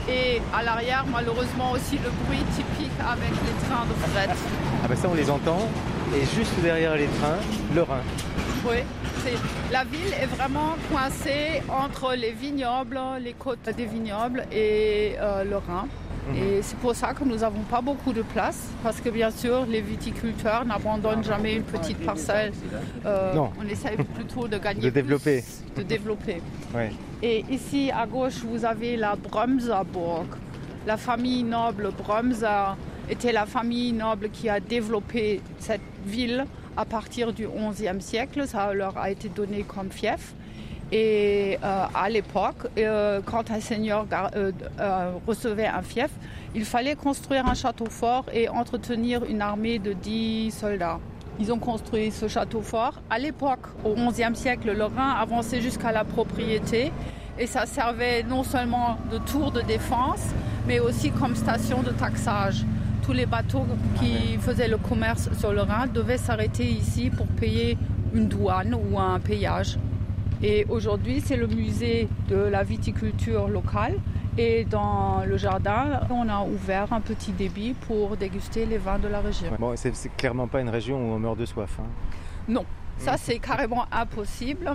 Et 0.09 0.41
à 0.57 0.63
l'arrière, 0.63 1.05
malheureusement 1.11 1.73
aussi 1.73 1.99
le 1.99 2.11
bruit 2.25 2.45
typique 2.55 2.93
avec 3.01 3.31
les 3.31 3.67
trains 3.67 3.87
de 3.87 3.95
fret. 4.09 4.29
Ah 4.85 4.89
ben 4.89 4.97
ça 4.97 5.09
on 5.11 5.15
les 5.15 5.29
entend. 5.29 5.69
Et 6.15 6.21
juste 6.21 6.53
derrière 6.63 6.95
les 6.95 7.09
trains, 7.19 7.41
le 7.75 7.83
Rhin. 7.83 7.99
Oui, 8.65 8.77
c'est- 9.27 9.73
la 9.73 9.85
ville 9.85 10.13
est 10.23 10.27
vraiment 10.27 10.77
coincée 10.91 11.63
entre 11.69 12.15
les 12.15 12.33
vignobles, 12.33 12.99
les 13.23 13.33
côtes 13.33 13.69
des 13.77 13.85
vignobles 13.87 14.45
et 14.53 15.15
euh, 15.19 15.45
le 15.45 15.57
Rhin. 15.57 15.87
Et 16.35 16.61
c'est 16.61 16.77
pour 16.79 16.93
ça 16.97 17.15
que 17.15 17.23
nous 17.23 17.37
n'avons 17.37 17.63
pas 17.71 17.81
beaucoup 17.81 18.13
de 18.13 18.23
place, 18.23 18.69
parce 18.83 19.01
que 19.01 19.09
bien 19.11 19.31
sûr, 19.31 19.65
les 19.65 19.81
viticulteurs 19.81 20.65
n'abandonnent 20.65 21.23
jamais 21.23 21.55
une 21.55 21.63
petite 21.63 21.99
parcelle. 22.05 22.53
Euh, 23.05 23.33
Non. 23.33 23.53
On 23.61 23.69
essaye 23.69 23.97
plutôt 23.97 24.49
de 24.49 24.59
gagner 24.67 24.81
De 24.81 24.91
développer. 24.91 25.43
plus, 25.43 25.83
de 25.85 25.89
développer. 25.89 26.43
Ouais. 26.75 26.91
Et 27.23 27.45
ici 27.49 27.93
à 27.93 28.07
gauche, 28.07 28.39
vous 28.45 28.65
avez 28.65 28.97
la 28.97 29.15
Bremserburg. 29.15 30.27
La 30.85 30.97
famille 30.97 31.45
noble 31.45 31.91
Bremser 31.97 32.75
était 33.09 33.31
la 33.33 33.47
famille 33.47 33.93
noble 33.93 34.31
qui 34.31 34.49
a 34.49 34.59
développé 34.59 35.41
cette 35.61 35.81
ville 36.05 36.45
à 36.77 36.85
partir 36.85 37.33
du 37.33 37.47
XIe 37.47 38.01
siècle. 38.01 38.47
Ça 38.47 38.73
leur 38.73 38.97
a 38.99 39.11
été 39.11 39.29
donné 39.29 39.63
comme 39.63 39.91
fief. 39.91 40.35
Et 40.93 41.59
euh, 41.65 41.85
à 41.95 42.09
l'époque, 42.09 42.69
euh, 42.79 43.21
quand 43.25 43.51
un 43.51 43.61
seigneur 43.61 44.07
euh, 44.37 44.53
recevait 45.27 45.67
un 45.67 45.83
fief, 45.83 46.11
il 46.55 46.65
fallait 46.65 46.95
construire 46.95 47.47
un 47.47 47.55
château 47.55 47.87
fort 47.87 48.27
et 48.33 48.49
entretenir 48.49 49.25
une 49.25 49.43
armée 49.43 49.79
de 49.79 49.93
10 49.93 50.53
soldats. 50.53 51.01
Ils 51.41 51.53
ont 51.53 51.59
construit 51.59 52.13
ce 52.13 52.29
château 52.29 52.63
fort. 52.63 53.03
À 53.11 53.19
l'époque, 53.19 53.67
au 53.85 53.95
XIe 53.95 54.35
siècle, 54.35 54.73
le 54.73 54.85
Rhin 54.85 55.11
avançait 55.21 55.61
jusqu'à 55.61 55.93
la 55.93 56.05
propriété 56.05 56.93
et 57.39 57.47
ça 57.47 57.67
servait 57.67 58.23
non 58.23 58.45
seulement 58.45 58.97
de 59.11 59.19
tour 59.19 59.51
de 59.51 59.61
défense, 59.61 60.23
mais 60.67 60.79
aussi 60.79 61.11
comme 61.11 61.35
station 61.35 61.83
de 61.83 61.91
taxage. 61.91 62.65
Tous 63.07 63.13
les 63.13 63.27
bateaux 63.27 63.65
qui 64.01 64.37
faisaient 64.39 64.67
le 64.67 64.79
commerce 64.79 65.31
sur 65.39 65.53
le 65.53 65.63
Rhin 65.63 65.87
devaient 65.87 66.19
s'arrêter 66.19 66.65
ici 66.65 67.09
pour 67.09 67.27
payer 67.29 67.79
une 68.13 68.27
douane 68.27 68.75
ou 68.75 68.99
un 68.99 69.21
péage. 69.21 69.79
Et 70.43 70.67
aujourd'hui, 70.69 71.23
c'est 71.25 71.37
le 71.37 71.47
musée 71.47 72.09
de 72.29 72.37
la 72.37 72.65
viticulture 72.65 73.47
locale. 73.47 73.95
Et 74.37 74.65
dans 74.65 75.23
le 75.25 75.37
jardin, 75.37 76.01
on 76.11 76.29
a 76.29 76.43
ouvert 76.43 76.93
un 76.93 77.01
petit 77.01 77.31
débit 77.31 77.75
pour 77.87 78.17
déguster 78.17 78.67
les 78.67 78.77
vins 78.77 78.99
de 78.99 79.07
la 79.09 79.21
région. 79.21 79.53
Bon, 79.59 79.75
c'est 79.77 80.15
clairement 80.17 80.49
pas 80.49 80.61
une 80.61 80.69
région 80.69 80.97
où 80.99 81.15
on 81.15 81.19
meurt 81.21 81.39
de 81.39 81.47
soif. 81.47 81.79
hein. 81.81 81.87
Non, 82.49 82.65
ça 82.99 83.17
c'est 83.17 83.39
carrément 83.39 83.87
impossible. 83.93 84.73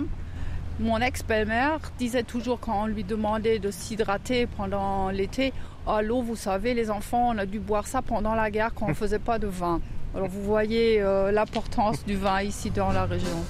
Mon 0.80 0.98
ex-belle-mère 0.98 1.78
disait 1.98 2.22
toujours 2.22 2.58
quand 2.58 2.84
on 2.84 2.86
lui 2.86 3.04
demandait 3.04 3.58
de 3.58 3.70
s'hydrater 3.70 4.46
pendant 4.46 5.10
l'été, 5.10 5.52
ah, 5.86 6.02
l'eau, 6.02 6.22
vous 6.22 6.36
savez, 6.36 6.74
les 6.74 6.90
enfants, 6.90 7.30
on 7.34 7.38
a 7.38 7.46
dû 7.46 7.58
boire 7.58 7.86
ça 7.86 8.02
pendant 8.02 8.34
la 8.34 8.50
guerre 8.50 8.72
quand 8.74 8.86
on 8.86 8.90
ne 8.90 8.94
faisait 9.04 9.18
pas 9.18 9.38
de 9.38 9.46
vin. 9.46 9.80
Alors 10.14 10.28
vous 10.28 10.42
voyez 10.42 11.00
euh, 11.00 11.32
l'importance 11.32 12.04
du 12.04 12.16
vin 12.16 12.42
ici 12.42 12.70
dans 12.70 12.92
la 12.92 13.06
région. 13.06 13.44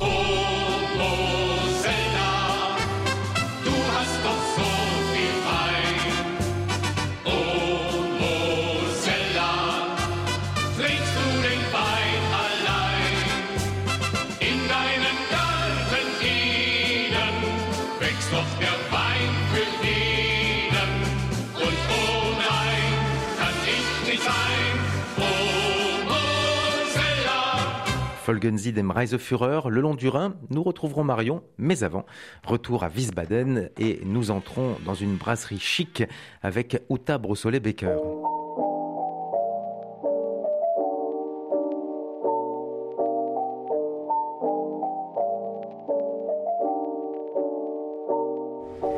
Mosella. 28.32 28.42
Folgen 28.42 28.56
Sie 28.56 28.72
dem 28.72 28.90
Reiseführer 28.90 29.68
le 29.68 29.80
long 29.80 29.94
du 29.94 30.08
Rhin. 30.08 30.34
Nous 30.48 30.62
retrouverons 30.62 31.04
Marion, 31.04 31.42
mais 31.58 31.84
avant, 31.84 32.06
retour 32.46 32.82
à 32.82 32.88
Wiesbaden 32.88 33.68
et 33.78 34.00
nous 34.04 34.30
entrons 34.30 34.76
dans 34.86 34.94
une 34.94 35.16
brasserie 35.16 35.58
chic 35.58 36.02
avec 36.40 36.82
Uta 36.88 37.18
Brossolet-Becker. 37.18 37.98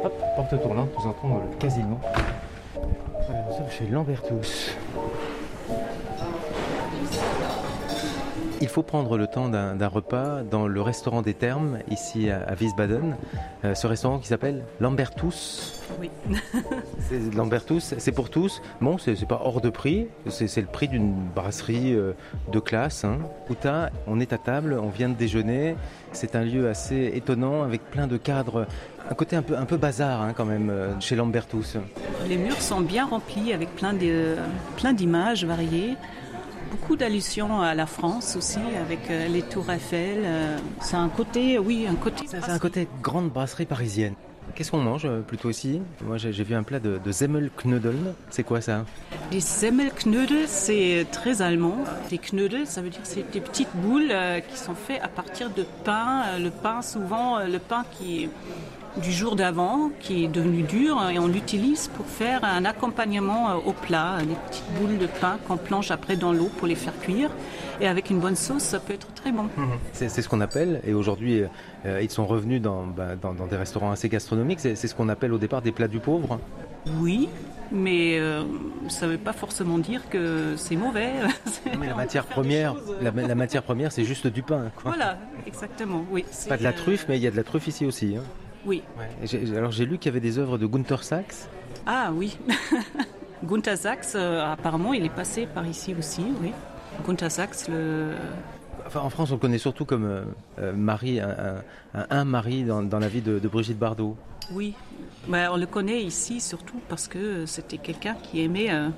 Hop, 0.05 0.23
porte 0.37 0.63
tournante, 0.63 0.91
nous 0.97 1.07
entrons 1.07 1.29
dans 1.29 1.41
le 1.41 1.57
casino. 1.59 1.99
Nous 2.77 3.57
sommes 3.57 3.71
chez 3.71 3.87
Lambertus. 3.87 4.77
Faut 8.75 8.83
prendre 8.83 9.17
le 9.17 9.29
temps 9.29 9.49
d'un 9.49 9.87
repas 9.87 10.43
dans 10.43 10.67
le 10.67 10.83
restaurant 10.83 11.23
des 11.23 11.33
Thermes, 11.33 11.79
ici 11.93 12.29
à, 12.29 12.43
à 12.43 12.55
Wiesbaden. 12.57 13.17
Euh, 13.65 13.73
ce 13.77 13.87
restaurant 13.87 14.19
qui 14.19 14.27
s'appelle 14.27 14.65
Lambertus. 14.81 15.81
Oui. 16.01 16.11
Lambertus, 17.37 17.95
c'est 17.99 18.11
pour 18.11 18.31
tous. 18.31 18.61
Bon, 18.81 18.99
c'est 18.99 19.29
pas 19.29 19.41
hors 19.45 19.61
de 19.61 19.71
prix. 19.71 20.09
C'est 20.29 20.61
le 20.61 20.67
prix 20.67 20.89
d'une 20.89 21.15
brasserie 21.37 21.95
euh, 21.95 22.15
de 22.51 22.59
classe. 22.59 23.05
Hein. 23.05 23.19
Uta, 23.49 23.91
on 24.09 24.19
est 24.19 24.33
à 24.33 24.39
table, 24.39 24.77
on 24.83 24.89
vient 24.89 25.09
de 25.09 25.15
déjeuner. 25.15 25.77
C'est 26.11 26.35
un 26.35 26.43
lieu 26.43 26.69
assez 26.69 27.13
étonnant 27.15 27.63
avec 27.63 27.81
plein 27.93 28.09
de 28.09 28.17
cadres. 28.17 28.67
Un 29.09 29.15
côté 29.15 29.37
un 29.37 29.43
peu, 29.43 29.57
un 29.57 29.67
peu 29.67 29.77
bazar 29.77 30.21
hein, 30.21 30.33
quand 30.37 30.47
même 30.47 30.69
euh, 30.71 30.99
chez 30.99 31.15
Lambertus. 31.15 31.77
Les 32.29 32.37
murs 32.37 32.61
sont 32.61 32.81
bien 32.81 33.07
remplis 33.07 33.53
avec 33.53 33.69
plein 33.77 33.93
d'images 34.93 35.45
variées. 35.45 35.95
Beaucoup 36.75 36.97
d'allusions 36.97 37.61
à 37.61 37.73
la 37.77 37.87
France 37.87 38.35
aussi, 38.35 38.59
avec 38.85 39.09
euh, 39.09 39.29
les 39.29 39.43
tours 39.43 39.71
Eiffel. 39.71 40.23
euh, 40.25 40.59
C'est 40.81 40.97
un 40.97 41.09
côté, 41.09 41.57
oui, 41.57 41.87
un 41.89 41.95
côté. 41.95 42.25
C'est 42.29 42.51
un 42.51 42.59
côté 42.59 42.89
grande 43.01 43.31
brasserie 43.31 43.65
parisienne. 43.65 44.15
Qu'est-ce 44.55 44.71
qu'on 44.71 44.79
mange 44.79 45.05
euh, 45.05 45.21
plutôt 45.21 45.51
ici? 45.51 45.81
Moi 46.05 46.17
j'ai 46.17 46.31
vu 46.31 46.55
un 46.55 46.63
plat 46.63 46.79
de, 46.79 46.99
de. 47.05 47.13
C'est 48.31 48.45
quoi 48.45 48.61
ça? 48.61 48.85
Les 49.33 49.41
Semmelknödel, 49.41 50.47
c'est 50.47 51.07
très 51.11 51.43
allemand. 51.43 51.79
Les 52.11 52.19
Knödel, 52.19 52.67
ça 52.67 52.81
veut 52.81 52.91
dire 52.91 53.03
que 53.03 53.09
c'est 53.09 53.31
des 53.33 53.41
petites 53.41 53.75
boules 53.75 54.11
euh, 54.11 54.41
qui 54.41 54.57
sont 54.57 54.75
faites 54.75 55.03
à 55.03 55.09
partir 55.09 55.51
de 55.51 55.65
pain. 55.85 56.23
Euh, 56.27 56.39
Le 56.39 56.51
pain, 56.51 56.83
souvent, 56.83 57.39
le 57.39 57.59
pain 57.59 57.85
qui 57.97 58.29
du 59.03 59.11
jour 59.11 59.35
d'avant, 59.35 59.91
qui 60.01 60.25
est 60.25 60.29
devenu 60.29 60.63
dur, 60.63 61.03
et 61.11 61.19
on 61.19 61.27
l'utilise 61.27 61.89
pour 61.89 62.07
faire 62.07 62.45
un 62.45 62.65
accompagnement 62.65 63.57
au 63.57 63.73
plat, 63.73 64.19
des 64.21 64.37
petites 64.47 64.71
boules 64.79 64.99
de 64.99 65.07
pain 65.07 65.39
qu'on 65.49 65.57
plonge 65.57 65.91
après 65.91 66.17
dans 66.17 66.33
l'eau 66.33 66.49
pour 66.59 66.69
les 66.69 66.77
faire 66.77 66.97
cuire. 67.01 67.31
Et 67.81 67.89
avec 67.89 68.11
une 68.11 68.21
bonne 68.21 68.37
sauce, 68.37 68.63
ça 68.63 68.79
peut 68.79 68.93
être 68.95 69.13
très 69.15 69.33
bon. 69.33 69.49
C'est 69.93 70.09
c'est 70.09 70.23
ce 70.23 70.29
qu'on 70.29 70.41
appelle, 70.41 70.81
et 70.87 70.95
aujourd'hui 70.95 71.43
euh, 71.87 72.01
ils 72.03 72.11
sont 72.11 72.25
revenus 72.27 72.63
dans, 72.63 72.85
bah, 72.87 73.17
dans, 73.21 73.35
dans 73.35 73.47
des 73.47 73.57
restaurants 73.57 73.91
assez 73.91 74.09
gastronomiques, 74.09 74.61
c'est 74.61 74.75
c'est 74.77 74.87
ce 74.89 74.95
qu'on 74.95 75.09
appelle 75.09 75.33
au 75.33 75.39
départ 75.39 75.61
des 75.63 75.73
plats 75.73 75.89
du 75.89 75.99
pauvre. 75.99 76.39
Oui, 77.01 77.29
mais 77.73 78.19
euh, 78.21 78.45
ça 78.89 79.07
ne 79.07 79.13
veut 79.13 79.19
pas 79.19 79.33
forcément 79.33 79.79
dire 79.79 80.09
que 80.09 80.55
c'est 80.57 80.77
mauvais. 80.77 81.11
Mais 81.81 81.89
la 81.89 81.95
matière 81.95 82.27
première, 82.27 82.75
choses. 82.75 82.97
la, 83.03 83.11
la 83.11 83.35
matière 83.35 83.63
première 83.63 83.91
c'est 83.91 84.05
juste 84.05 84.27
du 84.29 84.43
pain. 84.43 84.71
Quoi. 84.77 84.93
Voilà, 84.93 85.19
exactement, 85.47 86.05
oui. 86.11 86.25
Pas 86.49 86.57
de 86.57 86.63
la 86.63 86.71
euh, 86.71 86.73
truffe, 86.73 87.07
mais 87.09 87.17
il 87.19 87.23
y 87.23 87.27
a 87.27 87.31
de 87.31 87.37
la 87.37 87.45
truffe 87.45 87.67
ici 87.67 87.85
aussi. 87.87 88.17
hein. 88.17 88.23
Oui. 88.67 88.83
Ouais. 88.99 89.09
Et 89.23 89.27
j'ai- 89.27 89.57
Alors 89.57 89.73
j'ai 89.73 89.85
lu 89.87 89.99
qu'il 89.99 90.11
y 90.11 90.13
avait 90.13 90.21
des 90.21 90.39
œuvres 90.39 90.59
de 90.59 90.67
Gunther 90.67 91.03
Sachs. 91.03 91.35
Ah 91.87 92.11
oui. 92.15 92.39
Gunther 93.45 93.77
Sachs, 93.77 94.15
euh, 94.15 94.53
apparemment, 94.53 94.95
il 94.95 95.05
est 95.05 95.09
passé 95.15 95.47
par 95.53 95.67
ici 95.67 95.95
aussi, 95.99 96.25
oui. 96.41 96.53
Gunther 97.07 97.31
Sachs, 97.31 97.69
le... 97.69 98.13
Enfin, 98.87 99.01
en 99.01 99.11
France, 99.11 99.31
on 99.31 99.35
le 99.35 99.41
connaît 99.41 99.59
surtout 99.59 99.85
comme 99.85 100.05
euh, 100.05 100.25
euh, 100.59 100.73
mari, 100.75 101.19
un, 101.21 101.29
un- 101.31 102.01
un- 102.01 102.07
un 102.11 102.25
mari 102.25 102.65
dans, 102.65 102.83
dans 102.83 102.99
la 102.99 103.09
vie 103.09 103.23
de, 103.23 103.39
de 103.39 103.49
Brigitte 103.49 103.79
Bardot. 103.79 104.17
Oui. 104.53 104.75
Ben, 105.27 105.49
on 105.53 105.57
le 105.57 105.67
connaît 105.67 106.03
ici 106.03 106.41
surtout 106.41 106.81
parce 106.89 107.09
que 107.09 107.47
c'était 107.47 107.79
quelqu'un 107.79 108.15
qui 108.23 108.43
aimait 108.43 108.71
euh, 108.71 108.89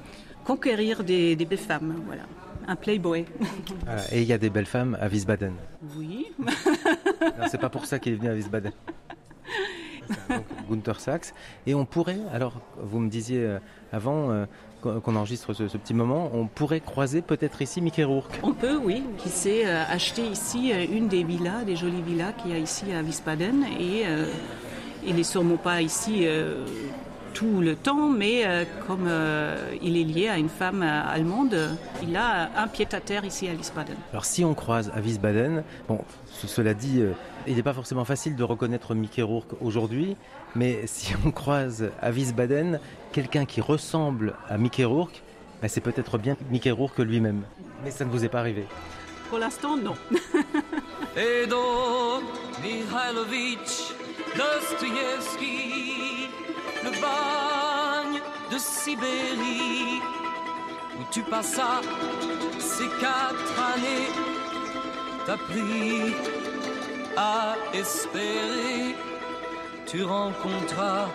conquérir 0.45 1.05
des, 1.05 1.37
des 1.37 1.45
belles 1.45 1.59
femmes, 1.59 1.95
voilà. 2.07 2.23
Un 2.69 2.75
playboy. 2.75 3.25
Et 4.11 4.23
il 4.23 4.27
y 4.27 4.33
a 4.33 4.39
des 4.39 4.51
belles 4.51 4.67
femmes 4.67 4.99
à 5.01 5.07
Wiesbaden. 5.07 5.53
Oui. 5.97 6.27
C'est 7.49 7.61
pas 7.61 7.69
pour 7.69 7.87
ça 7.87 8.01
qu'il 8.01 8.15
est 8.15 8.17
venu 8.17 8.29
à 8.29 8.35
Wiesbaden. 8.35 8.73
Donc, 10.29 10.45
Gunther 10.69 10.99
Sachs. 10.99 11.27
Et 11.65 11.75
on 11.77 11.85
pourrait, 11.85 12.19
alors 12.33 12.61
vous 12.77 12.99
me 12.99 13.09
disiez 13.09 13.39
euh, 13.45 13.59
avant 13.93 14.31
qu'on 14.83 15.17
enregistre 15.17 15.53
ce, 15.55 15.69
ce 15.69 15.77
petit 15.77 15.95
moment, 15.95 16.31
on 16.33 16.47
pourrait 16.47 16.81
croiser 16.81 17.23
peut-être 17.23 17.63
ici 17.63 17.81
Mickey 17.81 18.05
Rourke. 18.05 18.39
On 18.43 18.53
peut, 18.53 18.77
oui, 18.83 19.03
qui 19.19 19.29
s'est 19.29 19.67
euh, 19.67 19.83
acheté 19.91 20.23
ici 20.23 20.73
euh, 20.73 20.85
une 20.91 21.09
des 21.09 21.25
villas, 21.25 21.65
des 21.65 21.77
jolies 21.77 22.03
villas 22.03 22.33
qu'il 22.41 22.53
y 22.53 22.55
a 22.55 22.59
ici 22.59 22.85
à 22.93 23.03
Wiesbaden. 23.03 23.65
Et 23.81 24.03
euh, 24.07 24.27
il 25.07 25.17
n'est 25.17 25.23
sûrement 25.25 25.57
pas 25.57 25.83
ici 25.83 26.21
euh, 26.27 26.65
tout 27.35 27.61
le 27.61 27.77
temps, 27.77 28.09
mais 28.09 28.47
euh, 28.47 28.65
comme 28.87 29.09
il 29.83 29.97
est 29.99 30.05
lié 30.05 30.29
à 30.29 30.39
une 30.39 30.49
femme 30.49 30.83
allemande, 30.83 31.55
il 32.03 32.17
a 32.17 32.49
un 32.57 32.67
pied-à-terre 32.67 33.25
ici 33.25 33.47
à 33.49 33.53
Wiesbaden. 33.53 33.97
Alors 34.13 34.25
si 34.25 34.45
on 34.45 34.55
croise 34.55 34.91
à 34.95 35.01
Wiesbaden, 35.01 35.63
bon, 35.89 36.01
ce- 36.33 36.47
cela 36.47 36.73
dit, 36.75 37.03
il 37.47 37.57
n'est 37.57 37.63
pas 37.63 37.75
forcément 37.75 38.05
facile 38.07 38.37
de 38.37 38.43
reconnaître 38.43 38.95
Mickey 38.95 39.21
Rourke 39.23 39.53
aujourd'hui, 39.61 40.17
mais 40.57 40.87
si 40.87 41.13
on 41.27 41.31
croise 41.31 41.91
à 42.01 42.11
Wiesbaden 42.11 42.81
quelqu'un 43.13 43.45
qui 43.45 43.61
ressemble 43.61 44.35
à 44.49 44.59
Mickey 44.59 44.85
Rourke, 44.85 45.23
ben, 45.63 45.69
c'est 45.69 45.81
peut-être 45.81 46.19
bien 46.19 46.37
Mickey 46.51 46.71
Rourke 46.71 46.99
lui-même. 46.99 47.43
Mais 47.85 47.91
ça 47.91 48.05
ne 48.05 48.11
vous 48.11 48.25
est 48.25 48.29
pas 48.29 48.41
arrivé. 48.41 48.65
Pour 49.31 49.39
l'instant, 49.39 49.77
non. 49.77 49.95
Fedor 51.15 52.23
Mihailovitch 52.63 53.93
Dostoïevski, 54.37 56.29
le 56.85 56.91
bagne 56.91 58.21
de 58.53 58.59
Sibérie, 58.59 60.01
où 61.01 61.05
tu 61.11 61.23
passas 61.23 61.81
ces 62.59 62.89
quatre 63.01 63.61
années, 63.75 64.09
t'appris 65.27 66.15
à 67.17 67.57
espérer, 67.73 68.95
tu 69.87 70.03
rencontras 70.03 71.09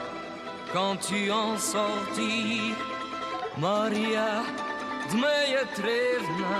quand 0.73 0.95
tu 0.97 1.29
en 1.31 1.57
sortis 1.57 2.73
Maria 3.57 4.43
Dmeyetrevna, 5.11 6.57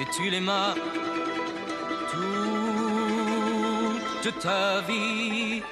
et 0.00 0.04
tu 0.14 0.30
l'aimas 0.30 0.74
toute 4.22 4.38
ta 4.40 4.80
vie. 4.82 5.62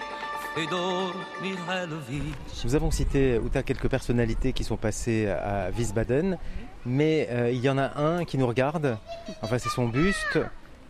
Nous 2.65 2.75
avons 2.77 2.93
cité 2.93 3.39
Outa 3.39 3.65
quelques 3.65 3.89
personnalités 3.89 4.53
qui 4.53 4.63
sont 4.63 4.77
passées 4.77 5.27
à 5.27 5.71
Wiesbaden, 5.77 6.39
mais 6.87 7.27
euh, 7.31 7.51
il 7.51 7.59
y 7.59 7.69
en 7.69 7.77
a 7.77 7.99
un 8.01 8.25
qui 8.25 8.39
nous 8.39 8.47
regarde, 8.47 8.97
enfin 9.43 9.59
c'est 9.59 9.69
son 9.69 9.89
buste, 9.89 10.39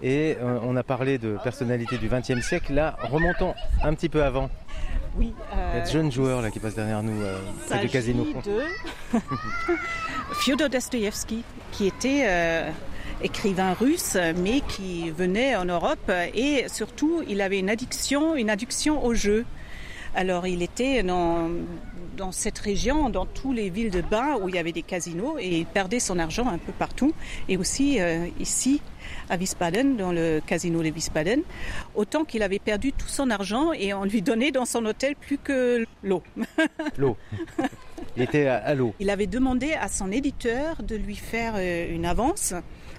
et 0.02 0.36
euh, 0.40 0.58
on 0.62 0.76
a 0.76 0.82
parlé 0.82 1.18
de 1.18 1.36
personnalités 1.42 1.98
du 1.98 2.08
XXe 2.08 2.40
siècle, 2.40 2.74
là 2.74 2.96
remontons 3.02 3.54
un 3.82 3.94
petit 3.94 4.08
peu 4.08 4.22
avant. 4.22 4.50
Oui. 5.16 5.32
Il 5.52 5.58
y 5.58 5.60
a 5.60 5.82
euh, 5.82 5.84
de 5.84 5.90
jeunes 5.90 6.12
joueurs 6.12 6.42
là 6.42 6.50
qui 6.50 6.58
passent 6.58 6.74
derrière 6.74 7.02
nous, 7.02 7.22
euh, 7.22 7.38
du 7.62 7.68
s'agit 7.68 7.88
casino. 7.88 8.24
de 8.24 9.18
Fyodor 10.40 10.68
Dostoïevski, 10.68 11.44
qui 11.70 11.86
était 11.86 12.24
euh, 12.26 12.70
écrivain 13.22 13.74
russe, 13.74 14.16
mais 14.36 14.60
qui 14.62 15.10
venait 15.10 15.54
en 15.54 15.66
Europe 15.66 16.10
et 16.34 16.64
surtout 16.68 17.22
il 17.28 17.40
avait 17.40 17.60
une 17.60 17.70
addiction, 17.70 18.34
une 18.34 18.50
addiction 18.50 19.04
au 19.04 19.14
jeu. 19.14 19.44
Alors 20.16 20.46
il 20.46 20.62
était 20.62 21.02
dans, 21.02 21.48
dans 22.16 22.32
cette 22.32 22.58
région, 22.58 23.10
dans 23.10 23.26
toutes 23.26 23.56
les 23.56 23.70
villes 23.70 23.90
de 23.90 24.00
bain 24.00 24.36
où 24.40 24.48
il 24.48 24.54
y 24.54 24.58
avait 24.58 24.72
des 24.72 24.82
casinos 24.82 25.36
et 25.38 25.58
il 25.58 25.66
perdait 25.66 26.00
son 26.00 26.18
argent 26.18 26.48
un 26.48 26.58
peu 26.58 26.72
partout. 26.72 27.12
Et 27.48 27.56
aussi 27.56 28.00
euh, 28.00 28.26
ici 28.40 28.80
à 29.30 29.36
Wiesbaden, 29.36 29.96
dans 29.96 30.12
le 30.12 30.40
casino 30.46 30.82
de 30.82 30.90
Wiesbaden, 30.90 31.42
autant 31.94 32.24
qu'il 32.24 32.42
avait 32.42 32.58
perdu 32.58 32.92
tout 32.92 33.08
son 33.08 33.30
argent 33.30 33.72
et 33.72 33.94
on 33.94 34.04
lui 34.04 34.22
donnait 34.22 34.50
dans 34.50 34.64
son 34.64 34.84
hôtel 34.86 35.16
plus 35.16 35.38
que 35.38 35.84
l'eau. 36.02 36.22
L'eau. 36.98 37.16
Il 38.16 38.22
était 38.22 38.46
à, 38.46 38.74
l'eau. 38.74 38.94
Il 39.00 39.10
avait 39.10 39.26
demandé 39.26 39.72
à 39.72 39.88
son 39.88 40.12
éditeur 40.12 40.82
de 40.82 40.94
lui 40.94 41.16
faire 41.16 41.54
euh, 41.56 41.92
une 41.92 42.06
avance, 42.06 42.54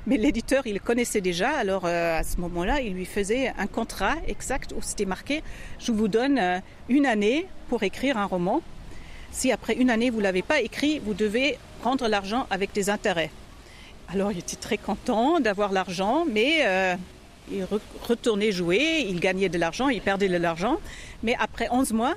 mais 0.08 0.18
l'éditeur, 0.18 0.68
il 0.68 0.74
le 0.74 0.80
connaissait 0.80 1.22
déjà, 1.22 1.52
alors 1.52 1.86
euh, 1.86 2.20
à 2.20 2.24
ce 2.24 2.38
moment-là, 2.42 2.82
il 2.82 2.94
lui 2.94 3.06
faisait 3.06 3.54
un 3.58 3.68
contrat 3.68 4.16
exact 4.28 4.74
où 4.78 4.82
c'était 4.82 5.06
marqué 5.06 5.42
Je 5.80 5.92
vous 5.92 6.10
donne 6.10 6.38
euh, 6.38 6.60
une 6.90 7.06
année 7.06 7.48
pour 7.70 7.84
écrire 7.84 8.18
un 8.18 8.26
roman. 8.26 8.62
Si 9.32 9.52
après 9.52 9.74
une 9.74 9.90
année, 9.90 10.10
vous 10.10 10.20
ne 10.20 10.24
l'avez 10.24 10.42
pas 10.42 10.62
écrit, 10.62 11.00
vous 11.00 11.14
devez 11.14 11.58
prendre 11.82 12.08
l'argent 12.08 12.46
avec 12.50 12.74
des 12.74 12.90
intérêts. 12.90 13.32
Alors 14.10 14.32
il 14.32 14.40
était 14.40 14.56
très 14.56 14.78
content 14.78 15.40
d'avoir 15.40 15.72
l'argent, 15.72 16.26
mais 16.32 16.60
euh, 16.66 16.96
il 17.52 17.64
re- 17.64 17.80
retournait 18.08 18.52
jouer, 18.52 19.06
il 19.08 19.20
gagnait 19.20 19.50
de 19.50 19.58
l'argent, 19.58 19.90
il 19.90 20.02
perdait 20.02 20.30
de 20.30 20.38
l'argent. 20.38 20.78
Mais 21.24 21.36
après 21.40 21.68
11 21.72 21.92
mois, 21.94 22.14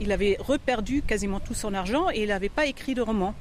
il 0.00 0.10
avait 0.12 0.36
reperdu 0.40 1.02
quasiment 1.02 1.40
tout 1.40 1.54
son 1.54 1.72
argent 1.72 2.10
et 2.12 2.22
il 2.22 2.28
n'avait 2.28 2.48
pas 2.48 2.66
écrit 2.66 2.94
de 2.94 3.00
roman. 3.02 3.34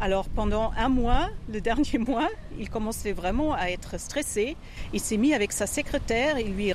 Alors 0.00 0.28
pendant 0.28 0.72
un 0.76 0.88
mois, 0.88 1.28
le 1.52 1.60
dernier 1.60 1.98
mois, 1.98 2.28
il 2.58 2.68
commençait 2.68 3.12
vraiment 3.12 3.54
à 3.54 3.66
être 3.68 3.98
stressé. 3.98 4.56
Il 4.92 5.00
s'est 5.00 5.16
mis 5.16 5.34
avec 5.34 5.52
sa 5.52 5.66
secrétaire, 5.66 6.38
il 6.38 6.52
lui 6.54 6.72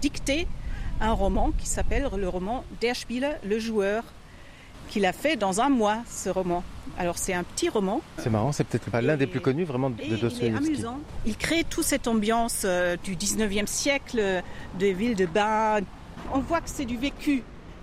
dictait 0.00 0.46
un 1.00 1.12
roman 1.12 1.52
qui 1.58 1.66
s'appelle 1.66 2.08
le 2.16 2.28
roman 2.28 2.64
Der 2.80 2.96
Spieler, 2.96 3.32
le 3.44 3.58
joueur, 3.58 4.02
qu'il 4.88 5.06
a 5.06 5.12
fait 5.12 5.36
dans 5.36 5.60
un 5.60 5.68
mois, 5.68 5.98
ce 6.08 6.28
roman. 6.28 6.62
Alors 6.98 7.18
c'est 7.18 7.34
un 7.34 7.44
petit 7.44 7.68
roman, 7.68 8.00
C'est 8.18 8.30
marrant, 8.30 8.52
c'est 8.52 8.64
peut-être 8.64 8.90
pas 8.90 9.02
l'un 9.02 9.16
des 9.16 9.26
plus 9.26 9.40
connus 9.40 9.64
vraiment 9.64 9.90
de 9.90 9.96
de 9.96 10.30
il 10.42 10.56
amusant. 10.56 10.98
Il 11.26 11.36
crée 11.36 11.64
toute 11.64 11.84
cette 11.84 12.08
ambiance 12.08 12.62
euh, 12.64 12.96
du 13.02 13.16
19e 13.16 13.66
siècle, 13.66 14.18
euh, 14.18 14.40
de 14.78 14.86
villes 14.86 15.16
de 15.16 15.26
bain. 15.26 15.80
On 16.32 16.38
voit 16.38 16.60
que 16.60 16.70
c'est 16.70 16.84
du 16.84 16.96
vécu. 16.96 17.42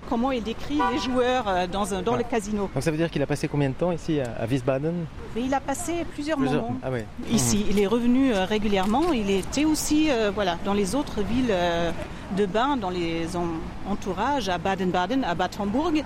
Comment 0.10 0.32
il 0.32 0.44
décrit 0.44 0.80
les 0.92 1.00
joueurs 1.00 1.46
euh, 1.48 1.68
dans, 1.68 1.94
un- 1.94 2.02
dans 2.02 2.16
le 2.16 2.24
casino. 2.24 2.70
Donc 2.74 2.84
ça 2.84 2.92
veut 2.92 2.98
dire 2.98 3.10
qu'il 3.10 3.22
a 3.22 3.26
passé 3.26 3.48
combien 3.48 3.70
de 3.70 3.74
temps 3.76 3.92
ici 3.92 4.20
à, 4.20 4.46
Wiesbaden? 4.46 5.06
Mais 5.36 5.42
il 5.44 5.54
a 5.54 5.60
passé 5.60 6.06
plusieurs, 6.14 6.38
Plusieurs- 6.38 6.62
moments 6.64 6.78
Ah 6.84 6.90
ici. 7.32 7.66
Il 7.70 7.80
est 7.80 7.88
revenu 7.88 8.34
euh, 8.34 8.46
régulièrement. 8.46 9.12
Il 9.14 9.30
était 9.30 9.66
aussi 9.66 10.10
euh, 10.12 10.32
voilà, 10.34 10.58
dans 10.66 10.74
les 10.74 10.94
autres 10.96 11.22
villes 11.22 11.50
euh, 11.52 11.92
de 12.38 12.46
bain, 12.46 12.78
dans 12.78 12.90
les 12.90 13.36
en- 13.36 13.48
entourages, 13.92 14.50
à 14.50 14.58
Baden-Baden, 14.58 15.24
à 15.24 15.36
Bad 15.36 15.52
Homburg. 15.60 16.04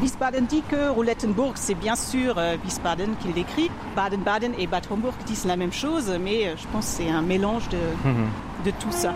Wiesbaden 0.00 0.46
dit 0.46 0.62
que 0.68 0.88
Roulettenburg, 0.90 1.52
c'est 1.56 1.74
bien 1.74 1.96
sûr 1.96 2.34
euh, 2.38 2.56
Wiesbaden 2.64 3.14
qu'il 3.20 3.32
décrit. 3.32 3.70
Baden-Baden 3.96 4.52
et 4.58 4.66
Bad 4.66 4.84
Homburg 4.90 5.14
disent 5.26 5.44
la 5.44 5.56
même 5.56 5.72
chose, 5.72 6.10
mais 6.22 6.54
je 6.56 6.66
pense 6.72 6.86
que 6.86 7.02
c'est 7.02 7.10
un 7.10 7.22
mélange 7.22 7.68
de, 7.68 7.78
de 8.64 8.70
tout 8.78 8.92
ça. 8.92 9.12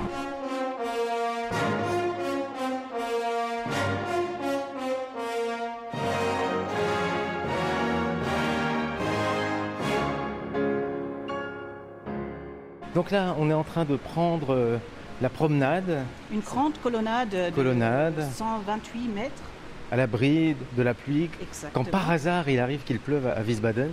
Donc 12.95 13.11
là, 13.11 13.35
on 13.39 13.51
est 13.51 13.55
en 13.55 13.65
train 13.65 13.85
de 13.85 13.97
prendre 13.97 14.55
euh, 14.55 14.79
la 15.21 15.29
promenade 15.29 16.05
Une 16.33 16.41
grande 16.41 16.75
colonnade 16.83 17.31
de 17.31 17.51
Colonnade. 17.55 18.27
128 18.35 19.09
mètres. 19.09 19.43
à 19.91 19.97
l'abri 19.97 20.57
de 20.77 20.83
la 20.83 20.95
pluie. 20.95 21.29
Exactement. 21.43 21.85
Quand 21.85 21.91
par 21.91 22.11
hasard 22.11 22.49
il 22.49 22.59
arrive 22.59 22.83
qu'il 22.85 22.99
pleuve 23.01 23.27
à 23.27 23.41
Wiesbaden, 23.43 23.91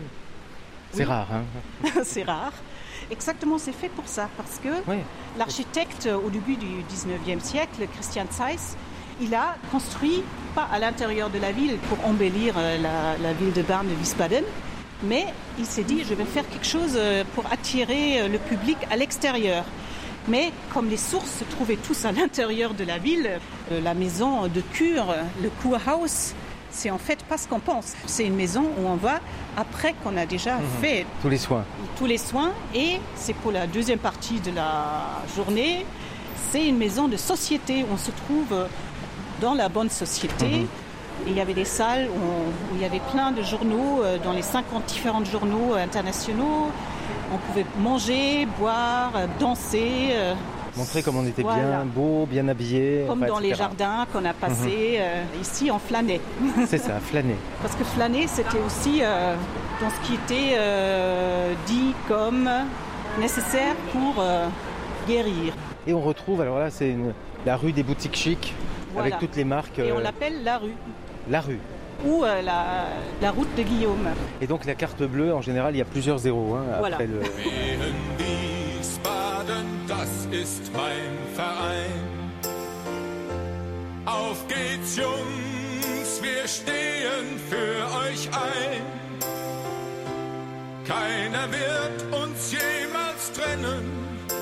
c'est 0.92 1.00
Oui. 1.00 1.06
rare. 1.06 1.28
Hein 1.34 1.90
c'est 2.04 2.24
rare. 2.24 2.54
Exactement, 3.10 3.58
c'est 3.58 3.74
fait 3.74 3.90
pour 3.90 4.08
ça, 4.08 4.30
parce 4.38 4.60
que 4.64 4.70
Oui. 4.88 4.98
l'architecte 5.38 6.08
au 6.08 6.30
début 6.30 6.56
du 6.56 6.66
19e 6.66 7.40
siècle, 7.42 7.88
Christian 7.94 8.26
Zeiss, 8.32 8.76
il 9.20 9.34
a 9.36 9.56
construit, 9.72 10.24
pas 10.56 10.68
à 10.72 10.80
l'intérieur 10.80 11.30
de 11.30 11.40
la 11.40 11.52
ville 11.52 11.78
pour 11.90 12.04
embellir 12.08 12.54
euh, 12.58 12.78
la, 12.78 13.18
la 13.22 13.34
ville 13.34 13.52
de 13.54 13.62
Bern 13.64 13.86
de 13.88 13.94
Wiesbaden, 13.96 14.44
mais 15.04 15.26
il 15.60 15.66
s'est 15.66 15.84
dit, 15.84 16.04
je 16.08 16.14
vais 16.14 16.26
faire 16.26 16.48
quelque 16.50 16.66
chose 16.68 16.94
euh, 16.96 17.24
pour 17.36 17.46
attirer 17.52 18.22
euh, 18.22 18.28
le 18.28 18.38
public 18.38 18.78
à 18.92 18.96
l'extérieur. 18.96 19.64
Mais 20.28 20.52
comme 20.74 20.90
les 20.90 20.98
sources 20.98 21.40
se 21.40 21.44
trouvaient 21.46 21.78
tous 21.78 22.06
à 22.06 22.12
l'intérieur 22.20 22.74
de 22.74 22.84
la 22.84 22.98
ville, 22.98 23.30
euh, 23.72 23.82
la 23.82 23.94
maison 23.94 24.48
de 24.48 24.62
cure, 24.62 25.14
le 25.42 25.50
Kurhaus, 25.62 26.34
c'est 26.70 26.90
en 26.92 26.98
fait 26.98 27.24
pas 27.24 27.38
ce 27.38 27.48
qu'on 27.48 27.60
pense. 27.60 27.94
C'est 28.06 28.26
une 28.26 28.36
maison 28.36 28.64
où 28.80 28.88
on 28.88 28.96
va 28.96 29.20
après 29.58 29.94
qu'on 30.04 30.16
a 30.16 30.26
déjà 30.26 30.58
fait 30.80 31.06
Tous 31.22 31.28
les 31.30 31.38
soins. 31.38 31.66
tous 31.98 32.06
les 32.06 32.18
soins 32.18 32.52
et 32.74 33.00
c'est 33.16 33.34
pour 33.34 33.52
la 33.52 33.68
deuxième 33.68 34.00
partie 34.00 34.40
de 34.40 34.52
la 34.52 35.22
journée. 35.36 35.86
c'est 36.52 36.66
une 36.66 36.78
maison 36.78 37.10
de 37.10 37.18
société. 37.18 37.86
On 37.92 37.98
se 37.98 38.12
trouve 38.12 38.68
dans 39.42 39.54
la 39.54 39.68
bonne 39.68 39.90
société. 39.90 40.46
Mhm. 40.48 40.68
Et 41.28 41.32
il 41.32 41.38
y 41.38 41.42
avait 41.42 41.54
des 41.54 41.66
salles 41.66 42.08
où, 42.10 42.18
on- 42.18 42.74
où 42.74 42.76
il 42.78 42.82
y 42.82 42.86
avait 42.86 43.02
plein 43.12 43.32
de 43.32 43.42
journaux, 43.44 44.02
euh, 44.04 44.18
dans 44.24 44.32
les 44.34 44.42
50 44.42 44.86
différents 44.86 45.24
journaux 45.24 45.74
euh, 45.76 45.84
internationaux. 45.84 46.68
On 47.34 47.38
pouvait 47.38 47.66
manger, 47.80 48.48
boire, 48.60 49.12
euh, 49.16 49.28
danser, 49.40 50.10
Montrer 50.78 51.04
comme 51.04 51.18
on 51.18 51.26
était 51.26 51.42
Voilà. 51.42 51.64
bien 51.64 51.86
beau, 51.86 52.26
bien 52.26 52.48
habillé. 52.48 53.04
comme 53.06 53.20
enfin, 53.24 53.28
dans 53.28 53.40
les 53.40 53.54
jardins 53.54 54.06
qu'on 54.14 54.24
a 54.24 54.34
passés. 54.34 54.96
euh, 55.00 55.22
ici, 55.42 55.70
on 55.70 55.78
flânait. 55.80 56.22
C'est 56.66 56.78
ça, 56.78 57.00
flâner. 57.02 57.36
Parce 57.62 57.76
que 57.76 57.84
flâner, 57.84 58.26
c'était 58.28 58.58
aussi 58.66 59.02
euh, 59.04 59.36
dans 59.82 59.90
ce 59.90 60.08
qui 60.08 60.14
était 60.14 60.56
euh, 60.58 61.54
dit 61.68 61.94
comme 62.08 62.50
nécessaire 63.20 63.76
pour 63.92 64.16
euh, 64.24 64.48
guérir. 65.10 65.54
Et 65.88 65.94
on 65.94 66.00
retrouve, 66.02 66.40
alors 66.40 66.58
là, 66.60 66.70
c'est 66.70 66.96
la 67.46 67.58
rue 67.58 67.74
des 67.74 67.84
boutiques 67.84 68.16
chics, 68.16 68.54
Voilà. 68.94 69.08
avec 69.08 69.20
toutes 69.20 69.36
les 69.36 69.44
marques. 69.44 69.78
Et 69.80 69.92
on 69.92 70.00
l'appelle 70.00 70.42
la 70.46 70.58
rue 70.58 70.76
la 71.32 71.42
rue. 71.42 71.60
ou 72.06 72.24
euh, 72.24 72.42
la, 72.42 72.88
la 73.22 73.32
route 73.32 73.54
de 73.56 73.64
Guillaume. 73.64 74.08
Et 74.42 74.48
donc 74.48 74.66
la 74.66 74.76
carte 74.76 75.02
bleue, 75.04 75.34
en 75.34 75.42
général, 75.42 75.76
il 75.76 75.80
y 75.80 75.82
a 75.82 75.86
plusieurs 75.86 76.18
zéros. 76.20 76.56
hein, 76.56 76.64
Voilà. 76.80 76.96
après 76.98 77.08
le... 77.08 77.20
Wehen 77.20 77.96
Wiesbaden, 78.18 79.66
das 79.88 80.28
ist 80.32 80.72
mein 80.74 81.14
Verein. 81.36 82.02
Auf 84.06 84.40
geht's, 84.48 84.96
Jungs, 84.98 86.22
wir 86.22 86.48
stehen 86.48 87.28
für 87.50 87.76
euch 88.08 88.28
ein. 88.34 88.82
Keiner 90.86 91.46
wird 91.52 92.22
uns 92.24 92.52
jemals 92.52 93.32
trennen, 93.34 93.84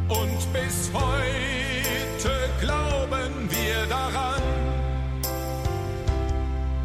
Und 0.07 0.53
bis 0.53 0.89
heute 0.93 2.49
glauben 2.59 3.49
wir 3.49 3.85
daran, 3.87 4.41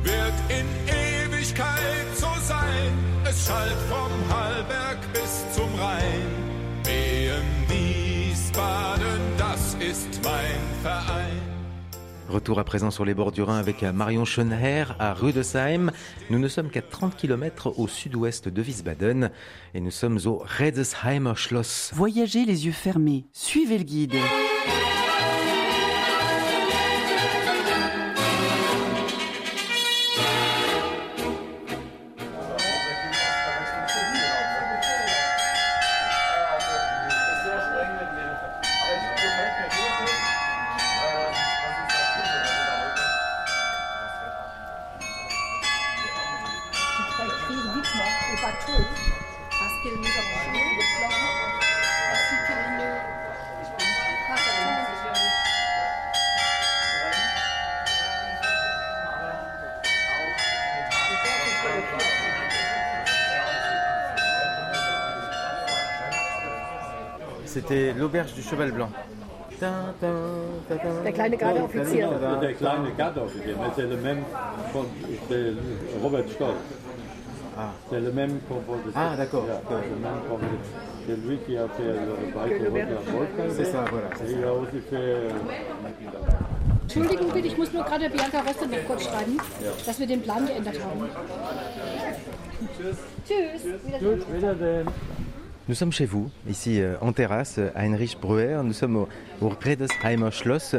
wird 0.02 0.34
in 0.48 0.66
Ewigkeit 0.86 2.08
so 2.14 2.34
sein. 2.46 2.92
Es 3.24 3.46
schallt 3.46 3.78
vom 3.88 4.10
Hallberg 4.34 4.98
bis 5.12 5.44
zum 5.54 5.74
Rhein. 5.78 6.26
Wehen 6.84 7.66
Wiesbaden, 7.68 9.17
ist 9.80 10.20
mein 10.24 10.58
Verein. 10.82 11.38
Retour 12.28 12.58
à 12.58 12.64
présent 12.64 12.90
sur 12.90 13.04
les 13.04 13.14
bords 13.14 13.32
du 13.32 13.42
Rhin 13.42 13.58
avec 13.58 13.82
Marion 13.82 14.24
Schönherr 14.24 14.96
à 14.98 15.14
Rüdesheim. 15.14 15.92
Nous 16.28 16.38
ne 16.38 16.48
sommes 16.48 16.68
qu'à 16.68 16.82
30 16.82 17.16
km 17.16 17.72
au 17.78 17.88
sud-ouest 17.88 18.48
de 18.48 18.62
Wiesbaden 18.62 19.30
et 19.74 19.80
nous 19.80 19.90
sommes 19.90 20.18
au 20.26 20.44
Redesheimer 20.58 21.34
Schloss. 21.36 21.90
Voyagez 21.94 22.44
les 22.44 22.66
yeux 22.66 22.72
fermés, 22.72 23.24
suivez 23.32 23.78
le 23.78 23.84
guide. 23.84 24.14
Cheval 68.48 68.72
Blanc. 68.72 68.90
Der 69.60 71.12
kleine 71.12 71.36
Gardeoffizier. 71.36 72.08
Der 72.40 72.54
kleine 72.54 72.92
Gardeoffizier, 72.96 73.56
mais 73.60 73.70
c'est 73.74 73.88
le 73.88 73.96
même 73.96 74.24
comme 74.72 74.86
c'est 75.28 75.52
Robert 76.02 76.28
Stoll. 76.28 76.54
C'est 77.90 78.00
le 78.00 78.12
même 78.12 78.38
compositeur. 78.48 78.92
Ah, 78.94 79.16
d'accord. 79.16 79.44
Yeah, 79.46 79.60
c'est 81.06 81.16
lui 81.26 81.38
qui 81.38 81.56
a 81.58 81.66
fait 81.68 81.82
le 81.82 82.14
Weite 82.34 82.88
Wolfgang. 83.12 83.50
C'est 83.50 83.64
ça, 83.64 83.84
voilà. 83.90 84.08
Et 84.24 84.32
il 84.32 84.44
a 84.44 84.52
aussi 84.52 84.80
fait 84.88 85.16
Entschuldigung 86.84 87.32
bitte, 87.32 87.46
ich 87.46 87.58
muss 87.58 87.72
nur 87.72 87.84
gerade 87.84 88.08
Bianca 88.08 88.40
Roste 88.40 88.66
noch 88.66 88.84
kurz 88.86 89.02
schreiben, 89.04 89.36
dass 89.84 89.98
wir 89.98 90.06
den 90.06 90.22
Plan 90.22 90.46
geändert 90.46 90.80
haben. 90.82 91.10
Tschüss. 93.26 93.62
Gut, 94.00 94.32
wiedersehen. 94.32 94.86
Nous 95.68 95.74
sommes 95.74 95.92
chez 95.92 96.06
vous, 96.06 96.30
ici 96.48 96.80
euh, 96.80 96.94
en 97.02 97.12
terrasse, 97.12 97.58
à 97.74 97.82
Heinrich 97.84 98.16
Breuer. 98.20 98.58
Nous 98.64 98.72
sommes 98.72 98.96
au, 98.96 99.08
au 99.42 99.48
Redesheimer 99.50 100.30
Schloss. 100.30 100.76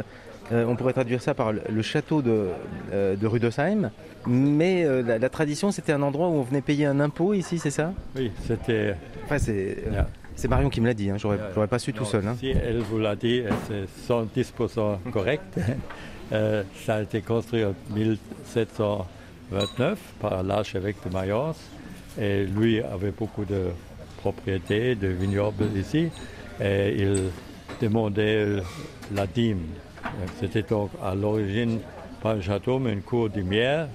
Euh, 0.52 0.64
on 0.66 0.74
pourrait 0.74 0.92
traduire 0.94 1.22
ça 1.22 1.32
par 1.32 1.52
le, 1.52 1.60
le 1.70 1.82
château 1.82 2.22
de, 2.22 2.48
euh, 2.92 3.14
de 3.14 3.26
Rüdesheim. 3.28 3.90
Mais 4.26 4.84
euh, 4.84 5.00
la, 5.02 5.18
la 5.18 5.28
tradition, 5.28 5.70
c'était 5.70 5.92
un 5.92 6.02
endroit 6.02 6.26
où 6.28 6.32
on 6.32 6.42
venait 6.42 6.60
payer 6.60 6.86
un 6.86 6.98
impôt 6.98 7.34
ici, 7.34 7.58
c'est 7.60 7.70
ça? 7.70 7.92
Oui, 8.16 8.32
c'était. 8.46 8.96
Enfin, 9.24 9.38
c'est 9.38 9.76
Yeah. 9.92 10.08
c'est 10.34 10.48
Marion 10.48 10.70
qui 10.70 10.80
me 10.80 10.86
l'a 10.88 10.94
dit, 10.94 11.08
hein. 11.10 11.16
j'aurais 11.18 11.38
j'aurais 11.54 11.68
pas 11.68 11.78
su 11.78 11.92
tout 11.92 12.04
seul. 12.04 12.26
hein. 12.26 12.34
Si 12.40 12.48
elle 12.48 12.80
vous 12.80 12.98
l'a 12.98 13.14
dit, 13.14 13.44
c'est 13.68 14.12
110% 14.12 14.98
correct. 15.12 15.44
Euh, 16.32 16.64
ça 16.84 16.96
a 16.96 17.02
été 17.02 17.20
construit 17.22 17.64
en 17.64 17.74
1729 17.94 19.98
par 20.20 20.42
l'archevêque 20.42 20.96
de 21.06 21.12
Mayence. 21.12 21.60
Et 22.20 22.44
lui 22.44 22.80
avait 22.82 23.12
beaucoup 23.12 23.44
de 23.44 23.66
propriétés, 24.20 24.94
de 24.94 25.08
vignobles 25.08 25.66
ici. 25.76 26.08
Et 26.60 26.94
il 26.98 27.30
demandait 27.80 28.62
la 29.14 29.26
dîme. 29.26 29.66
C'était 30.40 30.62
donc 30.62 30.90
à 31.02 31.14
l'origine 31.14 31.80
pas 32.22 32.32
un 32.32 32.40
château, 32.40 32.78
mais 32.78 32.92
une 32.92 33.02
cour 33.02 33.30
d'imière. 33.30 33.88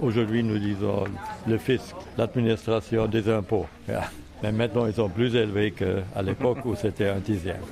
Aujourd'hui, 0.00 0.42
nous 0.42 0.58
disons 0.58 1.04
le 1.46 1.58
fisc, 1.58 1.94
l'administration 2.18 3.06
des 3.06 3.28
impôts. 3.28 3.66
Yeah. 3.88 4.10
Mais 4.42 4.52
maintenant, 4.52 4.86
ils 4.86 4.94
sont 4.94 5.08
plus 5.08 5.34
élevés 5.34 5.70
qu'à 5.70 6.22
l'époque 6.22 6.58
où 6.64 6.74
c'était 6.74 7.08
un 7.08 7.20
dixième. 7.20 7.62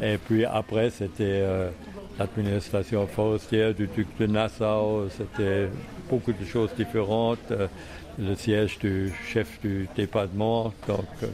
Et 0.00 0.16
puis 0.18 0.44
après, 0.44 0.90
c'était 0.90 1.40
euh, 1.42 1.70
l'administration 2.18 3.06
forestière 3.06 3.74
du 3.74 3.88
duc 3.88 4.06
de 4.20 4.26
Nassau. 4.26 5.08
C'était 5.10 5.68
beaucoup 6.08 6.32
de 6.32 6.44
choses 6.44 6.70
différentes. 6.76 7.52
Euh, 8.20 8.28
le 8.28 8.34
siège 8.34 8.78
du 8.78 9.12
chef 9.32 9.60
du 9.60 9.88
département. 9.96 10.72
Donc, 10.88 11.04
euh, 11.22 11.26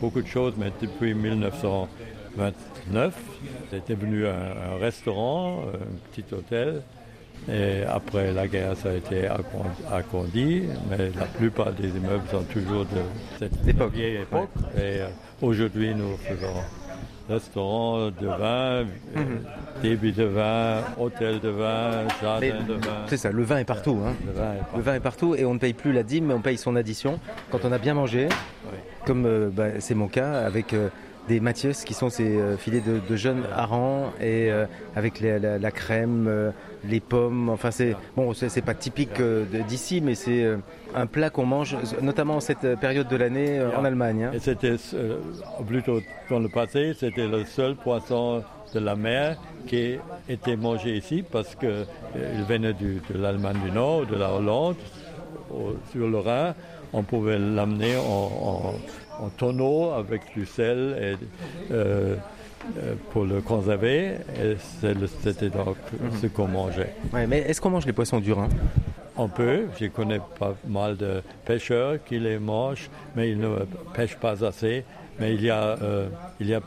beaucoup 0.00 0.22
de 0.22 0.26
choses. 0.26 0.54
Mais 0.56 0.72
depuis 0.80 1.14
1929, 1.14 3.14
c'était 3.70 3.94
devenu 3.94 4.26
un, 4.26 4.32
un 4.74 4.78
restaurant, 4.80 5.62
un 5.74 6.10
petit 6.12 6.24
hôtel. 6.34 6.82
Et 7.50 7.82
après 7.82 8.32
la 8.32 8.46
guerre, 8.46 8.76
ça 8.76 8.90
a 8.90 8.94
été 8.94 9.22
agrandi- 9.26 9.84
agrandi, 9.90 10.62
mais 10.88 11.10
la 11.18 11.24
plupart 11.24 11.72
des 11.72 11.88
immeubles 11.88 12.28
sont 12.30 12.44
toujours 12.44 12.84
de 12.84 13.00
cette 13.38 13.66
Époque. 13.66 13.92
vieille 13.94 14.18
époque. 14.18 14.50
Et 14.76 15.00
euh, 15.00 15.08
aujourd'hui, 15.40 15.92
nous 15.92 16.16
faisons 16.18 16.54
restaurant 17.28 18.06
de 18.10 18.26
vin, 18.26 18.84
euh, 19.16 19.24
débit 19.82 20.12
de 20.12 20.24
vin, 20.24 20.78
hôtel 20.98 21.40
de 21.40 21.48
vin, 21.48 21.90
jardin 22.20 22.46
de 22.66 22.74
vin. 22.74 23.04
C'est 23.06 23.16
ça, 23.16 23.30
le 23.30 23.42
vin 23.42 23.58
est 23.58 23.64
partout. 23.64 23.98
hein. 24.06 24.14
Le 24.26 24.32
vin 24.32 24.52
est 24.54 24.58
partout. 24.58 24.76
Le 24.76 24.82
vin 24.82 24.94
est 24.94 25.00
partout 25.00 25.34
et 25.34 25.44
on 25.44 25.54
ne 25.54 25.58
paye 25.58 25.72
plus 25.72 25.92
la 25.92 26.02
dîme, 26.02 26.26
mais 26.26 26.34
on 26.34 26.40
paye 26.40 26.56
son 26.58 26.76
addition 26.76 27.18
quand 27.50 27.64
on 27.64 27.72
a 27.72 27.78
bien 27.78 27.94
mangé, 27.94 28.28
Oui. 28.66 28.78
comme 29.06 29.24
euh, 29.26 29.50
bah, 29.52 29.80
c'est 29.80 29.94
mon 29.94 30.08
cas, 30.08 30.32
avec 30.44 30.72
euh, 30.72 30.88
des 31.28 31.40
Mathias 31.40 31.84
qui 31.84 31.94
sont 31.94 32.10
ces 32.10 32.36
euh, 32.36 32.56
filets 32.56 32.80
de, 32.80 33.16
jeunes 33.16 33.44
harengs 33.54 34.10
et 34.20 34.50
euh, 34.50 34.66
avec 34.96 35.20
la, 35.20 35.70
crème, 35.70 36.26
euh, 36.28 36.50
les 36.88 37.00
pommes. 37.00 37.48
Enfin, 37.48 37.70
c'est 37.70 37.94
bon, 38.16 38.32
c'est 38.34 38.62
pas 38.62 38.74
typique 38.74 39.20
d'ici, 39.68 40.00
mais 40.00 40.14
c'est 40.14 40.44
un 40.94 41.06
plat 41.06 41.30
qu'on 41.30 41.46
mange, 41.46 41.76
notamment 42.00 42.36
en 42.36 42.40
cette 42.40 42.76
période 42.80 43.08
de 43.08 43.16
l'année 43.16 43.60
en 43.76 43.84
Allemagne. 43.84 44.24
hein. 44.24 44.32
C'était 44.40 44.76
plutôt 45.66 46.00
dans 46.28 46.40
le 46.40 46.48
passé, 46.48 46.94
c'était 46.98 47.28
le 47.28 47.44
seul 47.44 47.76
poisson 47.76 48.42
de 48.74 48.80
la 48.80 48.96
mer 48.96 49.36
qui 49.66 49.96
était 50.28 50.56
mangé 50.56 50.96
ici 50.96 51.22
parce 51.30 51.56
euh, 51.62 51.84
il 52.16 52.42
venait 52.44 52.72
de 52.72 52.98
l'Allemagne 53.14 53.58
du 53.64 53.70
Nord, 53.70 54.06
de 54.06 54.16
la 54.16 54.32
Hollande, 54.32 54.76
sur 55.90 56.08
le 56.08 56.18
Rhin. 56.18 56.54
On 56.94 57.02
pouvait 57.02 57.38
l'amener 57.38 57.96
en, 57.96 58.02
en- 58.72 58.74
en 59.20 59.28
tonneau 59.28 59.92
avec 59.92 60.22
du 60.34 60.46
sel 60.46 60.96
et 61.00 61.72
euh, 61.72 62.16
euh, 62.78 62.94
pour 63.10 63.24
le 63.24 63.40
conserver. 63.40 64.12
C'était 65.22 65.50
donc 65.50 65.76
ce 66.20 66.26
qu'on 66.28 66.48
mangeait. 66.48 66.94
Ouais, 67.12 67.26
mais 67.26 67.38
est-ce 67.40 67.60
qu'on 67.60 67.70
mange 67.70 67.86
les 67.86 67.92
poissons 67.92 68.20
du 68.20 68.32
Rhin 68.32 68.48
On 69.16 69.28
peut, 69.28 69.66
je 69.80 69.86
connais 69.86 70.20
pas 70.38 70.54
mal 70.66 70.96
de 70.96 71.22
pêcheurs 71.44 71.98
qui 72.04 72.18
les 72.18 72.38
mangent, 72.38 72.88
mais 73.16 73.30
ils 73.30 73.38
ne 73.38 73.56
pêchent 73.94 74.16
pas 74.16 74.44
assez. 74.44 74.84
Mais 75.18 75.34
il 75.34 75.42
y 75.42 75.50
a, 75.50 75.76
euh, 75.82 76.08
il 76.40 76.48
y 76.48 76.54
a 76.54 76.60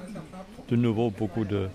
de 0.69 0.75
nouveau 0.75 1.09
beaucoup, 1.09 1.45
de, 1.45 1.67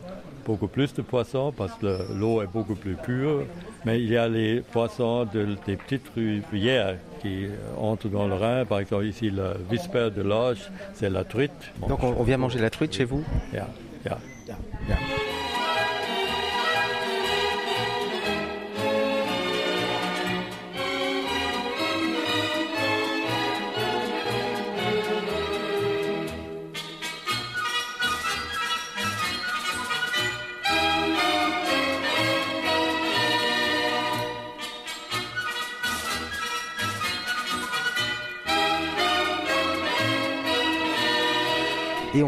beaucoup 0.47 0.69
plus 0.69 0.93
de 0.95 1.03
poissons 1.03 1.53
parce 1.57 1.73
que 1.75 1.87
le- 1.87 1.99
l'eau 2.19 2.43
est 2.43 2.47
beaucoup 2.47 2.75
plus 2.77 2.95
pure. 2.95 3.45
Mais 3.87 3.99
il 4.01 4.11
y 4.11 4.17
a 4.17 4.29
les 4.29 4.61
poissons 4.61 5.25
de- 5.33 5.57
des 5.67 5.77
petites 5.77 6.07
rivières 6.15 6.97
qui 7.23 7.47
entrent 7.79 8.09
dans 8.09 8.27
le 8.27 8.35
Rhin. 8.35 8.65
Par 8.67 8.79
exemple, 8.81 9.05
ici, 9.07 9.31
le 9.31 9.55
Visper 9.71 10.09
de 10.15 10.23
Loche, 10.23 10.71
c'est 10.95 11.11
la 11.11 11.25
truite. 11.25 11.51
Donc 11.89 12.03
on, 12.03 12.15
on 12.19 12.23
vient 12.23 12.37
manger 12.37 12.59
la 12.61 12.71
truite 12.71 12.93
chez 12.95 13.05
vous? 13.05 13.25
Yeah, 13.53 13.69
yeah. 14.05 14.19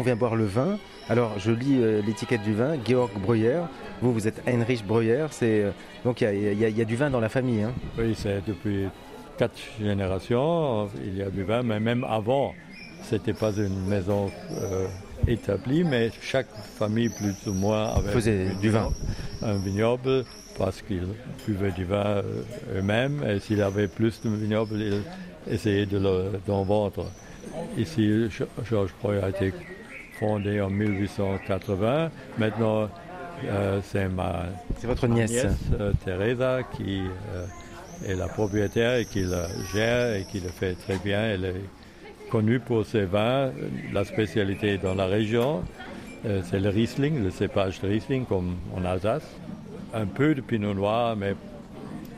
Vient 0.03 0.15
boire 0.15 0.35
le 0.35 0.45
vin. 0.45 0.77
Alors 1.09 1.33
je 1.39 1.51
lis 1.51 1.77
euh, 1.81 2.01
l'étiquette 2.05 2.43
du 2.43 2.53
vin, 2.53 2.75
Georg 2.87 3.11
Breuer. 3.19 3.61
Vous, 4.01 4.13
vous 4.13 4.27
êtes 4.27 4.41
Heinrich 4.47 4.85
Breuer. 4.85 5.25
C'est, 5.31 5.63
euh, 5.63 5.71
donc 6.05 6.21
il 6.21 6.25
y 6.25 6.65
a, 6.65 6.69
y 6.69 6.79
y 6.81 6.85
du 6.85 6.95
vin 6.95 7.09
dans 7.09 7.19
la 7.19 7.29
famille. 7.29 7.63
hein. 7.63 7.73
Oui, 7.97 8.13
c'est 8.15 8.41
depuis 8.45 8.85
quatre 9.37 9.57
générations, 9.81 10.89
il 11.03 11.17
y 11.17 11.23
a 11.23 11.29
du 11.29 11.43
vin, 11.43 11.63
mais 11.63 11.79
même 11.79 12.03
avant, 12.03 12.53
c'était 13.01 13.33
pas 13.33 13.51
une 13.57 13.85
maison 13.87 14.29
euh, 14.61 14.85
établie, 15.27 15.83
mais 15.83 16.11
chaque 16.21 16.53
famille 16.77 17.09
plus 17.09 17.35
ou 17.47 17.53
moins 17.53 17.85
avait 17.95 18.11
Faisait 18.11 18.49
du 18.61 18.69
vin. 18.69 18.89
Un 19.41 19.57
vignoble 19.57 20.23
parce 20.57 20.83
qu'ils 20.83 21.07
buvaient 21.47 21.71
du 21.71 21.83
vin 21.85 22.21
eux-mêmes, 22.75 23.23
et 23.27 23.39
s'il 23.39 23.61
avait 23.63 23.87
plus 23.87 24.21
de 24.21 24.29
vignobles, 24.29 24.75
ils 24.79 25.01
essayaient 25.51 25.87
de 25.87 25.99
d'en 26.45 26.63
vendre. 26.63 27.09
Ici, 27.77 28.01
Ge- 28.29 28.45
Georges 28.69 28.93
Breuer 29.01 29.21
a 29.23 29.29
été 29.29 29.51
fondé 30.19 30.61
en 30.61 30.69
1880. 30.69 32.09
Maintenant, 32.37 32.89
euh, 33.45 33.79
c'est 33.83 34.07
ma 34.07 34.45
C'est 34.79 34.87
votre 34.87 35.07
nièce. 35.07 35.45
euh, 35.79 35.91
Teresa 36.05 36.59
qui 36.75 37.01
euh, 37.35 37.45
est 38.11 38.15
la 38.15 38.27
propriétaire 38.27 38.95
et 38.97 39.05
qui 39.05 39.21
le 39.23 39.43
gère 39.73 40.15
et 40.15 40.25
qui 40.25 40.39
le 40.39 40.49
fait 40.49 40.73
très 40.75 40.97
bien. 40.97 41.21
Elle 41.23 41.45
est 41.45 42.29
connue 42.29 42.59
pour 42.59 42.85
ses 42.85 43.05
vins, 43.05 43.51
la 43.91 44.03
spécialité 44.05 44.77
dans 44.77 44.95
la 44.95 45.05
région. 45.05 45.63
c'est 46.23 46.59
le 46.59 46.69
Riesling, 46.69 47.23
le 47.23 47.29
cépage 47.31 47.79
de 47.81 47.87
Riesling 47.87 48.25
comme 48.25 48.55
en 48.75 48.85
Alsace. 48.85 49.27
Un 49.93 50.07
peu 50.07 50.33
de 50.33 50.41
Pinot 50.41 50.73
Noir, 50.73 51.15
mais 51.15 51.35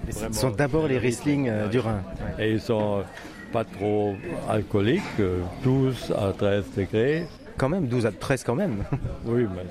Ce 0.09 0.31
sont 0.31 0.51
d'abord 0.51 0.87
les 0.87 0.97
Riesling 0.99 1.51
du 1.69 1.79
Rhin. 1.79 2.01
et 2.39 2.51
ils 2.51 2.61
sont 2.61 3.03
pas 3.51 3.63
trop 3.63 4.15
alcooliques, 4.49 5.01
euh, 5.19 5.39
12 5.63 6.13
à 6.17 6.33
13 6.33 6.65
degrés. 6.77 7.25
Quand 7.57 7.69
même, 7.69 7.87
12 7.87 8.05
à 8.05 8.11
13 8.11 8.43
quand 8.43 8.55
même. 8.55 8.83
Oui, 9.25 9.43
mais 9.55 9.63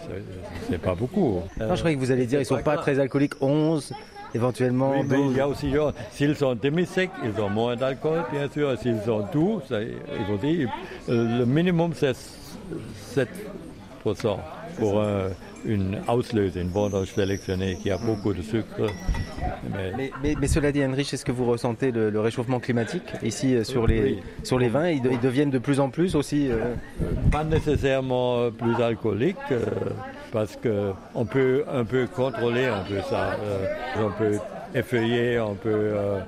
c'est- 0.71 0.79
pas 0.79 0.95
beaucoup. 0.95 1.41
Non, 1.59 1.75
je 1.75 1.81
croyais 1.81 1.97
que 1.97 2.01
vous 2.01 2.11
allez 2.11 2.27
dire 2.27 2.41
ils 2.41 2.47
sont 2.47 2.63
pas 2.63 2.77
très 2.77 2.99
alcooliques, 2.99 3.35
11 3.41 3.93
éventuellement. 4.35 4.93
Oui, 4.93 5.07
mais 5.09 5.17
12. 5.17 5.33
il 5.33 5.37
y 5.37 5.41
a 5.41 5.49
aussi, 5.49 5.71
genre, 5.73 5.93
s'ils 6.11 6.35
sont 6.35 6.55
demi-secs, 6.55 7.11
ils 7.25 7.41
ont 7.41 7.51
moins 7.51 7.77
d'alcool, 7.77 8.25
bien 8.33 8.49
sûr. 8.51 8.77
S'ils 8.79 9.01
sont 9.03 9.25
doux, 9.33 9.61
ça, 9.69 9.81
ils 9.83 10.27
vont 10.29 10.37
dire, 10.37 10.69
euh, 11.09 11.39
le 11.41 11.45
minimum, 11.47 11.93
c'est 11.95 12.17
7% 13.15 13.27
pour 14.79 15.01
un- 15.01 15.29
une 15.67 15.99
Auslöse, 16.09 16.57
une 16.57 16.69
vendange 16.69 17.09
sélectionnée 17.09 17.79
qui 17.83 17.91
a 17.91 17.97
beaucoup 17.97 18.35
de 18.35 18.43
sucre. 18.43 18.67
Mais, 19.73 19.93
Mais, 19.97 20.11
mais- 20.23 20.35
mais 20.39 20.47
cela 20.47 20.71
dit, 20.73 20.83
Heinrich, 20.83 21.13
est-ce 21.15 21.25
que 21.25 21.33
vous 21.33 21.47
ressentez 21.47 21.91
le, 21.91 22.11
le 22.11 22.21
réchauffement 22.21 22.61
climatique 22.61 23.03
ici 23.23 23.55
euh, 23.57 23.65
sur 23.65 23.87
les, 23.87 24.03
Oui. 24.03 24.23
sur 24.43 24.59
les 24.59 24.69
vins? 24.69 24.89
Ils, 24.91 25.01
de- 25.01 25.11
ils 25.11 25.21
deviennent 25.21 25.51
de 25.51 25.59
plus 25.59 25.81
en 25.81 25.89
plus 25.89 26.15
aussi 26.17 26.49
euh, 26.51 26.75
pas 27.33 27.45
nécessairement 27.45 28.37
euh, 28.41 28.51
plus 28.51 28.81
alcoolique, 28.83 29.37
euh, 29.53 29.65
parce 30.33 30.59
qu'on 30.63 31.25
peut 31.25 31.65
un 31.73 31.85
peu 31.85 32.07
contrôler 32.15 32.67
un 32.67 32.83
peu 32.87 33.01
ça. 33.09 33.31
Euh, 33.43 33.67
on 34.07 34.11
peut 34.11 34.39
effeuiller, 34.75 35.41
on 35.41 35.55
peut 35.55 35.71
euh, 35.73 36.19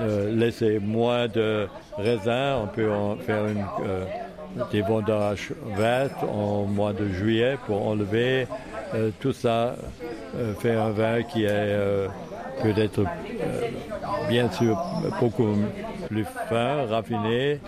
euh, 0.00 0.34
laisser 0.34 0.80
moins 0.80 1.28
de 1.28 1.68
raisins, 1.96 2.56
on 2.64 2.66
peut 2.66 2.90
en 2.90 3.16
faire 3.16 3.46
une, 3.46 3.64
euh, 3.86 4.04
des 4.72 4.82
vendages 4.82 5.52
vertes 5.76 6.22
en 6.24 6.64
mois 6.64 6.92
de 6.92 7.08
juillet 7.08 7.56
pour 7.66 7.86
enlever 7.86 8.46
euh, 8.94 9.10
tout 9.20 9.32
ça, 9.32 9.76
euh, 10.36 10.54
faire 10.54 10.82
un 10.82 10.90
vin 10.90 11.22
qui 11.22 11.44
est 11.44 11.48
euh, 11.50 12.08
peut-être 12.62 13.00
euh, 13.00 13.68
bien 14.28 14.50
sûr 14.50 14.76
beaucoup 15.20 15.56
plus 16.08 16.24
fin, 16.48 16.86
raffiné, 16.86 17.60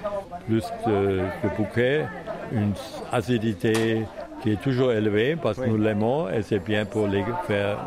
plus 0.47 0.65
de, 0.87 1.21
de 1.43 1.57
bouquet, 1.57 2.05
une 2.53 2.73
acidité 3.13 4.05
qui 4.43 4.53
est 4.53 4.61
toujours 4.61 4.93
élevée 4.93 5.37
parce 5.37 5.59
que 5.59 5.67
nous 5.67 5.79
l'aimons 5.79 6.29
et 6.29 6.43
c'est 6.43 6.59
bien 6.59 6.85
pour 6.85 7.07
les 7.07 7.25
faire, 7.47 7.79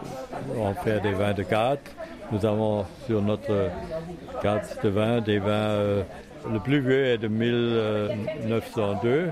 en 0.59 0.73
faire 0.73 1.01
des 1.01 1.11
vins 1.11 1.33
de 1.33 1.43
carte. 1.43 1.93
Nous 2.31 2.43
avons 2.45 2.85
sur 3.05 3.21
notre 3.21 3.69
carte 4.41 4.77
de 4.83 4.89
vin 4.89 5.21
des 5.21 5.39
vins, 5.39 5.51
euh, 5.51 6.03
le 6.51 6.59
plus 6.59 6.79
vieux 6.79 7.05
est 7.05 7.17
de 7.17 7.27
1902, 7.27 9.25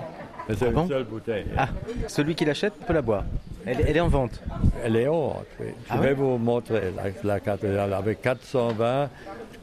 mais 0.50 0.56
c'est 0.56 0.66
Ah 0.66 0.70
une 0.70 0.74
bon 0.74 0.88
seule 0.88 1.04
bouteille. 1.04 1.46
Ah, 1.58 1.70
celui 2.08 2.36
qui 2.36 2.46
l'achète 2.46 2.74
peut 2.86 2.94
la 2.94 3.02
boire. 3.02 3.24
Elle, 3.66 3.78
elle 3.88 3.98
est 3.98 4.02
en 4.02 4.10
vente. 4.10 4.42
Elle 4.84 4.96
est 4.98 5.08
haute, 5.08 5.46
oui. 5.60 5.68
Je 5.88 5.94
Ah 5.94 5.98
vais 5.98 6.08
ouais 6.10 6.14
vous 6.14 6.38
montrer 6.38 6.82
la, 6.96 7.34
la 7.36 7.40
cathédrale 7.40 7.94
avec 7.94 8.22
420 8.22 9.10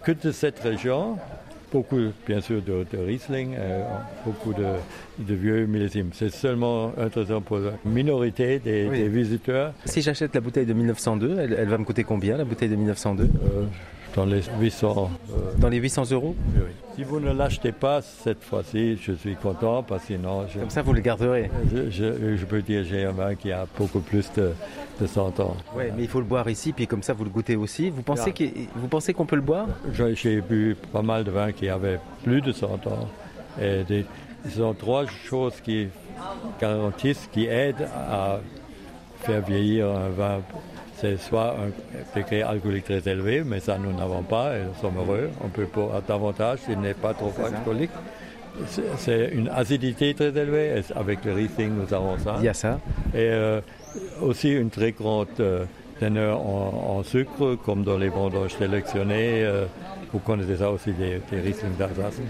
que 0.03 0.13
de 0.13 0.33
cette 0.33 0.59
région. 0.61 1.17
Beaucoup, 1.73 2.01
bien 2.27 2.41
sûr, 2.41 2.61
de, 2.63 2.85
de 2.93 2.99
Riesling, 2.99 3.55
euh, 3.57 3.85
beaucoup 4.27 4.53
de, 4.53 4.65
de 5.21 5.35
vieux 5.35 5.67
millésimes. 5.67 6.11
C'est 6.13 6.33
seulement 6.33 6.93
intéressant 6.99 7.41
pour 7.43 7.59
la 7.59 7.71
minorité 7.85 8.59
des, 8.59 8.89
Oui. 8.91 8.99
des 9.03 9.09
visiteurs. 9.09 9.73
Si 9.85 10.03
j'achète 10.03 10.35
la 10.35 10.41
bouteille 10.41 10.67
de 10.67 10.73
1902, 10.73 11.39
elle, 11.39 11.53
elle 11.57 11.69
va 11.69 11.79
me 11.79 11.85
coûter 11.85 12.03
combien 12.03 12.37
la 12.37 12.45
bouteille 12.45 12.71
de 12.71 12.75
1902 12.75 13.23
euh, 13.25 13.29
Dans 14.17 14.25
les 14.25 14.43
800. 14.61 15.11
euh, 15.31 15.35
Dans 15.59 15.69
les 15.69 15.79
800 15.79 16.11
euros 16.13 16.35
oui. 16.57 16.63
Si 16.97 17.05
vous 17.05 17.21
ne 17.21 17.33
l'achetez 17.33 17.73
pas 17.73 18.03
cette 18.03 18.43
fois-ci, 18.43 18.97
je 19.01 19.13
suis 19.13 19.37
content 19.37 19.83
parce 19.83 20.05
que 20.05 20.15
je, 20.15 20.59
Comme 20.59 20.69
ça, 20.71 20.83
vous 20.83 20.93
le 20.93 21.01
garderez. 21.01 21.51
je, 21.73 21.89
je- 21.89 22.37
je 22.37 22.45
peux 22.45 22.61
dire 22.61 22.85
j'ai 22.85 23.05
un 23.05 23.13
vin 23.13 23.35
qui 23.37 23.53
a 23.53 23.67
beaucoup 23.79 24.01
plus 24.01 24.31
de, 24.37 24.53
de 25.01 25.07
100 25.07 25.39
ans. 25.41 25.57
Oui, 25.77 25.85
mais 25.97 26.03
il 26.03 26.09
faut 26.09 26.19
le 26.19 26.27
boire 26.27 26.51
ici, 26.51 26.73
puis 26.73 26.87
comme 26.87 27.03
ça, 27.03 27.13
vous 27.13 27.25
le 27.25 27.31
goûtez 27.31 27.57
aussi. 27.57 27.89
Vous 27.89 28.03
pensez 28.03 28.35
vous 28.75 28.89
pensez 28.89 29.15
qu'on 29.15 29.25
peut 29.27 29.37
le 29.37 29.43
boire? 29.43 29.67
J'ai 29.93 30.41
bu 30.41 30.77
pas 30.93 31.03
mal 31.03 31.25
de 31.25 31.31
vins 31.31 31.53
qui 31.53 31.69
avaient 31.69 32.01
plus 32.25 32.43
de 32.43 32.53
100 32.53 32.67
ans. 32.89 33.09
Et 33.63 33.85
des, 33.85 34.05
ce 34.49 34.59
sont 34.59 34.75
trois 34.75 35.07
choses 35.07 35.55
qui 35.63 35.89
garantissent, 36.61 37.29
qui 37.33 37.47
aident 37.47 37.89
à 37.95 38.41
faire 39.21 39.41
vieillir 39.43 39.87
un 39.89 40.09
vin. 40.11 40.39
C'est 41.01 41.17
soit 41.19 41.57
un 41.65 41.71
degré 42.19 42.43
alcoolique 42.43 42.85
très 42.85 43.07
élevé, 43.11 43.43
mais 43.45 43.61
ça 43.61 43.79
nous 43.79 43.93
n'avons 43.93 44.23
pas 44.23 44.57
et 44.57 44.63
nous 44.65 44.75
sommes 44.81 44.99
heureux. 44.99 45.31
On 45.43 45.49
peut 45.49 45.67
boire 45.73 46.03
davantage 46.07 46.59
s'il 46.67 46.79
n'est 46.81 46.95
pas 46.95 47.15
trop 47.15 47.33
alcoolique. 47.45 47.91
C'est- 48.99 49.31
une 49.33 49.49
acidité 49.49 50.13
très 50.15 50.29
élevée. 50.29 50.79
et 50.81 50.99
avec 50.99 51.25
le 51.25 51.33
Riesling, 51.33 51.71
nous 51.75 51.95
avons 51.95 52.19
ça. 52.19 52.35
Il 52.41 52.45
y 52.45 52.49
a 52.49 52.55
ça. 52.55 52.79
Et 53.15 53.19
euh, 53.31 53.61
aussi 54.21 54.51
une 54.53 54.69
très 54.71 54.93
grande 54.93 55.29
euh, 55.41 55.65
teneur 56.01 56.39
en, 56.41 56.99
en 56.99 57.03
sucre, 57.03 57.57
comme 57.65 57.83
dans 57.85 57.97
les 57.97 58.09
vendanges 58.11 58.55
sélectionnées. 58.59 59.43
euh, 59.45 59.65
vous 60.13 60.19
connaissez 60.19 60.57
ça 60.57 60.71
aussi 60.71 60.93
des, 60.93 61.21
des 61.31 61.41
Riesling 61.41 61.77
d'Alsace. 61.79 62.21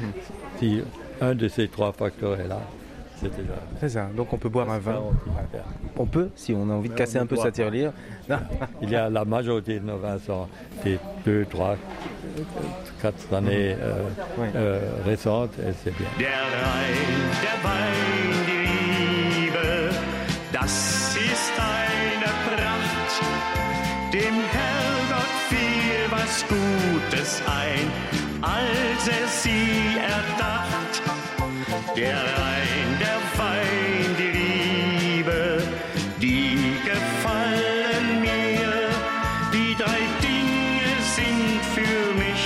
Si 0.59 0.83
un 1.21 1.35
de 1.35 1.49
ces 1.49 1.67
trois 1.69 1.93
facteurs 1.93 2.39
est 2.39 2.47
là, 2.47 2.61
c'est 3.21 3.29
déjà. 3.37 3.55
C'est 3.81 3.89
ça. 3.91 4.09
Donc 4.17 4.33
on 4.33 4.37
peut 4.39 4.49
boire 4.49 4.71
un 4.71 4.79
vin. 4.79 5.01
On 5.97 6.07
peut, 6.07 6.31
si 6.37 6.53
on 6.55 6.69
a 6.71 6.73
envie 6.75 6.89
de 6.89 6.95
casser 6.95 7.19
un 7.19 7.27
peu 7.27 7.37
sa 7.37 7.51
tirelire. 7.51 7.93
Il 8.83 8.91
y 8.91 8.97
a 8.97 9.09
la 9.11 9.25
majorité 9.25 9.79
de 9.81 9.85
nos 9.85 9.99
vins 9.99 10.19
sont 10.19 10.47
des 10.85 10.99
deux, 11.25 11.45
trois, 11.47 11.77
quatre 13.03 13.35
années 13.35 13.77
euh, 13.81 14.03
Ouais. 14.39 14.51
euh, 14.55 14.81
récentes 15.05 15.53
et 15.59 15.73
c'est 15.83 15.97
bien. 15.97 16.07
Der 16.19 16.29
Rhein, 16.29 17.31
der 17.43 17.59
Wein, 17.65 18.47
die 18.47 19.41
Liebe, 19.47 19.91
das 20.53 21.15
ist 21.17 21.53
eine 21.59 22.31
Pracht. 22.47 23.23
Dem 24.13 24.37
Herrgott 24.55 25.35
fiel 25.49 26.11
was 26.11 26.45
Gutes 26.49 27.43
ein, 27.47 27.87
als 28.43 29.09
er 29.09 29.27
sie 29.29 29.99
erdacht. 29.99 30.90
Der 31.95 32.17
Rhein, 32.17 32.99
der 32.99 33.21
die 34.19 34.33
Liebe, 35.15 35.63
die 36.21 36.57
gefallen 36.85 38.21
mir. 38.21 38.91
Die 39.53 39.77
drei 39.77 40.01
Dinge 40.21 40.83
sind 41.17 41.61
für 41.77 42.13
mich 42.19 42.45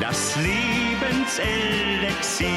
das 0.00 0.34
Lebenselixier. 0.36 2.48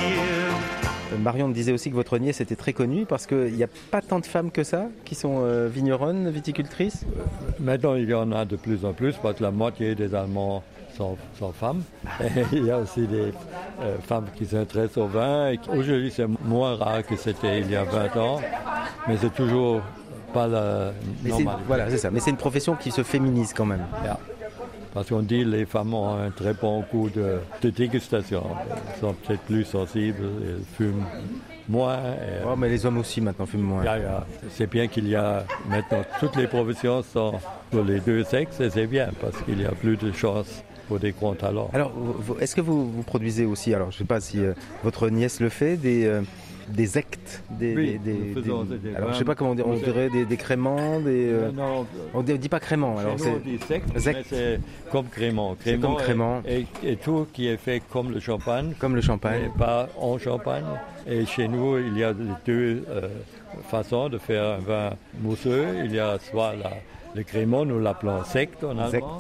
Euh, 1.13 1.17
Marion 1.19 1.49
disait 1.49 1.73
aussi 1.73 1.91
que 1.91 1.95
votre 1.95 2.17
nier 2.17 2.33
c'était 2.33 2.55
très 2.55 2.73
connu 2.73 3.05
parce 3.05 3.27
qu'il 3.27 3.53
n'y 3.53 3.63
a 3.63 3.69
pas 3.91 4.01
tant 4.01 4.19
de 4.19 4.25
femmes 4.25 4.49
que 4.49 4.63
ça 4.63 4.89
qui 5.05 5.13
sont 5.13 5.43
euh, 5.43 5.67
vigneronnes, 5.67 6.31
viticultrices? 6.31 7.05
Euh, 7.05 7.21
maintenant, 7.59 7.93
il 7.93 8.09
y 8.09 8.15
en 8.15 8.31
a 8.31 8.45
de 8.45 8.55
plus 8.55 8.83
en 8.83 8.93
plus, 8.93 9.13
parce 9.21 9.37
que 9.37 9.43
la 9.43 9.51
moitié 9.51 9.93
des 9.93 10.15
Allemands 10.15 10.63
sont, 10.95 11.17
sont 11.37 11.51
femmes. 11.51 11.81
Et 12.21 12.43
il 12.53 12.65
y 12.65 12.71
a 12.71 12.77
aussi 12.79 13.05
des 13.07 13.31
euh, 13.81 13.97
femmes 14.07 14.25
qui 14.35 14.45
s'intéressent 14.45 14.97
au 15.03 15.07
vin. 15.07 15.53
Aujourd'hui, 15.69 16.11
c'est 16.15 16.27
moins 16.43 16.75
rare 16.75 17.03
que 17.05 17.15
c'était 17.15 17.59
il 17.61 17.71
y 17.71 17.75
a 17.75 17.83
20 17.83 18.17
ans, 18.17 18.39
mais 19.07 19.17
c'est 19.17 19.33
toujours 19.33 19.81
pas 20.33 20.47
la 20.47 20.91
normalité. 21.23 21.63
voilà, 21.67 21.89
c'est 21.89 21.97
ça. 21.97 22.11
Mais 22.11 22.19
c'est 22.19 22.31
une 22.31 22.37
profession 22.37 22.75
qui 22.75 22.91
se 22.91 23.03
féminise 23.03 23.53
quand 23.53 23.65
même. 23.65 23.85
Ja. 24.03 24.17
Parce 24.93 25.09
qu'on 25.09 25.21
dit 25.21 25.43
que 25.43 25.49
les 25.49 25.65
femmes 25.65 25.93
ont 25.93 26.15
un 26.17 26.29
très 26.31 26.53
bon 26.53 26.83
goût 26.91 27.09
de, 27.09 27.39
de 27.61 27.69
dégustation. 27.69 28.43
Elles 28.71 28.99
sont 29.01 29.13
peut-être 29.13 29.41
plus 29.41 29.65
sensibles, 29.65 30.23
elles 30.41 30.63
fument 30.77 31.03
moins. 31.67 31.97
et- 31.97 32.45
Oh, 32.47 32.55
mais 32.55 32.69
les 32.69 32.85
hommes 32.85 32.97
aussi 32.99 33.19
maintenant 33.19 33.45
fument 33.45 33.63
moins. 33.63 33.83
Ja, 33.83 33.97
ja. 33.99 34.25
C'est 34.51 34.67
bien 34.69 34.87
qu'il 34.87 35.09
y 35.09 35.15
a 35.15 35.43
maintenant 35.69 36.03
toutes 36.21 36.37
les 36.37 36.47
professions 36.47 37.03
sont 37.03 37.33
pour 37.71 37.83
les 37.83 37.99
deux 37.99 38.23
sexes 38.23 38.59
et 38.61 38.69
c'est 38.69 38.87
bien 38.87 39.09
parce 39.19 39.35
qu'il 39.43 39.61
y 39.61 39.65
a 39.65 39.71
plus 39.71 39.97
de 39.97 40.13
chances 40.13 40.63
pour 40.87 40.99
des 40.99 41.11
grands 41.11 41.33
talents. 41.35 41.69
Alors, 41.73 41.91
est-ce 42.39 42.55
que 42.55 42.61
vous, 42.61 42.89
vous 42.91 43.03
produisez 43.03 43.45
aussi, 43.45 43.73
alors 43.73 43.91
je 43.91 43.95
ne 43.95 43.99
sais 43.99 44.05
pas 44.07 44.19
si 44.19 44.39
euh, 44.39 44.53
votre 44.83 45.09
nièce 45.09 45.39
le 45.39 45.49
fait, 45.49 45.77
des, 45.77 46.05
euh, 46.05 46.21
des 46.69 46.97
actes 46.97 47.43
des, 47.51 47.75
Oui, 47.75 47.99
des- 48.03 48.13
des- 48.33 48.41
des- 48.41 48.95
Alors, 48.95 49.13
je 49.13 49.17
sais 49.19 49.23
pas 49.23 49.35
comment 49.35 49.51
on 49.51 49.55
dit, 49.55 49.61
on 49.63 49.73
dirait 49.75 50.09
des, 50.09 50.25
des 50.25 50.37
créments, 50.37 50.99
des. 50.99 51.27
euh, 51.29 51.51
Non, 51.51 51.85
on 52.15 52.21
dit, 52.23 52.33
on 52.33 52.37
dit 52.37 52.49
pas 52.49 52.59
créments, 52.59 52.97
alors 52.97 53.19
c'est. 53.19 53.33
mais 53.45 54.23
c'est 54.27 54.59
comme 54.91 55.05
crément. 55.07 55.55
C'est 55.63 55.77
comme 55.79 55.95
crément. 55.97 56.41
Et, 56.47 56.65
et- 56.83 56.93
et 56.93 56.95
tout 56.97 57.27
qui 57.33 57.47
est 57.47 57.57
fait 57.57 57.81
comme 57.91 58.11
le 58.11 58.19
champagne. 58.19 58.73
Comme 58.79 58.95
le 58.95 59.01
champagne. 59.01 59.43
Et 59.45 59.57
pas 59.59 59.89
en 59.99 60.17
champagne. 60.17 60.65
Et 61.07 61.25
chez 61.27 61.47
nous, 61.47 61.77
il 61.77 61.97
y 61.99 62.03
a 62.03 62.13
deux 62.13 62.83
euh, 62.89 63.09
façons 63.69 64.09
de 64.09 64.17
faire 64.17 64.43
un 64.43 64.57
vin 64.57 64.89
mousseux. 65.21 65.67
Il 65.85 65.93
y 65.93 65.99
a 65.99 66.17
soit 66.19 66.55
la- 66.55 66.71
le 67.13 67.21
crément, 67.23 67.63
nous 67.63 67.79
l'appelons 67.79 68.23
sect 68.23 68.63
en 68.63 68.77
allemand, 68.77 69.19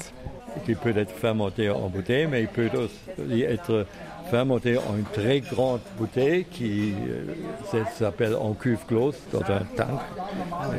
qui 0.63 0.75
peut 0.75 0.93
être 0.95 1.11
fermenté 1.11 1.69
en 1.69 1.89
bouteille, 1.89 2.27
mais 2.27 2.41
il 2.41 2.47
peut 2.47 2.69
aussi 2.73 3.41
être 3.43 3.85
fermenté 4.29 4.77
en 4.77 4.95
une 4.97 5.05
très 5.05 5.39
grande 5.41 5.81
bouteille 5.97 6.45
qui 6.45 6.93
euh, 7.73 7.83
s'appelle 7.93 8.35
en 8.35 8.53
cuve 8.53 8.79
close, 8.87 9.15
dans 9.31 9.41
un 9.41 9.63
tank, 9.75 9.99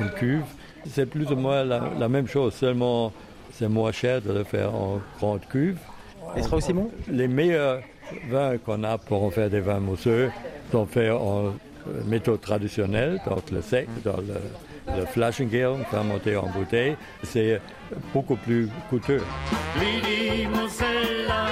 une 0.01 0.11
cuve. 0.11 0.45
C'est 0.89 1.07
plus 1.07 1.31
ou 1.31 1.37
moins 1.37 1.65
la, 1.65 1.91
la 1.99 2.09
même 2.09 2.27
chose, 2.27 2.55
seulement 2.55 3.13
c'est 3.53 3.69
moins 3.69 3.93
cher 3.93 4.21
de 4.21 4.33
le 4.33 4.45
faire 4.45 4.75
en 4.75 5.01
grande 5.19 5.47
cuve. 5.49 5.79
Il 6.37 6.43
sera 6.43 6.57
aussi 6.57 6.73
bon? 6.73 6.91
Les 7.11 7.29
meilleurs 7.29 7.81
vins 8.31 8.59
qu'on 8.59 8.83
a 8.85 8.99
pour 8.99 9.23
en 9.23 9.31
faire 9.31 9.49
des 9.51 9.61
vins 9.61 9.81
mousseux 9.81 10.31
sont 10.73 10.87
faits 10.87 11.13
en 11.13 11.47
euh, 11.47 11.51
méthode 12.07 12.41
traditionnelle, 12.41 13.21
donc 13.27 13.51
le 13.51 13.63
sec, 13.63 13.89
dans 14.05 14.17
le, 14.17 14.97
le 14.97 15.07
Flaschengärung, 15.07 15.85
fermenté 15.91 16.37
en 16.37 16.49
bouteille. 16.49 16.97
C'est 17.23 17.61
beaucoup 18.13 18.37
plus 18.37 18.69
coûteux. 18.91 19.23
Lady 19.79 20.47
Mosella 20.47 21.49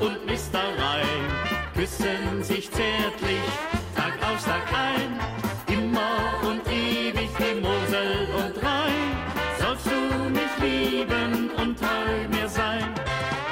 und 0.00 0.26
Mr. 0.26 0.64
Rhein 0.78 1.26
küssen 1.74 2.42
sich 2.42 2.70
zärtlich 2.70 3.48
Tag 3.94 4.14
aus 4.28 4.44
Tag 4.44 4.62
ein. 4.72 5.18
Immer 5.72 6.48
und 6.48 6.66
ewig 6.72 7.30
wie 7.38 7.60
Mosel 7.60 8.28
und 8.36 8.62
Rhein 8.62 9.16
sollst 9.58 9.86
du 9.86 10.30
mich 10.30 10.54
lieben 10.60 11.50
und 11.56 11.78
treu 11.78 12.28
mir 12.30 12.48
sein. 12.48 12.94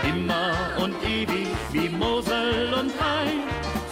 Immer 0.03 0.53
und 0.83 0.95
ewig 1.05 1.49
wie 1.73 1.89
Mosel 1.89 2.73
und 2.73 2.93
Rhein 3.01 3.43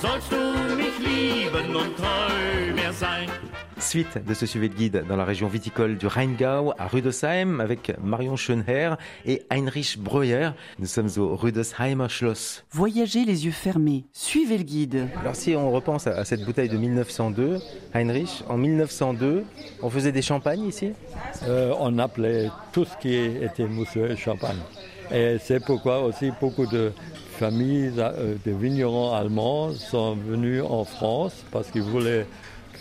sollst 0.01 0.31
du 0.33 0.75
mich 0.77 0.99
lieben 0.99 1.77
und 1.77 1.97
treu 1.97 2.73
mir 2.75 2.93
sein. 2.93 3.29
Suite 3.93 4.25
de 4.27 4.33
ce 4.33 4.47
suivi 4.47 4.71
de 4.71 4.75
guide 4.75 5.05
dans 5.07 5.17
la 5.17 5.25
région 5.27 5.49
viticole 5.49 5.99
du 5.99 6.07
Rheingau 6.07 6.73
à 6.79 6.89
Rüdesheim 6.89 7.61
avec 7.61 7.93
Marion 8.03 8.37
Schönherr 8.37 8.97
et 9.27 9.43
Heinrich 9.51 9.99
Breuer. 9.99 10.53
Nous 10.79 10.87
sommes 10.87 11.11
au 11.19 11.37
Rüdesheimer 11.37 12.09
Schloss. 12.09 12.65
Voyagez 12.71 13.27
les 13.27 13.45
yeux 13.45 13.53
fermés. 13.53 14.07
Suivez 14.15 14.57
le 14.57 14.65
guide. 14.65 15.09
Alors 15.21 15.37
si 15.37 15.55
on 15.55 15.71
repense 15.71 16.07
à, 16.07 16.25
cette 16.25 16.43
bouteille 16.43 16.71
de 16.71 16.79
1902, 16.79 17.59
Heinrich, 17.93 18.43
en 18.49 18.57
1902, 18.57 19.45
on 19.83 19.91
faisait 19.91 20.11
des 20.13 20.23
champagnes 20.23 20.65
ici? 20.65 20.93
Euh, 21.47 21.75
on 21.79 21.99
appelait 21.99 22.49
tout 22.73 22.87
ce 22.87 22.97
qui 22.97 23.15
était 23.15 23.67
mousseux 23.67 24.17
champagne. 24.17 24.57
Et 25.13 25.37
c'est 25.39 25.63
pourquoi 25.63 26.01
aussi 26.01 26.33
beaucoup 26.41 26.65
de 26.65 26.93
familles 27.39 27.93
euh, 27.99 28.37
de 28.47 28.53
vignerons 28.53 29.13
allemands 29.13 29.71
sont 29.75 30.15
venus 30.15 30.63
en 30.67 30.85
France 30.85 31.45
parce 31.51 31.71
qu'ils 31.71 31.83
voulaient 31.83 32.27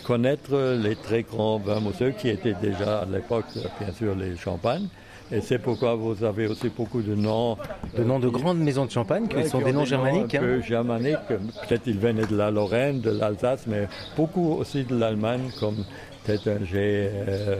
connaître 0.04 0.56
les 0.82 0.96
très 0.96 1.22
grands 1.22 1.58
vins 1.58 1.80
mousseux 1.80 2.10
qui 2.10 2.28
étaient 2.28 2.54
déjà 2.60 3.00
à 3.00 3.06
l'époque, 3.06 3.46
bien 3.80 3.92
sûr, 3.92 4.14
les 4.14 4.36
champagnes. 4.36 4.86
Et 5.30 5.40
c'est 5.40 5.58
pourquoi 5.58 5.94
vous 5.94 6.24
avez 6.24 6.46
aussi 6.46 6.68
beaucoup 6.68 7.00
de 7.00 7.14
noms. 7.14 7.56
De 7.96 8.04
noms 8.04 8.18
de 8.18 8.28
grandes 8.28 8.58
maisons 8.58 8.84
de 8.84 8.90
champagne 8.90 9.28
qui 9.28 9.36
Ouais, 9.36 9.48
sont 9.48 9.60
qui 9.60 9.64
des 9.64 9.72
noms 9.72 9.84
germaniques. 9.86 10.34
Un 10.34 10.38
hein. 10.38 10.40
peu 10.42 10.60
germaniques. 10.60 11.26
Peut-être 11.28 11.86
ils 11.86 11.98
venaient 11.98 12.26
de 12.26 12.36
la 12.36 12.50
Lorraine, 12.50 13.00
de 13.00 13.10
l'Alsace, 13.10 13.64
mais 13.66 13.88
beaucoup 14.14 14.52
aussi 14.58 14.84
de 14.84 14.94
l'Allemagne, 14.98 15.50
comme 15.58 15.84
Tettinger. 16.24 17.08
Euh, 17.28 17.56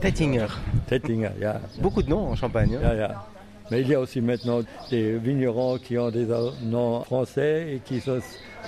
Tettinger. 0.00 0.46
Tettinger, 0.86 1.30
ja. 1.40 1.60
Beaucoup 1.80 2.02
de 2.02 2.08
noms 2.10 2.28
en 2.28 2.36
Champagne. 2.36 2.78
hein. 2.82 2.94
Ja. 2.96 3.24
Mais 3.72 3.80
il 3.80 3.88
y 3.88 3.94
a 3.94 4.00
aussi 4.00 4.20
maintenant 4.20 4.60
des 4.90 5.16
vignerons 5.16 5.78
qui 5.78 5.96
ont 5.96 6.10
des 6.10 6.26
noms 6.62 7.02
français 7.04 7.68
et 7.74 7.78
qui 7.82 8.02
sont, 8.02 8.18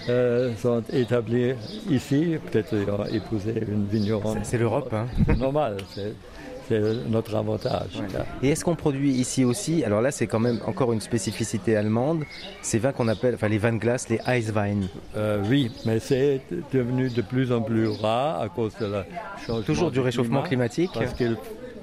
euh, 0.09 0.55
sont 0.57 0.83
établis 0.91 1.53
ici. 1.91 2.37
Peut-être 2.51 2.73
ils 2.73 2.91
ont 2.91 3.05
épousé 3.05 3.53
une 3.69 3.85
vigneronne. 3.87 4.39
C'est 4.45 4.57
l'Europe. 4.57 4.91
hein. 4.95 5.05
C'est 5.27 5.37
normal, 5.37 5.77
c'est 5.95 6.15
notre 7.11 7.35
avantage. 7.35 8.01
Et 8.43 8.49
est-ce 8.49 8.65
qu'on 8.65 8.77
produit 8.77 9.11
ici 9.11 9.45
aussi 9.45 9.85
Alors 9.85 10.01
là, 10.01 10.11
c'est 10.11 10.27
quand 10.27 10.41
même 10.41 10.61
encore 10.67 10.95
une 10.95 11.03
spécificité 11.03 11.77
allemande. 11.77 12.25
Ces 12.63 12.79
vins 12.79 12.93
qu'on 12.93 13.09
appelle, 13.09 13.35
enfin 13.35 13.49
les 13.49 13.59
vins 13.59 13.75
de 13.75 13.79
glace, 13.79 14.09
les 14.09 14.21
Eiswein. 14.27 14.81
Euh, 15.19 15.43
oui, 15.51 15.71
mais 15.85 15.99
c'est 16.01 16.41
devenu 16.73 17.11
de 17.11 17.21
plus 17.21 17.53
en 17.53 17.61
plus 17.61 17.89
rare 17.89 18.41
à 18.41 18.49
cause 18.49 18.73
de 18.81 18.87
la 18.87 19.05
changement 19.47 19.63
Toujours 19.65 19.91
du 19.91 20.01
réchauffement 20.01 20.41
climat, 20.41 20.71
climatique. 20.71 20.91
Parce 20.95 21.13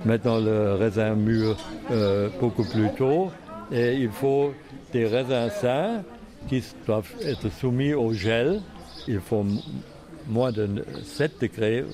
maintenant 0.05 0.39
le 0.39 0.75
raisin 0.75 1.15
mûr 1.15 1.55
euh, 1.91 2.29
beaucoup 2.39 2.63
plus 2.63 2.89
tôt 2.97 3.31
et 3.71 3.93
il 3.95 4.09
faut 4.09 4.53
des 4.91 5.05
raisins 5.05 5.49
sains 5.61 6.03
qui 6.49 6.63
doivent 6.85 7.11
être 7.25 7.49
soumis 7.51 7.93
au 7.93 8.11
gel. 8.13 8.61
Il 9.07 9.19
faut 9.19 9.45
moins 10.27 10.51
de 10.51 10.67
7 11.03 11.39
degrés, 11.41 11.85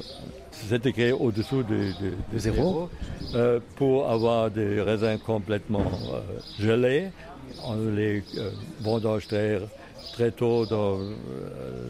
7 0.52 0.84
degrés 0.84 1.12
au-dessous 1.12 1.64
de, 1.64 1.76
de- 1.76 2.14
de 2.34 2.38
zéro. 2.40 2.90
euh, 3.36 3.60
pour 3.76 4.10
avoir 4.10 4.50
des 4.50 4.82
raisins 4.82 5.18
complètement 5.26 5.82
euh, 6.14 6.20
gelés. 6.60 7.10
On 7.66 7.76
les 7.96 8.24
vendange 8.82 9.28
très, 9.28 9.60
très 10.14 10.32
tôt 10.32 10.66
dans 10.66 10.98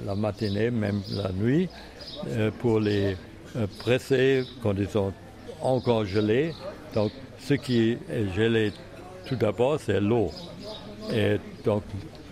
la 0.05 0.15
matinée, 0.15 0.69
même 0.71 1.01
la 1.11 1.31
nuit, 1.31 1.67
pour 2.59 2.79
les 2.79 3.17
presser 3.79 4.43
quand 4.61 4.73
ils 4.77 4.87
sont 4.87 5.11
encore 5.61 6.05
gelés. 6.05 6.53
Donc, 6.93 7.11
ce 7.39 7.53
qui 7.53 7.97
est 8.09 8.35
gelé 8.35 8.71
tout 9.27 9.35
d'abord, 9.35 9.79
c'est 9.79 9.99
l'eau. 9.99 10.31
Et 11.13 11.37
donc, 11.65 11.83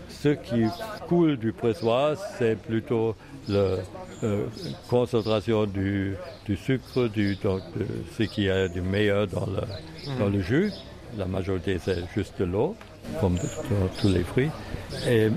ce 0.10 0.30
qui 0.30 0.66
coule 1.08 1.38
du 1.38 1.52
pressoir, 1.52 2.18
c'est 2.38 2.56
plutôt 2.56 3.16
la 3.48 3.78
concentration 4.90 5.66
du, 5.66 6.16
sucre, 6.56 7.10
donc, 7.44 7.62
ce 8.18 8.24
qui 8.24 8.48
est 8.48 8.70
du 8.70 8.82
meilleur 8.82 9.28
dans 9.28 9.48
le, 10.30 10.42
jus. 10.42 10.72
La 11.18 11.26
majorité, 11.26 11.78
c'est 11.84 12.04
juste 12.14 12.40
l'eau, 12.40 12.76
comme 13.22 13.36
dans 13.36 13.88
tous 14.02 14.10
les 14.10 14.24
fruits. 14.24 14.50
Et 15.08 15.30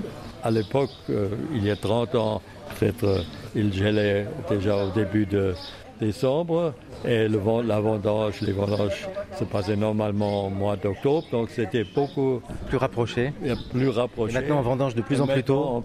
à 0.43 0.51
l'époque, 0.51 0.89
euh, 1.09 1.29
il 1.53 1.65
y 1.65 1.71
a 1.71 1.75
30 1.75 2.15
ans, 2.15 2.41
peut-être, 2.77 3.03
euh, 3.03 3.21
il 3.55 3.73
gelait 3.73 4.27
déjà 4.49 4.85
au 4.85 4.91
début 4.91 5.25
de 5.25 5.53
décembre 5.99 6.73
et 7.05 7.27
le, 7.27 7.39
la 7.65 7.79
vendange, 7.79 8.41
les 8.41 8.51
vendanges 8.51 9.07
se 9.37 9.43
passaient 9.43 9.75
normalement 9.75 10.47
au 10.47 10.49
mois 10.49 10.75
d'octobre, 10.75 11.25
donc 11.31 11.49
c'était 11.49 11.83
beaucoup 11.83 12.41
Plus 12.67 12.77
rapproché. 12.77 13.33
plus 13.71 13.89
rapproché. 13.89 14.31
Et 14.35 14.39
maintenant, 14.39 14.59
on 14.59 14.61
vendange 14.61 14.95
de 14.95 15.01
plus 15.01 15.17
Et 15.17 15.21
en 15.21 15.27
plus 15.27 15.43
tôt. 15.43 15.83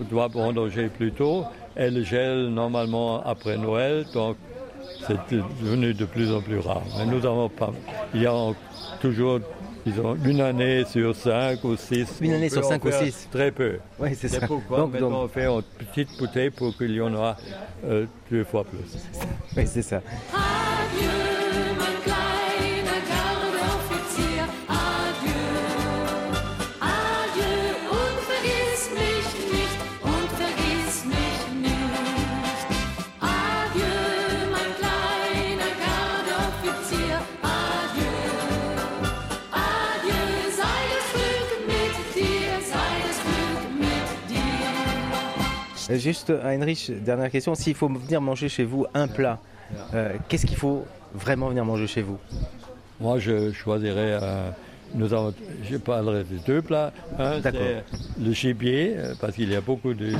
On 0.00 0.04
doit 0.04 0.28
vendanger 0.28 0.88
plus 0.88 1.12
tôt. 1.12 1.44
Et 1.76 1.90
le 1.90 2.02
gel 2.02 2.48
normalement 2.48 3.22
après 3.24 3.56
Noël, 3.56 4.04
donc 4.14 4.36
c'est 5.06 5.18
devenu 5.62 5.92
de 5.94 6.04
plus 6.04 6.32
en 6.32 6.40
plus 6.40 6.58
rare. 6.58 6.82
Mais 6.98 7.06
nous 7.06 7.24
avons 7.26 7.48
pas. 7.48 7.72
Il 8.14 8.22
y 8.22 8.26
a 8.26 8.34
en- 8.34 8.54
toujours, 9.84 10.14
disons, 10.16 10.30
une 10.30 10.40
année 10.40 10.84
sur 10.84 11.14
cinq 11.14 11.62
ou 11.64 11.76
six. 11.76 12.06
Une 12.20 12.32
année 12.32 12.48
sur 12.48 12.64
cinq 12.64 12.84
ou 12.84 12.90
six. 12.90 13.28
Très 13.30 13.50
peu. 13.50 13.78
Oui, 13.98 14.10
c'est 14.14 14.28
ça. 14.28 14.46
pourquoi 14.46 14.78
Donc, 14.78 14.92
maintenant 14.92 15.10
donc- 15.10 15.24
on 15.24 15.28
fait 15.28 15.46
en 15.46 15.62
petite 15.62 16.18
bouteille 16.18 16.50
pour 16.50 16.76
qu'il 16.76 16.90
y 16.92 17.00
en 17.00 17.12
aura 17.14 17.36
euh, 17.86 18.06
deux 18.30 18.44
fois 18.44 18.64
plus? 18.64 18.78
Oui, 19.56 19.64
c'est 19.66 19.82
ça. 19.82 20.00
Juste, 45.98 46.30
Heinrich, 46.42 46.90
dernière 47.04 47.30
question. 47.30 47.54
S'il 47.54 47.74
faut 47.74 47.88
venir 47.88 48.20
manger 48.20 48.48
chez 48.48 48.64
vous 48.64 48.86
un 48.94 49.06
plat, 49.08 49.38
euh, 49.94 50.14
qu'est-ce 50.28 50.46
qu'il 50.46 50.56
faut 50.56 50.84
vraiment 51.14 51.48
venir 51.48 51.64
manger 51.64 51.86
chez 51.86 52.02
vous? 52.02 52.18
Moi, 53.00 53.18
je 53.18 53.52
choisirais. 53.52 54.18
euh, 54.22 54.50
nous 54.94 55.12
avons, 55.12 55.34
je 55.68 55.76
parlerai 55.76 56.22
de 56.22 56.38
deux 56.46 56.62
plats. 56.62 56.92
Un, 57.18 57.40
D'accord. 57.40 57.60
c'est 57.90 58.22
le 58.24 58.32
gibier, 58.32 58.94
euh, 58.96 59.14
parce 59.20 59.34
qu'il 59.34 59.50
y 59.50 59.56
a 59.56 59.60
beaucoup 59.60 59.92
de, 59.92 60.12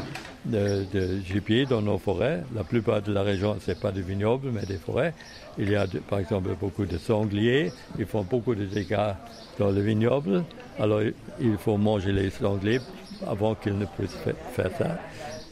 de, 0.46 0.84
de 0.92 1.20
gibier 1.24 1.64
dans 1.64 1.80
nos 1.80 1.98
forêts. 1.98 2.42
La 2.56 2.64
plupart 2.64 3.00
de 3.00 3.12
la 3.12 3.22
région, 3.22 3.56
ce 3.64 3.70
n'est 3.70 3.76
pas 3.76 3.92
des 3.92 4.02
vignobles, 4.02 4.48
mais 4.52 4.66
des 4.66 4.78
forêts. 4.78 5.14
Il 5.58 5.70
y 5.70 5.76
a, 5.76 5.86
de- 5.86 6.00
par 6.00 6.18
exemple, 6.18 6.48
beaucoup 6.58 6.86
de 6.86 6.98
sangliers. 6.98 7.70
Ils 7.98 8.06
font 8.06 8.24
beaucoup 8.24 8.56
de 8.56 8.64
dégâts 8.64 9.14
dans 9.60 9.70
le 9.70 9.80
vignoble. 9.80 10.42
Alors, 10.80 11.02
il 11.40 11.56
faut 11.56 11.76
manger 11.76 12.10
les 12.10 12.30
sangliers 12.30 12.80
avant 13.28 13.54
qu'ils 13.54 13.78
ne 13.78 13.84
puissent 13.86 14.16
fa- 14.24 14.32
faire 14.56 14.70
ça. 14.76 14.98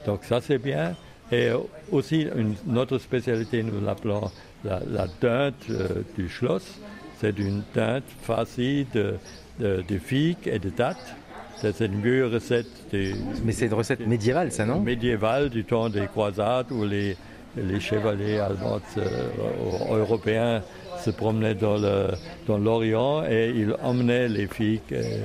Donc, 0.06 0.24
ça, 0.24 0.40
c'est 0.40 0.58
bien. 0.58 0.94
Et 1.30 1.48
aussi, 1.90 2.26
une, 2.36 2.54
notre 2.66 2.98
spécialité, 2.98 3.62
nous 3.62 3.80
l'appelons 3.84 4.30
la, 4.64 4.80
la 4.90 5.06
dinde 5.20 5.54
euh, 5.70 5.88
du 6.16 6.28
Schloss. 6.28 6.78
C'est 7.20 7.38
une 7.38 7.62
dinde 7.74 8.02
farcie 8.22 8.86
de, 8.92 9.14
de, 9.60 9.82
de 9.88 9.98
figues 9.98 10.46
et 10.46 10.58
de 10.58 10.70
dattes. 10.70 11.14
C'est 11.60 11.80
une 11.80 12.00
vieille 12.02 12.22
recette 12.24 12.66
des, 12.90 13.14
Mais 13.44 13.52
c'est 13.52 13.66
une 13.66 13.74
recette 13.74 14.04
médiévale, 14.06 14.50
ça, 14.50 14.66
non? 14.66 14.80
Médiévale 14.80 15.48
du 15.48 15.64
temps 15.64 15.88
des 15.88 16.06
croisades 16.08 16.72
où 16.72 16.84
les, 16.84 17.16
les 17.56 17.78
chevaliers 17.78 18.38
allemands 18.40 18.80
euh, 18.98 19.98
européens 20.00 20.62
se 21.04 21.10
promenaient 21.10 21.54
dans 21.54 21.76
le- 21.78 22.08
dans 22.48 22.58
l'Orient 22.58 23.24
et 23.28 23.52
ils 23.54 23.74
emmenaient 23.82 24.28
les 24.28 24.48
figues 24.48 24.80
et, 24.90 25.20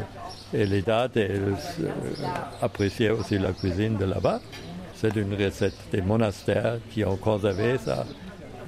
et 0.57 0.65
les 0.67 0.81
dattes 0.83 1.17
et 1.17 1.29
ils 1.33 1.85
euh, 1.85 1.89
appréciaient 2.61 3.09
aussi 3.09 3.39
la 3.39 3.51
cuisine 3.51 3.97
de 3.97 4.05
là-bas. 4.05 4.39
C'est 4.99 5.15
une 5.15 5.33
recette 5.35 5.75
des 5.91 6.01
monastères 6.01 6.77
qui 6.91 7.05
ont 7.05 7.17
conservé 7.17 7.77
ça 7.77 8.05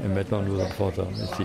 et 0.03 0.07
maintenant 0.07 0.41
nous 0.43 0.59
en 0.59 0.67
faisons 0.69 1.07
ici. 1.15 1.43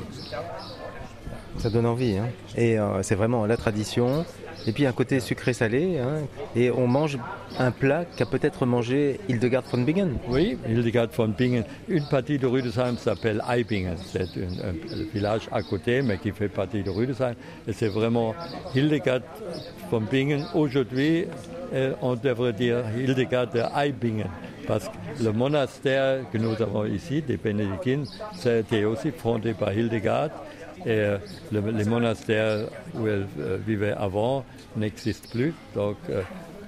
Ça 1.58 1.70
donne 1.70 1.86
envie. 1.86 2.18
hein. 2.18 2.28
Et 2.56 2.78
euh, 2.78 3.02
c'est 3.02 3.14
vraiment 3.14 3.46
la 3.46 3.56
tradition. 3.56 4.24
Et 4.66 4.72
puis 4.72 4.86
un 4.86 4.92
côté 4.92 5.20
sucré-salé. 5.20 5.98
hein. 6.00 6.26
Et 6.54 6.70
on 6.70 6.86
mange 6.86 7.18
un 7.58 7.70
plat 7.70 8.04
qu'a 8.16 8.26
peut-être 8.26 8.66
mangé 8.66 9.20
Hildegard 9.28 9.62
von 9.70 9.78
Bingen. 9.78 10.16
Oui, 10.28 10.58
Hildegard 10.68 11.08
von 11.16 11.28
Bingen. 11.28 11.64
Une 11.88 12.04
partie 12.04 12.38
de 12.38 12.46
Rüdesheim 12.46 12.96
s'appelle 12.98 13.42
Eibingen. 13.48 13.96
C'est 14.12 14.22
un, 14.36 14.68
un 14.70 15.04
village 15.14 15.48
à 15.52 15.62
côté, 15.62 16.02
mais 16.02 16.18
qui 16.18 16.30
fait 16.32 16.48
partie 16.48 16.82
de 16.82 16.90
Rüdesheim. 16.90 17.34
Et 17.66 17.72
c'est 17.72 17.88
vraiment 17.88 18.34
Hildegard 18.74 19.20
von 19.90 20.00
Bingen. 20.02 20.44
Aujourd'hui, 20.54 21.26
euh, 21.72 21.94
on 22.02 22.16
devrait 22.16 22.52
dire 22.52 22.78
Hildegard 22.98 23.46
de 23.50 23.62
Eibingen. 23.76 24.28
Parce 24.66 24.88
que 24.88 25.22
le 25.22 25.32
monastère 25.32 26.28
que 26.30 26.38
nous 26.38 26.60
avons 26.62 26.84
ici, 26.84 27.22
des 27.22 27.36
bénédictines, 27.36 28.06
été 28.44 28.84
aussi 28.84 29.10
fondé 29.10 29.54
par 29.54 29.72
Hildegard. 29.72 30.30
Et 30.86 30.90
euh, 30.90 31.18
le- 31.52 31.70
les 31.70 31.84
monastères 31.84 32.66
où 32.94 33.06
elle 33.06 33.26
euh, 33.38 33.58
vivait 33.66 33.92
avant 33.92 34.44
n'existent 34.76 35.28
plus. 35.30 35.54
Donc, 35.74 35.96
euh, 36.10 36.22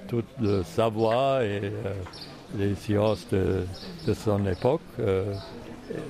tout 0.07 0.23
le 0.41 0.63
savoir 0.63 1.41
et 1.41 1.71
les 2.57 2.75
sciences 2.75 3.27
de, 3.29 3.65
son 4.13 4.45
époque 4.47 4.79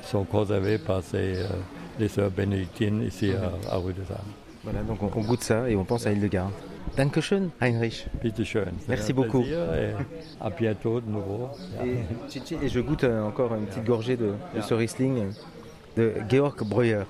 sont 0.03 0.23
conservées 0.23 0.77
par 0.77 1.01
ces, 1.01 1.37
les 1.99 2.07
sœurs 2.07 2.29
bénédictines 2.29 3.01
ici 3.01 3.31
à, 3.31 3.73
à 3.73 3.77
Rüdesheim. 3.77 4.17
Voilà, 4.63 4.81
donc 4.83 5.01
on, 5.01 5.21
goûte 5.21 5.41
ça 5.41 5.67
et 5.67 5.75
on 5.75 5.83
pense 5.83 6.05
à 6.05 6.11
Hildegard. 6.11 6.51
Dankeschön, 6.97 7.51
Heinrich. 7.61 8.07
Bitte 8.23 8.43
schön. 8.43 8.73
Merci 8.87 9.13
beaucoup. 9.13 9.43
et 9.43 9.93
à 10.41 10.49
bientôt 10.49 10.99
de 10.99 11.09
nouveau. 11.09 11.49
Et, 11.85 12.67
je 12.67 12.79
goûte 12.79 13.03
euh, 13.03 13.21
encore 13.23 13.53
une 13.53 13.67
petite 13.67 13.85
gorgée 13.85 14.17
de, 14.17 14.33
de 14.55 14.61
ce 14.61 14.73
Riesling 14.73 15.17
euh, 15.19 15.31
de 15.95 16.13
Georg 16.27 16.55
Breuer, 16.63 17.03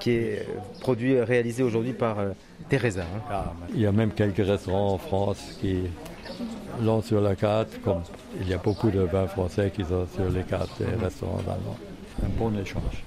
qui 0.00 0.10
est 0.10 0.40
euh, 0.40 0.60
produit, 0.80 1.18
réalisé 1.20 1.62
aujourd'hui 1.62 1.94
par 1.94 2.18
euh, 2.18 2.32
Teresa. 2.68 3.04
hein. 3.30 3.44
Il 3.74 3.80
y 3.80 3.86
a 3.86 3.92
même 3.92 4.10
quelques 4.10 4.46
restaurants 4.46 4.92
en 4.94 4.98
France 4.98 5.56
qui 5.60 5.76
l'ont 6.82 7.00
sur 7.00 7.20
la 7.22 7.34
carte, 7.34 7.80
comme 7.82 8.02
il 8.38 8.48
y 8.48 8.52
a 8.52 8.58
beaucoup 8.58 8.90
de 8.90 9.00
vins 9.00 9.28
français 9.28 9.72
qui 9.74 9.82
sont 9.82 10.06
sur 10.14 10.28
les 10.28 10.42
cartes 10.42 10.78
des 10.78 11.02
restaurants 11.02 11.38
allemands. 11.40 11.78
Un 12.22 12.28
bon 12.38 12.52
échange. 12.60 13.02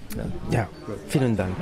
Ja, 0.51 0.67
vielen 1.09 1.35
Dank. 1.35 1.53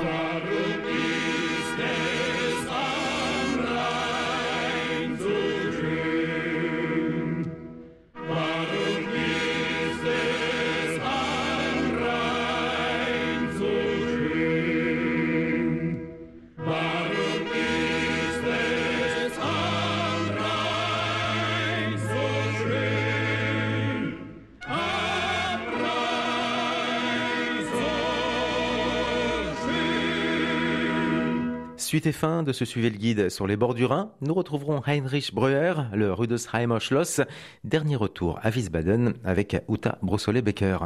Suite 31.93 32.07
et 32.07 32.11
fin 32.11 32.41
de 32.41 32.53
ce 32.53 32.65
Suivez 32.65 32.89
le 32.89 32.97
guide 32.97 33.29
sur 33.29 33.45
les 33.45 33.55
bords 33.55 33.75
du 33.75 33.85
Rhin, 33.85 34.09
nous 34.21 34.33
retrouverons 34.33 34.81
Heinrich 34.87 35.31
Breuer, 35.31 35.75
le 35.93 36.11
Rudesheimer 36.11 36.79
Schloss. 36.79 37.21
Dernier 37.63 37.95
retour 37.95 38.39
à 38.41 38.49
Wiesbaden 38.49 39.13
avec 39.23 39.57
Uta 39.69 39.99
Brossolet-Becker. 40.01 40.79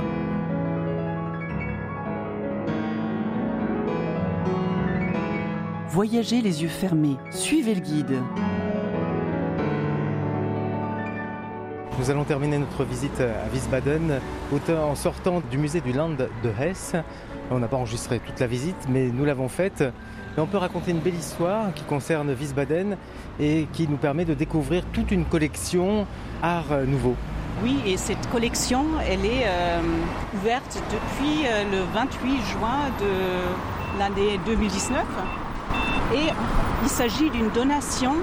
Voyagez 5.87 6.41
les 6.41 6.63
yeux 6.63 6.67
fermés, 6.67 7.15
suivez 7.31 7.75
le 7.75 7.79
guide. 7.79 8.21
Nous 11.99 12.11
allons 12.11 12.25
terminer 12.25 12.59
notre 12.59 12.83
visite 12.83 13.19
à 13.21 13.51
Wiesbaden 13.51 14.21
en 14.69 14.93
sortant 14.93 15.41
du 15.49 15.57
musée 15.57 15.81
du 15.81 15.93
Land 15.93 16.17
de 16.43 16.51
Hesse. 16.61 16.95
On 17.49 17.57
n'a 17.57 17.67
pas 17.67 17.77
enregistré 17.77 18.19
toute 18.19 18.39
la 18.39 18.45
visite, 18.45 18.77
mais 18.87 19.07
nous 19.07 19.25
l'avons 19.25 19.49
faite. 19.49 19.83
On 20.37 20.45
peut 20.45 20.57
raconter 20.57 20.91
une 20.91 20.99
belle 20.99 21.15
histoire 21.15 21.73
qui 21.73 21.83
concerne 21.83 22.29
Wiesbaden 22.29 22.97
et 23.39 23.65
qui 23.73 23.87
nous 23.87 23.97
permet 23.97 24.25
de 24.25 24.35
découvrir 24.35 24.83
toute 24.93 25.09
une 25.09 25.25
collection 25.25 26.05
art 26.43 26.85
nouveau. 26.85 27.15
Oui, 27.63 27.77
et 27.87 27.97
cette 27.97 28.29
collection, 28.29 28.85
elle 29.09 29.25
est 29.25 29.47
euh, 29.47 29.81
ouverte 30.35 30.79
depuis 30.91 31.47
euh, 31.47 31.63
le 31.71 31.79
28 31.95 32.29
juin 32.51 32.79
de 32.99 33.97
l'année 33.97 34.39
2019. 34.45 35.03
Et 36.13 36.29
il 36.83 36.89
s'agit 36.89 37.31
d'une 37.31 37.49
donation 37.49 38.13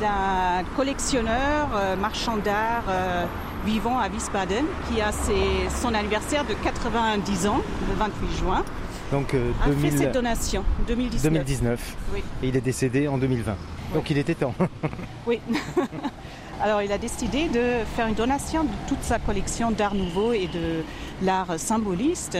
d'un 0.00 0.64
collectionneur 0.76 1.68
euh, 1.74 1.96
marchand 1.96 2.36
d'art 2.36 2.84
euh, 2.88 3.24
vivant 3.64 3.98
à 3.98 4.08
Wiesbaden 4.08 4.64
qui 4.90 5.00
a 5.00 5.12
ses- 5.12 5.68
son 5.82 5.94
anniversaire 5.94 6.44
de 6.44 6.54
90 6.54 7.46
ans, 7.46 7.60
le 7.88 7.94
28 7.96 8.36
juin. 8.38 8.64
Donc 9.12 9.34
euh, 9.34 9.50
A 9.62 9.66
2000 9.68 9.90
fait 9.90 9.96
cette 9.98 10.12
donation, 10.12 10.64
2019. 10.86 11.32
2019. 11.32 11.96
Oui. 12.14 12.22
Et 12.42 12.48
il 12.48 12.56
est 12.56 12.60
décédé 12.60 13.06
en 13.08 13.18
2020. 13.18 13.54
Donc 13.94 14.10
il 14.10 14.18
était 14.18 14.34
temps. 14.34 14.54
Oui. 15.26 15.40
Alors 16.62 16.82
il 16.82 16.92
a 16.92 16.98
décidé 16.98 17.48
de 17.48 17.84
faire 17.96 18.06
une 18.06 18.14
donation 18.14 18.64
de 18.64 18.70
toute 18.86 19.02
sa 19.02 19.18
collection 19.18 19.70
d'art 19.70 19.94
nouveau 19.94 20.32
et 20.32 20.46
de 20.48 20.82
l'art 21.22 21.58
symboliste. 21.58 22.38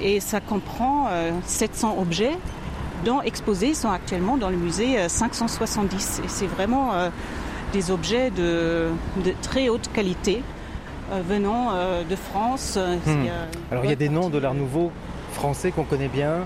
Et 0.00 0.20
ça 0.20 0.40
comprend 0.40 1.06
euh, 1.10 1.32
700 1.44 1.96
objets 2.00 2.36
dont 3.04 3.20
exposés 3.22 3.74
sont 3.74 3.90
actuellement 3.90 4.36
dans 4.36 4.50
le 4.50 4.56
musée 4.56 4.98
euh, 4.98 5.08
570. 5.08 6.20
Et 6.24 6.28
c'est 6.28 6.46
vraiment 6.46 6.92
euh, 6.94 7.08
des 7.72 7.90
objets 7.90 8.30
de, 8.30 8.88
de 9.24 9.32
très 9.42 9.68
haute 9.68 9.90
qualité 9.92 10.42
euh, 11.12 11.20
venant 11.28 11.68
euh, 11.72 12.02
de 12.08 12.16
France. 12.16 12.74
Euh, 12.76 12.96
Hmm. 13.06 13.26
euh, 13.28 13.46
Alors 13.72 13.84
il 13.84 13.90
y 13.90 13.92
a 13.92 13.96
des 13.96 14.08
noms 14.08 14.28
de 14.30 14.38
l'art 14.38 14.54
nouveau 14.54 14.90
français 15.32 15.70
qu'on 15.70 15.84
connaît 15.84 16.08
bien. 16.08 16.38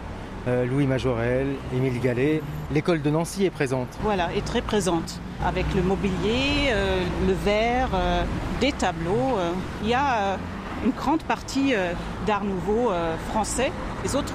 Euh, 0.47 0.67
Louis 0.67 0.87
Majorel, 0.87 1.47
Émile 1.75 1.99
Gallet. 2.01 2.43
L'école 2.71 3.01
de 3.01 3.09
Nancy 3.11 3.47
est 3.47 3.51
présente. 3.51 3.89
Voilà, 4.03 4.29
est 4.37 4.45
très 4.45 4.61
présente 4.61 5.19
avec 5.45 5.65
le 5.75 5.81
mobilier, 5.83 6.69
euh, 6.69 7.03
le 7.27 7.33
verre, 7.33 7.89
euh, 7.95 8.23
des 8.61 8.73
tableaux. 8.73 9.37
euh. 9.39 9.51
Il 9.83 9.89
y 9.89 9.95
a 9.95 10.17
euh, 10.19 10.37
une 10.85 10.91
grande 10.93 11.23
partie 11.23 11.75
euh, 11.75 11.93
d'art 12.27 12.45
nouveau 12.45 12.91
euh, 12.91 13.15
français. 13.31 13.73
Les 14.05 14.15
autres 14.17 14.35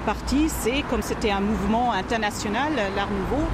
parties, 0.00 0.48
c'est 0.48 0.82
comme 0.90 1.02
c'était 1.02 1.30
un 1.30 1.40
mouvement 1.40 1.92
international, 1.92 2.72
l'art 2.96 3.10
nouveau. 3.10 3.44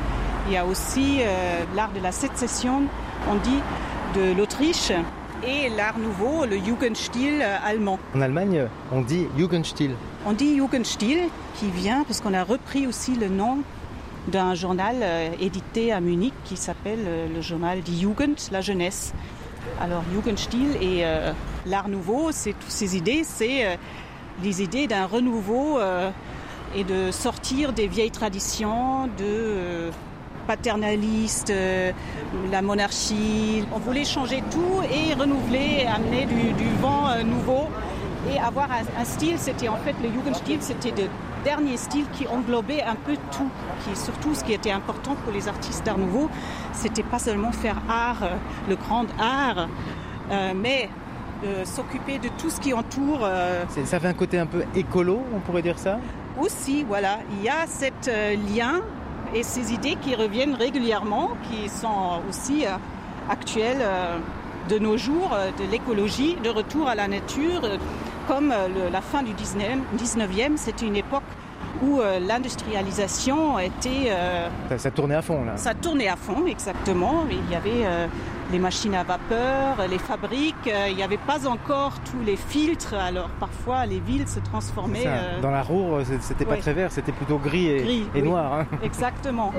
Il 0.47 0.55
y 0.55 0.57
a 0.57 0.65
aussi 0.65 1.19
euh, 1.21 1.65
l'art 1.75 1.93
de 1.93 2.01
la 2.01 2.13
sécession, 2.13 2.83
on 3.29 3.35
dit, 3.37 3.61
de 4.15 4.37
l'Autriche. 4.37 4.93
et 5.45 5.69
l'art 5.69 5.99
nouveau, 5.99 6.47
le 6.47 6.57
Jugendstil 6.59 7.43
euh, 7.43 7.57
allemand. 7.65 7.99
En 8.15 8.21
Allemagne, 8.21 8.67
on 8.91 9.03
dit 9.03 9.27
Jugendstil. 9.37 9.91
On 10.25 10.33
dit 10.33 10.57
Jugendstil 10.57 11.29
qui 11.57 11.71
vient 11.71 12.05
parce 12.05 12.21
qu'on 12.21 12.35
a 12.35 12.43
repris 12.43 12.87
aussi 12.87 13.15
le 13.15 13.29
nom 13.29 13.59
d'un 14.29 14.55
journal 14.55 14.97
euh, 15.03 15.29
édité 15.41 15.93
à 15.93 16.01
Munich 16.01 16.35
qui 16.45 16.57
s'appelle 16.57 17.31
le 17.35 17.41
journal 17.41 17.81
Die 17.83 18.01
Jugend, 18.01 18.37
la 18.51 18.61
jeunesse. 18.61 19.13
Alors 19.81 20.03
Jugendstil 20.13 20.77
et 20.81 21.05
euh, 21.05 21.33
l'art 21.67 21.89
nouveau, 21.89 22.31
c'est 22.33 22.53
toutes 22.53 22.71
ces 22.71 22.97
idées, 22.97 23.23
c'est 23.25 23.67
euh, 23.67 23.77
les 24.43 24.63
idées 24.63 24.87
d'un 24.87 25.07
renouveau 25.07 25.79
et 26.77 26.85
de 26.85 27.11
sortir 27.11 27.73
des 27.73 27.89
vieilles 27.89 28.11
traditions, 28.11 29.07
de 29.07 29.25
euh, 29.25 29.91
paternaliste, 30.47 31.49
euh, 31.51 31.91
la 32.53 32.61
monarchie. 32.61 33.65
On 33.75 33.79
voulait 33.79 34.05
changer 34.05 34.43
tout 34.51 34.83
et 34.93 35.15
renouveler, 35.15 35.87
amener 35.87 36.27
du, 36.27 36.69
vent 36.83 37.09
euh, 37.09 37.23
nouveau 37.23 37.69
et 38.31 38.39
avoir 38.39 38.69
un, 38.71 39.05
style. 39.05 39.39
C'était 39.39 39.69
en 39.69 39.79
fait 39.79 39.95
le 40.03 40.11
Jugendstil, 40.13 40.59
c'était 40.61 40.91
le 40.91 41.09
dernier 41.45 41.79
style 41.79 42.05
qui 42.13 42.29
englobait 42.29 42.83
un 42.83 42.95
peu 42.95 43.17
tout. 43.33 43.49
Qui 43.85 43.99
surtout 43.99 44.35
ce 44.35 44.45
qui 44.45 44.53
était 44.53 44.71
important 44.71 45.15
pour 45.25 45.33
les 45.33 45.49
artistes 45.49 45.87
d'art 45.87 45.99
nouveau, 45.99 46.29
c'était 46.75 47.05
pas 47.05 47.19
seulement 47.19 47.53
faire 47.53 47.81
art, 47.89 48.29
le 48.69 48.77
grand 48.77 49.07
art, 49.19 49.69
mais 50.57 50.91
s'occuper 51.65 52.19
de 52.19 52.29
tout 52.37 52.51
ce 52.51 52.59
qui 52.59 52.73
entoure. 52.73 53.29
Ça 53.85 54.01
fait 54.01 54.09
un 54.09 54.15
côté 54.15 54.39
un 54.39 54.47
peu 54.47 54.65
écolo, 54.75 55.23
on 55.35 55.39
pourrait 55.39 55.63
dire 55.63 55.79
ça? 55.79 56.01
Aussi, 56.41 56.85
voilà, 56.85 57.19
il 57.33 57.43
y 57.43 57.49
a 57.49 57.67
cet 57.67 58.09
euh, 58.09 58.37
lien 58.55 58.81
et 59.35 59.43
ces 59.43 59.73
idées 59.73 59.97
qui 60.01 60.15
reviennent 60.15 60.55
régulièrement, 60.55 61.31
qui 61.49 61.69
sont 61.69 62.21
aussi 62.29 62.67
euh, 62.67 62.71
actuelles 63.31 63.81
euh, 63.81 64.19
de 64.69 64.79
nos 64.79 64.97
jours, 64.97 65.31
euh, 65.33 65.51
de 65.59 65.71
l'écologie, 65.71 66.37
de 66.43 66.51
retour 66.51 66.89
à 66.89 66.95
la 66.95 67.09
nature. 67.09 67.65
euh, 67.65 67.79
Comme 68.29 68.51
euh, 68.53 68.91
la 68.91 69.01
fin 69.01 69.23
du 69.23 69.33
19e, 69.33 69.81
19e, 69.97 70.57
c'était 70.57 70.87
une 70.87 70.97
époque 70.97 71.23
où 71.83 72.01
euh, 72.01 72.19
l'industrialisation 72.21 73.59
était... 73.59 74.09
euh, 74.09 74.49
ça, 74.71 74.79
ça 74.79 74.91
tournait 74.91 75.15
à 75.15 75.23
fond 75.23 75.45
là. 75.45 75.57
ça 75.57 75.75
tournait 75.75 76.09
à 76.09 76.17
fond, 76.17 76.47
exactement. 76.47 77.25
Il 77.31 77.51
y 77.51 77.55
avait 77.55 77.85
euh, 77.85 78.07
les 78.53 78.59
machines 78.59 78.95
à 78.95 79.03
vapeur, 79.03 79.87
les 79.91 79.99
fabriques. 79.99 80.55
euh, 80.69 80.89
il 80.91 80.97
n'y 80.97 81.03
avait 81.03 81.17
pas 81.19 81.47
encore 81.49 81.95
tous 82.11 82.23
les 82.25 82.37
filtres. 82.37 82.95
Alors 82.95 83.29
parfois, 83.41 83.87
les 83.87 84.01
villes 84.01 84.29
se 84.29 84.41
transformaient. 84.41 85.03
Ça, 85.05 85.09
euh, 85.15 85.41
Dans 85.41 85.51
la 85.51 85.63
c'est- 86.05 86.23
c'était 86.23 86.45
pas 86.45 86.57
très 86.57 86.73
vert, 86.73 86.91
c'était 86.93 87.13
plutôt 87.13 87.39
gris 87.39 87.69
et, 87.69 87.83
Gris, 87.83 88.07
et 88.15 88.23
oui. 88.23 88.29
noir. 88.29 88.53
hein. 88.61 88.67
Exactement. 88.83 89.53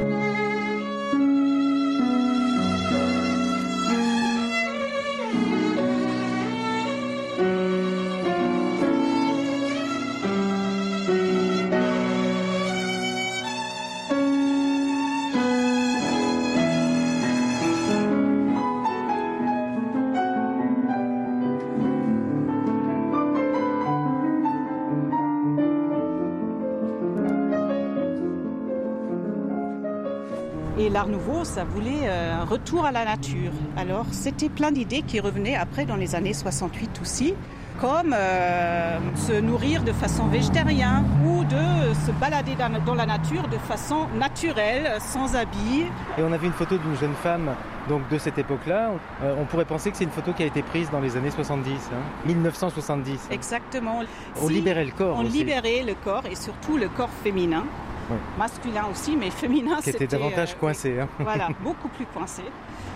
Et 30.80 30.90
l'art 30.90 31.08
nouveau, 31.08 31.44
ça 31.44 31.64
voulait 31.64 32.04
euh, 32.04 32.40
un 32.40 32.46
retour 32.46 32.86
à 32.86 32.92
la 32.92 33.04
nature. 33.04 33.52
Alors, 33.78 34.06
c'était 34.12 34.50
plein 34.50 34.72
d'idées 34.72 35.02
qui 35.02 35.20
revenaient 35.20 35.56
après 35.56 35.86
dans 35.86 35.96
les 35.96 36.14
années 36.14 36.34
68 36.36 37.00
aussi, 37.02 37.34
comme 37.82 38.14
euh, 38.16 39.00
se 39.16 39.40
nourrir 39.42 39.82
de 39.82 39.92
façon 39.92 40.28
végétarienne 40.28 41.04
ou 41.26 41.44
de 41.46 41.94
se 42.06 42.12
balader 42.20 42.56
dans, 42.86 42.94
la 42.94 43.08
nature 43.08 43.48
de 43.48 43.58
façon 43.58 44.06
naturelle, 44.20 45.00
sans 45.00 45.36
habits. 45.36 45.86
Et 46.16 46.22
on 46.22 46.32
a 46.32 46.38
vu 46.38 46.46
une 46.46 46.54
photo 46.54 46.78
d'une 46.78 46.96
jeune 46.96 47.16
femme 47.24 47.50
donc 47.90 48.08
de 48.10 48.20
cette 48.20 48.38
époque-là. 48.38 48.92
Euh, 49.24 49.36
on 49.40 49.46
pourrait 49.46 49.66
penser 49.66 49.90
que 49.90 49.98
c'est 49.98 50.04
une 50.04 50.12
photo 50.12 50.32
qui 50.34 50.44
a 50.44 50.46
été 50.46 50.62
prise 50.62 50.92
dans 50.92 51.00
les 51.00 51.18
années 51.18 51.32
70, 51.32 51.72
hein, 51.72 51.96
1970. 52.28 53.30
Exactement. 53.32 54.02
On 54.40 54.48
Si 54.48 54.54
libérait 54.54 54.86
le 54.86 54.92
corps 54.92 55.18
On 55.18 55.26
aussi. 55.26 55.40
libérait 55.40 55.84
le 55.84 55.96
corps 55.96 56.28
et 56.30 56.36
surtout 56.36 56.78
le 56.78 56.88
corps 56.88 57.10
féminin. 57.24 57.64
Oui. 58.10 58.18
Masculin 58.38 58.86
aussi, 58.92 59.16
mais 59.18 59.30
féminin, 59.30 59.76
Qui 59.82 59.90
était 59.90 60.00
c'était, 60.00 60.18
davantage 60.18 60.54
euh, 60.54 60.60
coincé. 60.60 61.00
hein. 61.00 61.08
Voilà, 61.20 61.50
beaucoup 61.64 61.90
plus 61.90 62.06
coincé. 62.06 62.44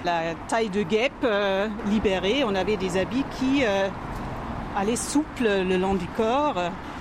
La 0.06 0.34
taille 0.48 0.70
de 0.70 0.84
guêpe 0.84 1.12
euh, 1.24 1.68
libérée, 1.88 2.44
on 2.46 2.56
avait 2.56 2.78
des 2.78 2.98
habits 2.98 3.26
qui 3.38 3.64
euh, 3.66 3.88
allaient 4.78 4.96
souples 4.96 5.44
le 5.44 5.78
long 5.78 5.96
du 5.96 6.08
corps. 6.08 6.56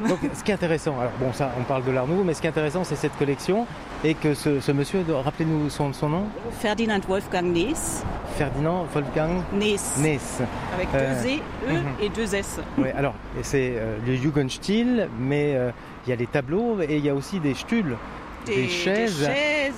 Donc, 0.08 0.18
ce 0.34 0.42
qui 0.42 0.50
est 0.50 0.54
intéressant, 0.54 0.98
alors 0.98 1.12
bon, 1.20 1.32
ça, 1.32 1.52
on 1.58 1.62
parle 1.62 1.84
de 1.84 1.92
l'art 1.92 2.06
nouveau, 2.06 2.24
mais 2.24 2.34
ce 2.34 2.40
qui 2.40 2.46
est 2.46 2.50
intéressant, 2.50 2.84
c'est 2.84 2.96
cette 2.96 3.16
collection 3.16 3.66
et 4.04 4.14
que 4.14 4.34
ce, 4.34 4.60
ce 4.60 4.72
monsieur, 4.72 5.04
rappelez-nous 5.08 5.68
son, 5.68 5.92
son 5.92 6.08
nom, 6.08 6.24
Ferdinand 6.58 7.00
Wolfgang 7.08 7.44
Nees, 7.52 8.02
Ferdinand 8.36 8.86
Wolfgang 8.94 9.42
Nees, 9.52 9.76
Nees. 9.98 10.18
avec 10.74 10.88
Euh, 10.94 11.22
deux 11.22 11.28
E, 11.74 11.76
E 11.76 12.04
et 12.04 12.08
deux 12.08 12.34
S. 12.34 12.60
Ouais, 12.78 12.92
alors, 12.96 13.14
c'est 13.42 13.74
euh, 13.76 13.98
le 14.06 14.14
Jugendstil, 14.16 15.08
mais 15.18 15.54
euh, 15.54 15.70
il 16.06 16.10
y 16.10 16.12
a 16.12 16.16
les 16.16 16.26
tableaux 16.26 16.78
et 16.80 16.96
il 16.96 17.04
y 17.04 17.10
a 17.10 17.14
aussi 17.14 17.40
des 17.40 17.52
stuhls, 17.54 17.96
Des- 18.46 18.54
des 18.56 18.68
chaises, 18.68 19.28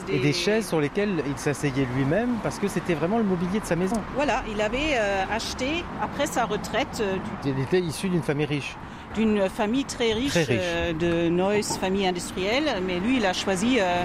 et 0.08 0.12
des- 0.12 0.18
des 0.20 0.32
chaises 0.32 0.68
sur 0.68 0.80
lesquelles 0.80 1.24
il 1.26 1.36
s'asseyait 1.36 1.86
lui-même 1.96 2.36
parce 2.44 2.60
que 2.60 2.68
c'était 2.68 2.94
vraiment 2.94 3.18
le 3.18 3.24
mobilier 3.24 3.58
de 3.58 3.64
sa 3.66 3.74
maison. 3.74 3.96
Voilà, 4.14 4.44
il 4.48 4.60
avait 4.60 4.94
euh, 4.94 5.24
acheté, 5.34 5.84
après 6.00 6.26
sa 6.26 6.44
retraite, 6.44 7.00
euh, 7.00 7.16
du- 7.42 7.50
Il 7.50 7.58
était 7.60 7.80
issu 7.80 8.08
d'une 8.08 8.22
famille 8.22 8.46
riche. 8.46 8.76
D'une 9.14 9.48
famille 9.48 9.84
très 9.84 10.12
riche, 10.12 10.30
Très 10.30 10.44
riche. 10.44 10.58
euh, 10.62 10.92
de 10.92 11.28
Neuss, 11.28 11.76
famille 11.78 12.06
industrielle, 12.06 12.64
mais 12.86 12.98
lui, 13.00 13.16
il 13.18 13.26
a 13.26 13.32
choisi 13.32 13.78
euh, 13.80 14.02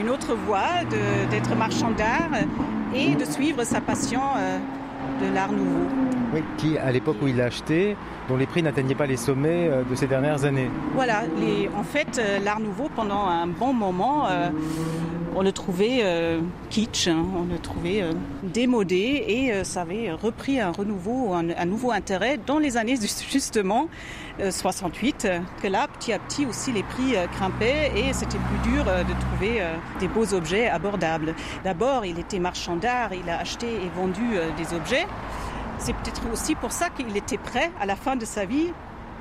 une 0.00 0.08
autre 0.10 0.34
voie, 0.46 0.84
d'être 1.30 1.54
marchand 1.56 1.90
d'art 1.90 2.30
et 2.94 3.14
de 3.14 3.24
suivre 3.24 3.64
sa 3.64 3.80
passion 3.80 4.20
euh, 4.36 4.58
de 5.26 5.34
l'art 5.34 5.52
nouveau. 5.52 5.86
Oui, 6.32 6.42
qui, 6.58 6.78
à 6.78 6.92
l'époque 6.92 7.16
où 7.22 7.26
il 7.28 7.36
l'a 7.36 7.46
acheté, 7.46 7.96
dont 8.28 8.36
les 8.36 8.46
prix 8.46 8.62
n'atteignaient 8.62 8.94
pas 8.94 9.06
les 9.06 9.16
sommets 9.16 9.68
euh, 9.68 9.82
de 9.88 9.94
ces 9.96 10.06
dernières 10.06 10.44
années. 10.44 10.70
Voilà, 10.94 11.22
les- 11.40 11.68
en 11.76 11.82
fait, 11.82 12.18
euh, 12.18 12.38
l'art 12.38 12.60
nouveau, 12.60 12.88
pendant 12.94 13.26
un 13.26 13.46
bon 13.48 13.72
moment, 13.72 14.28
euh, 14.28 14.50
on 15.34 15.42
le 15.42 15.50
trouvait 15.52 16.00
euh, 16.02 16.40
kitsch, 16.70 17.08
hein, 17.08 17.24
on 17.36 17.52
le 17.52 17.58
trouvait 17.58 18.02
euh, 18.02 18.12
démodé 18.42 19.24
et 19.26 19.52
euh, 19.52 19.64
ça 19.64 19.82
avait 19.82 20.10
repris 20.12 20.60
un 20.60 20.70
renouveau, 20.72 21.32
un, 21.34 21.50
un 21.56 21.64
nouveau 21.66 21.90
intérêt 21.92 22.38
dans 22.46 22.58
les 22.58 22.76
années 22.76 22.96
justement 23.30 23.88
68, 24.50 25.24
euh, 25.24 25.40
que 25.62 25.68
là, 25.68 25.86
petit 25.88 26.12
à 26.12 26.18
petit 26.18 26.46
aussi, 26.46 26.72
les 26.72 26.82
prix 26.82 27.16
euh, 27.16 27.26
grimpaient 27.26 27.92
et 27.94 28.12
c'était 28.12 28.38
plus 28.38 28.70
dur 28.70 28.84
euh, 28.86 29.02
de 29.04 29.12
trouver 29.12 29.62
des 29.98 30.08
beaux 30.08 30.34
objets 30.34 30.68
abordables. 30.68 31.34
D'abord, 31.64 32.04
il 32.04 32.18
était 32.18 32.38
marchand 32.38 32.76
d'art, 32.76 33.12
il 33.12 33.28
a 33.28 33.38
acheté 33.38 33.66
et 33.66 33.88
vendu 33.94 34.36
des 34.56 34.74
objets. 34.74 35.06
C'est 35.78 35.94
peut-être 35.94 36.22
aussi 36.32 36.54
pour 36.54 36.72
ça 36.72 36.90
qu'il 36.90 37.16
était 37.16 37.38
prêt, 37.38 37.70
à 37.80 37.86
la 37.86 37.96
fin 37.96 38.16
de 38.16 38.24
sa 38.24 38.44
vie, 38.44 38.72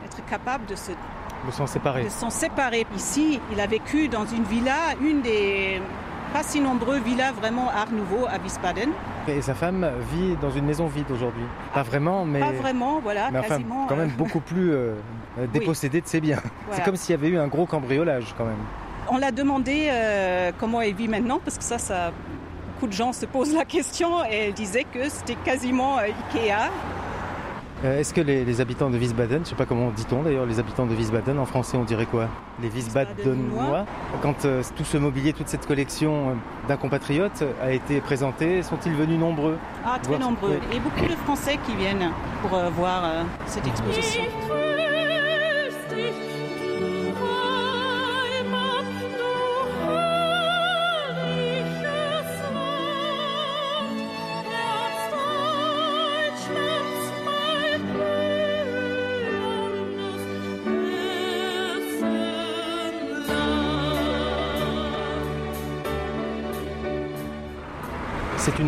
être 0.06 0.24
capable 0.26 0.66
de 0.66 0.76
se 0.76 0.92
De 0.92 1.52
s'en 1.52 1.68
séparer. 1.68 2.04
de 2.04 2.10
s'en 2.10 2.30
séparer. 2.30 2.86
Ici, 2.96 3.40
il 3.52 3.60
a 3.60 3.68
vécu 3.68 4.08
dans 4.08 4.26
une 4.26 4.44
villa, 4.44 4.96
une 5.02 5.22
des 5.22 5.82
pas 6.34 6.44
si 6.44 6.62
nombreux 6.62 7.00
villas 7.00 7.34
vraiment 7.34 7.70
art 7.70 7.92
nouveau 7.92 8.26
à 8.28 8.38
Wiesbaden. 8.38 8.90
Et 9.30 9.42
sa 9.42 9.54
femme 9.54 9.90
vit 10.12 10.36
dans 10.42 10.50
une 10.50 10.66
maison 10.66 10.88
vide 10.88 11.10
aujourd'hui. 11.12 11.44
Pas 11.74 11.84
vraiment, 11.84 12.26
mais. 12.26 12.40
Pas 12.40 12.52
vraiment, 12.52 13.00
voilà, 13.00 13.30
mais 13.32 13.40
enfin, 13.40 13.50
quasiment. 13.50 13.86
quand 13.88 13.96
même 13.96 14.10
euh, 14.10 14.18
beaucoup 14.18 14.40
plus 14.40 14.72
euh, 14.72 14.94
euh, 15.38 15.48
dépossédé 15.54 16.02
de 16.02 16.08
ses 16.08 16.20
biens. 16.20 16.42
Voilà. 16.42 16.76
C'est 16.76 16.84
comme 16.84 16.96
s'il 16.96 17.12
y 17.12 17.18
avait 17.18 17.30
eu 17.30 17.38
un 17.38 17.48
gros 17.48 17.66
cambriolage 17.66 18.34
quand 18.38 18.46
même. 18.46 18.58
On 19.10 19.18
l'a 19.18 19.32
demandé 19.32 19.88
euh, 19.92 20.52
comment 20.58 20.82
elle 20.82 20.94
vit 20.94 21.08
maintenant, 21.08 21.40
parce 21.44 21.58
que 21.58 21.64
ça, 21.64 21.78
ça, 21.78 22.12
beaucoup 22.74 22.88
de 22.88 22.94
gens 22.94 23.14
se 23.14 23.26
posent 23.26 23.54
la 23.54 23.66
question, 23.66 24.24
et 24.26 24.48
elle 24.48 24.54
disait 24.54 24.86
que 24.86 25.10
c'était 25.10 25.36
quasiment 25.36 25.98
Ikea. 25.98 26.70
Euh, 27.86 28.00
Est-ce 28.00 28.14
que 28.14 28.20
les, 28.20 28.44
les 28.44 28.60
habitants 28.62 28.90
de 28.90 28.98
Wiesbaden, 28.98 29.42
je 29.46 29.50
sais 29.52 29.56
pas 29.56 29.66
comment 29.66 29.90
dit-on 29.92 30.24
d'ailleurs, 30.24 30.46
les 30.46 30.60
habitants 30.60 30.86
de 30.86 30.94
Wiesbaden, 30.94 31.40
en 31.40 31.46
français 31.46 31.78
on 31.78 31.86
dirait 31.86 32.06
quoi? 32.06 32.28
Les 32.62 32.68
Wiesbadenois 32.70 33.86
Quand 34.22 34.44
euh, 34.44 34.62
tout 34.76 34.84
ce 34.84 34.98
mobilier, 34.98 35.32
toute 35.32 35.48
cette 35.48 35.66
collection 35.66 36.30
euh, 36.30 36.34
d'un 36.68 36.76
compatriote 36.76 37.44
a 37.64 37.72
été 37.72 38.02
présentée, 38.02 38.64
sont-ils 38.64 38.94
venus 38.94 39.18
nombreux? 39.18 39.58
Ah, 39.86 39.98
très 40.02 40.20
nombreux. 40.20 40.60
Et 40.74 40.80
beaucoup 40.80 41.06
de 41.10 41.16
Français 41.24 41.58
qui 41.66 41.74
viennent 41.76 42.12
pour 42.42 42.58
euh, 42.58 42.70
voir 42.70 43.02
euh, 43.06 43.24
cette 43.46 43.66
exposition. 43.66 44.24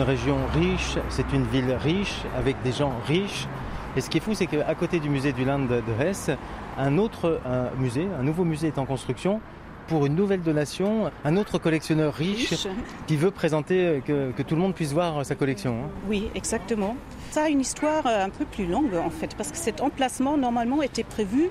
Une 0.01 0.07
région 0.07 0.37
riche, 0.55 0.97
c'est 1.09 1.31
une 1.31 1.43
ville 1.45 1.71
riche, 1.79 2.21
avec 2.35 2.55
des 2.63 2.71
gens 2.71 2.91
riches. 3.07 3.47
Et 3.95 4.01
ce 4.01 4.09
qui 4.09 4.17
est 4.17 4.21
fou, 4.21 4.33
c'est 4.33 4.47
qu'à 4.47 4.73
côté 4.73 4.99
du 4.99 5.09
musée 5.09 5.31
du 5.31 5.45
Land 5.45 5.59
de 5.67 5.83
Hesse, 6.03 6.31
un 6.79 6.97
autre 6.97 7.39
un 7.45 7.69
musée, 7.79 8.07
un 8.19 8.23
nouveau 8.23 8.43
musée 8.43 8.67
est 8.69 8.79
en 8.79 8.85
construction 8.87 9.41
pour 9.87 10.05
une 10.07 10.15
nouvelle 10.15 10.41
donation, 10.41 11.11
un 11.23 11.37
autre 11.37 11.59
collectionneur 11.59 12.13
riche, 12.15 12.49
Riche. 12.49 12.67
qui 13.05 13.15
veut 13.17 13.29
présenter, 13.29 13.85
euh, 13.85 13.99
que, 13.99 14.31
que 14.31 14.41
tout 14.41 14.55
le 14.55 14.61
monde 14.61 14.73
puisse 14.73 14.93
voir 14.93 15.23
sa 15.25 15.35
collection. 15.35 15.73
hein. 15.83 15.89
Oui, 16.07 16.29
exactement. 16.33 16.95
Ça 17.31 17.43
a 17.43 17.49
une 17.49 17.59
histoire 17.61 18.05
euh, 18.07 18.25
un 18.25 18.29
peu 18.29 18.45
plus 18.45 18.65
longue 18.65 18.95
en 18.95 19.09
fait, 19.09 19.35
parce 19.35 19.51
que 19.51 19.57
cet 19.57 19.81
emplacement 19.81 20.37
normalement 20.37 20.81
était 20.81 21.03
prévu 21.03 21.49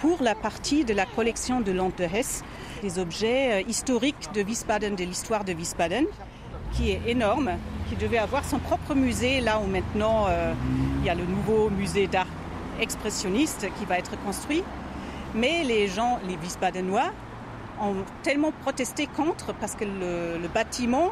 pour 0.00 0.22
la 0.22 0.34
partie 0.36 0.84
de 0.84 0.92
la 0.94 1.06
collection 1.06 1.60
de 1.62 1.72
Land 1.72 1.92
de 1.98 2.04
Hesse, 2.04 2.44
des 2.82 2.98
objets 3.00 3.62
euh, 3.62 3.68
historiques 3.68 4.28
de 4.34 4.42
Wiesbaden, 4.42 4.94
de 4.94 5.04
l'histoire 5.04 5.44
de 5.44 5.52
Wiesbaden, 5.54 6.04
qui 6.72 6.90
est 6.90 7.00
énorme, 7.06 7.52
qui 7.88 7.96
devait 7.96 8.18
avoir 8.18 8.44
son 8.44 8.58
propre 8.58 8.94
musée, 8.94 9.40
là 9.40 9.58
où 9.60 9.66
maintenant 9.66 10.26
euh, 10.28 10.52
il 11.00 11.06
y 11.06 11.10
a 11.10 11.14
le 11.14 11.24
nouveau 11.24 11.70
musée 11.70 12.06
d'art 12.06 12.26
expressionniste 12.80 13.66
qui 13.78 13.84
va 13.84 13.98
être 13.98 14.16
construit. 14.24 14.62
Mais 15.34 15.62
les 15.64 15.88
gens, 15.88 16.18
les 16.26 16.36
Wiesbadenois, 16.36 17.10
ont 17.80 17.94
tellement 18.22 18.52
protesté 18.62 19.06
contre 19.06 19.52
parce 19.54 19.74
que 19.74 19.84
le, 19.84 20.38
le 20.40 20.48
bâtiment 20.48 21.10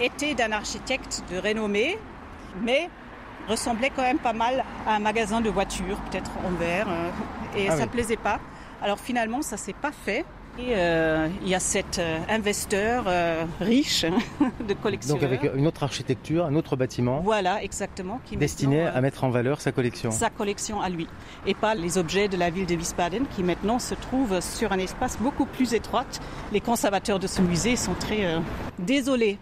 était 0.00 0.34
d'un 0.34 0.52
architecte 0.52 1.22
de 1.30 1.38
renommée, 1.38 1.98
mais 2.62 2.90
ressemblait 3.48 3.90
quand 3.94 4.02
même 4.02 4.18
pas 4.18 4.32
mal 4.32 4.64
à 4.86 4.94
un 4.96 4.98
magasin 4.98 5.40
de 5.40 5.50
voitures, 5.50 5.96
peut-être 6.10 6.30
en 6.46 6.50
verre, 6.58 6.86
euh, 6.88 7.10
et 7.56 7.68
Ah 7.68 7.76
ça 7.76 7.82
oui. 7.84 7.88
plaisait 7.88 8.16
pas. 8.16 8.40
Alors 8.82 8.98
finalement, 8.98 9.40
ça 9.42 9.56
s'est 9.56 9.72
pas 9.74 9.92
fait. 9.92 10.24
Et 10.56 10.76
euh, 10.76 11.28
il 11.42 11.48
y 11.48 11.54
a 11.56 11.58
cet 11.58 11.98
euh, 11.98 12.18
investisseur 12.28 13.04
euh, 13.08 13.44
riche 13.60 14.06
de 14.68 14.74
collectionneur. 14.74 15.20
Donc 15.20 15.28
avec 15.28 15.50
une 15.56 15.66
autre 15.66 15.82
architecture, 15.82 16.44
un 16.46 16.54
autre 16.54 16.76
bâtiment, 16.76 17.20
Voilà, 17.22 17.62
exactement. 17.64 18.20
Qui 18.24 18.36
destiné 18.36 18.82
euh, 18.82 18.94
à 18.94 19.00
mettre 19.00 19.24
en 19.24 19.30
valeur 19.30 19.60
sa 19.60 19.72
collection. 19.72 20.12
sa 20.12 20.30
collection 20.30 20.80
à 20.80 20.88
lui 20.90 21.08
et 21.44 21.54
pas 21.54 21.74
les 21.74 21.98
objets 21.98 22.28
de 22.28 22.36
la 22.36 22.50
ville 22.50 22.66
de 22.66 22.76
Wiesbaden 22.76 23.24
qui 23.34 23.42
maintenant 23.42 23.80
se 23.80 23.96
trouvent 23.96 24.40
sur 24.40 24.70
un 24.70 24.78
espace 24.78 25.18
beaucoup 25.18 25.46
plus 25.46 25.74
étroit. 25.74 26.04
Les 26.52 26.60
conservateurs 26.60 27.18
de 27.18 27.26
ce 27.26 27.42
musée 27.42 27.74
sont 27.74 27.94
très 27.94 28.24
euh, 28.24 28.38
désolés. 28.78 29.38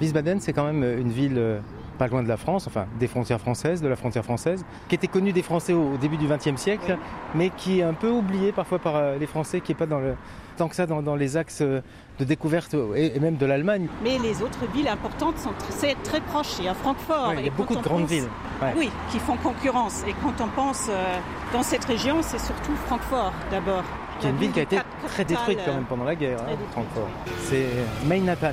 Wiesbaden, 0.00 0.40
c'est 0.40 0.52
quand 0.52 0.72
même 0.72 0.84
une 0.84 1.10
ville 1.10 1.60
pas 1.94 2.08
loin 2.08 2.22
de 2.22 2.28
la 2.28 2.36
France, 2.36 2.66
enfin 2.66 2.86
des 2.98 3.06
frontières 3.06 3.40
françaises, 3.40 3.80
de 3.82 3.88
la 3.88 3.96
frontière 3.96 4.24
française, 4.24 4.64
qui 4.88 4.94
était 4.94 5.06
connue 5.06 5.32
des 5.32 5.42
Français 5.42 5.72
au, 5.72 5.96
début 5.96 6.16
du 6.16 6.26
XXe 6.26 6.56
siècle, 6.56 6.98
mais 7.34 7.50
qui 7.50 7.80
est 7.80 7.82
un 7.82 7.94
peu 7.94 8.10
oubliée 8.10 8.52
parfois 8.52 8.78
par 8.78 8.96
euh, 8.96 9.16
les 9.18 9.26
Français, 9.26 9.60
qui 9.60 9.72
est 9.72 9.76
pas 9.76 9.86
dans 9.86 10.00
le, 10.00 10.14
tant 10.56 10.68
que 10.68 10.74
ça 10.76 10.86
dans, 10.86 11.02
dans 11.02 11.16
les 11.16 11.36
axes 11.36 11.60
euh, 11.62 11.80
de 12.18 12.24
découverte 12.24 12.74
et, 12.94 13.16
et 13.16 13.20
même 13.20 13.36
de 13.36 13.46
l'Allemagne. 13.46 13.88
Mais 14.02 14.18
les 14.18 14.42
autres 14.42 14.66
villes 14.72 14.88
importantes 14.88 15.38
sont 15.38 15.50
tr- 15.50 15.70
c'est 15.70 15.96
très 16.02 16.20
proches. 16.20 16.58
Il 16.58 16.64
y 16.64 16.68
a 16.68 16.74
Francfort. 16.74 17.28
Ouais, 17.28 17.36
il 17.40 17.46
y 17.46 17.48
a 17.48 17.52
beaucoup 17.52 17.74
de 17.76 17.80
grandes 17.82 18.02
pense- 18.02 18.10
villes. 18.10 18.28
Ouais. 18.62 18.72
Oui, 18.76 18.90
qui 19.10 19.18
font 19.18 19.36
concurrence. 19.36 20.02
Et 20.06 20.14
quand 20.22 20.42
on 20.44 20.48
pense 20.48 20.86
euh, 20.88 21.18
dans 21.52 21.62
cette 21.62 21.84
région, 21.84 22.16
c'est 22.22 22.38
surtout 22.40 22.72
Francfort 22.86 23.32
d'abord. 23.50 23.82
Qui 24.20 24.28
est 24.28 24.30
une 24.30 24.36
ville 24.36 24.52
qui 24.52 24.60
a 24.60 24.62
été 24.62 24.78
très 25.06 25.24
détruite 25.24 25.58
quand 25.64 25.74
même 25.74 25.84
pendant 25.84 26.04
la 26.04 26.14
guerre, 26.14 26.36
très 26.38 26.52
hein, 26.52 26.58
Francfort. 26.70 27.08
C'est 27.42 27.66
Manhattan. 28.06 28.52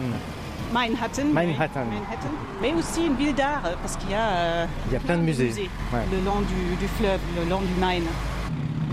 Manhattan. 0.74 1.24
oui, 1.26 1.34
Manhattan. 1.34 1.86
Manhattan. 1.86 2.30
Mais 2.62 2.74
aussi 2.74 3.06
une 3.06 3.16
ville 3.16 3.36
d'art, 3.36 3.62
euh, 3.66 3.74
parce 3.82 3.98
qu'il 3.98 4.12
y 4.12 4.14
a, 4.14 4.28
euh, 4.30 4.66
Il 4.88 4.94
y 4.94 4.96
a 4.96 5.00
plein 5.00 5.18
de 5.18 5.24
musées. 5.24 5.52
Ouais. 5.94 6.00
le 6.12 6.18
long 6.26 6.40
du, 6.42 6.76
du 6.76 6.88
fleuve, 6.88 7.20
le 7.42 7.50
long 7.50 7.62
du 7.62 7.74
Main. 7.80 8.02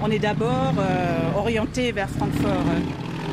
On 0.03 0.11
est 0.11 0.18
d'abord 0.18 0.74
euh, 0.79 1.18
orienté 1.37 1.93
vers 1.93 2.09
Francfort. 2.09 2.53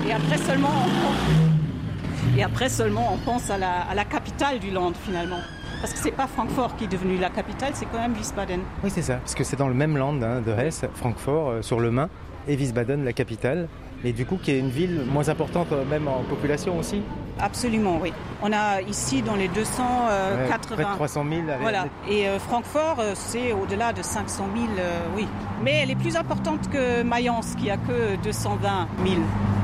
et 0.07 0.11
après 0.13 0.37
seulement 0.37 0.69
on 0.69 0.87
pense, 0.89 2.37
et 2.37 2.43
après 2.43 2.69
seulement 2.69 3.13
on 3.13 3.17
pense 3.17 3.49
à 3.49 3.57
la, 3.57 3.81
à 3.81 3.93
la 3.95 4.05
capitale 4.05 4.59
du 4.59 4.71
Land 4.71 4.93
finalement. 5.03 5.39
Parce 5.81 5.93
que 5.93 5.99
c'est 5.99 6.11
pas 6.11 6.25
Francfort 6.25 6.75
qui 6.77 6.85
est 6.85 6.87
devenu 6.87 7.17
la 7.17 7.29
capitale, 7.29 7.71
c'est 7.75 7.85
quand 7.85 7.99
même 7.99 8.13
Wiesbaden. 8.13 8.61
Oui, 8.83 8.89
c'est 8.91 9.03
ça, 9.03 9.15
parce 9.17 9.35
que 9.35 9.43
c'est 9.43 9.57
dans 9.57 9.67
le 9.67 9.73
même 9.75 9.95
land 9.97 10.19
hein, 10.23 10.41
de 10.41 10.51
Hesse, 10.51 10.85
Francfort, 10.95 11.49
euh, 11.49 11.61
sur 11.61 11.79
le 11.79 11.91
Main, 11.91 12.09
et 12.47 12.55
Wiesbaden, 12.55 13.03
la 13.05 13.13
capitale, 13.13 13.67
et 14.05 14.13
du 14.13 14.25
coup 14.25 14.37
qui 14.41 14.51
est 14.51 14.59
une 14.59 14.69
ville 14.69 15.03
moins 15.11 15.27
importante 15.29 15.71
euh, 15.71 15.83
même 15.85 16.07
en 16.07 16.23
population 16.23 16.77
aussi. 16.77 17.01
Absolument, 17.37 17.99
oui. 18.01 18.13
On 18.41 18.53
a 18.53 18.81
ici 18.81 19.21
dans 19.21 19.35
les 19.35 19.49
280. 19.49 20.37
Ouais, 20.37 20.47
près 20.73 20.83
de 20.85 20.95
300 20.95 21.25
000. 21.29 21.41
allez, 21.49 21.61
Voilà. 21.61 21.85
Et 22.09 22.29
euh, 22.29 22.39
Francfort, 22.39 22.95
euh, 22.99 23.11
c'est 23.13 23.51
au-delà 23.51 23.91
de 23.91 24.01
500 24.01 24.45
000, 24.55 24.67
euh, 24.79 24.99
oui. 25.17 25.27
Mais 25.61 25.81
elle 25.83 25.91
est 25.91 25.95
plus 25.97 26.15
importante 26.15 26.69
que 26.69 27.03
Mayence, 27.03 27.55
qui 27.59 27.69
a 27.69 27.75
que 27.75 28.15
220 28.23 28.87
000 29.05 29.17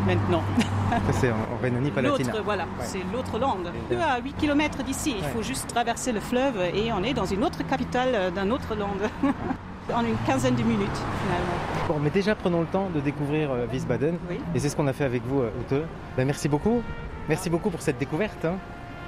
maintenant. 0.05 0.41
Ça, 0.89 1.13
c'est 1.13 1.31
en, 1.31 1.35
en 1.35 1.61
Rhénanie-Palatinat. 1.63 2.31
L'autre, 2.31 2.43
voilà, 2.43 2.63
Ouais. 2.63 2.69
c'est 2.85 2.99
l'autre 3.13 3.39
langue. 3.39 3.67
À 4.01 4.19
8 4.19 4.33
km 4.37 4.83
d'ici, 4.83 5.15
il 5.17 5.23
Ouais. 5.23 5.29
faut 5.33 5.41
juste 5.41 5.67
traverser 5.67 6.11
le 6.11 6.19
fleuve 6.19 6.57
et 6.75 6.91
on 6.91 7.03
est 7.03 7.13
dans 7.13 7.25
une 7.25 7.45
autre 7.45 7.65
capitale 7.65 8.33
d'un 8.35 8.51
autre 8.51 8.75
land. 8.75 8.89
en 9.93 10.05
une 10.05 10.15
quinzaine 10.25 10.55
de 10.55 10.63
minutes, 10.63 10.89
finalement. 11.23 11.87
Bon, 11.87 11.99
mais 12.01 12.09
déjà 12.09 12.35
prenons 12.35 12.61
le 12.61 12.67
temps 12.67 12.89
de 12.93 12.99
découvrir 12.99 13.51
euh, 13.51 13.65
Wiesbaden, 13.71 14.17
Oui. 14.29 14.37
et 14.55 14.59
c'est 14.59 14.69
ce 14.69 14.75
qu'on 14.75 14.87
a 14.87 14.93
fait 14.93 15.03
avec 15.05 15.23
vous, 15.25 15.41
euh, 15.41 15.49
Ute. 15.69 15.81
Ben, 16.17 16.25
merci 16.25 16.47
beaucoup. 16.49 16.81
Merci 17.29 17.49
beaucoup 17.49 17.69
pour 17.69 17.81
cette 17.81 17.97
découverte. 17.97 18.45
Hein. 18.45 18.55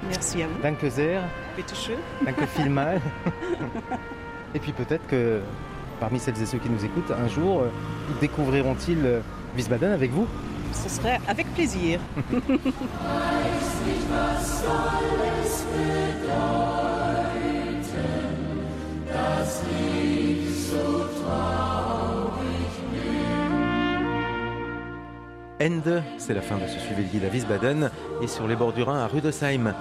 Merci 0.08 0.42
à 0.42 0.46
vous. 0.46 0.60
Danke 0.62 0.90
sehr, 0.90 1.22
Bitte 1.56 1.74
schön. 1.74 1.96
danke 2.24 2.46
vielmal. 2.56 3.00
et 4.54 4.58
puis 4.58 4.72
peut-être 4.72 5.06
que 5.06 5.40
parmi 6.00 6.18
celles 6.18 6.40
et 6.42 6.46
ceux 6.46 6.58
qui 6.58 6.68
nous 6.68 6.84
écoutent, 6.84 7.10
un 7.12 7.28
jour, 7.28 7.62
euh, 7.62 7.70
découvriront-ils 8.20 9.04
euh, 9.04 9.20
Wiesbaden 9.56 9.92
avec 9.92 10.10
vous? 10.10 10.26
Ce 10.72 10.88
serait 10.88 11.20
avec 11.28 11.46
plaisir. 11.54 12.00
Ende, 25.64 26.02
c'est 26.18 26.34
la 26.34 26.42
fin 26.42 26.56
de 26.56 26.66
ce 26.66 26.78
suivi 26.78 27.24
à 27.24 27.30
Wiesbaden 27.30 27.90
et 28.20 28.26
sur 28.26 28.46
les 28.46 28.56
bords 28.56 28.72
du 28.72 28.82
Rhin 28.82 28.98
à 28.98 29.06
Rüdesheim. 29.06 29.72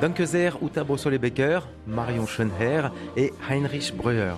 Danke 0.00 0.24
sehr, 0.24 0.56
Uta 0.62 0.84
Brossole-Becker, 0.84 1.60
Marion 1.86 2.26
Schönherr 2.26 2.92
et 3.16 3.32
Heinrich 3.50 3.96
Breuer. 3.96 4.34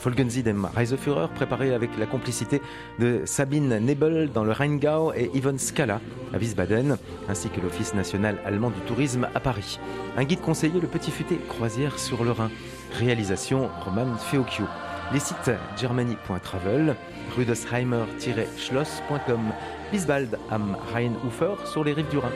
Folgen 0.00 0.30
Sie 0.30 0.42
dem 0.42 0.64
Reiseführer, 0.64 1.28
préparé 1.28 1.74
avec 1.74 1.90
la 1.98 2.06
complicité 2.06 2.62
de 2.98 3.20
Sabine 3.26 3.78
Nebel 3.80 4.30
dans 4.32 4.44
le 4.44 4.52
Rheingau 4.52 5.12
et 5.14 5.30
Yvonne 5.34 5.58
Scala 5.58 6.00
à 6.32 6.38
Wiesbaden, 6.38 6.96
ainsi 7.28 7.50
que 7.50 7.60
l'Office 7.60 7.94
national 7.94 8.38
allemand 8.44 8.70
du 8.70 8.80
tourisme 8.86 9.28
à 9.34 9.40
Paris. 9.40 9.78
Un 10.16 10.24
guide 10.24 10.40
conseillé, 10.40 10.80
le 10.80 10.88
Petit 10.88 11.10
Futé, 11.10 11.36
croisière 11.48 11.98
sur 11.98 12.24
le 12.24 12.32
Rhin. 12.32 12.50
Réalisation 12.98 13.68
Roman 13.84 14.16
Feocchio. 14.16 14.64
Les 15.12 15.18
sites 15.18 15.50
germany.travel, 15.76 16.94
rudesheimer-schloss.com, 17.36 19.52
Bisbald 19.90 20.38
am 20.50 20.76
Rheinufer 20.94 21.66
sur 21.66 21.82
les 21.82 21.92
rives 21.92 22.10
du 22.10 22.18
Rhin. 22.18 22.30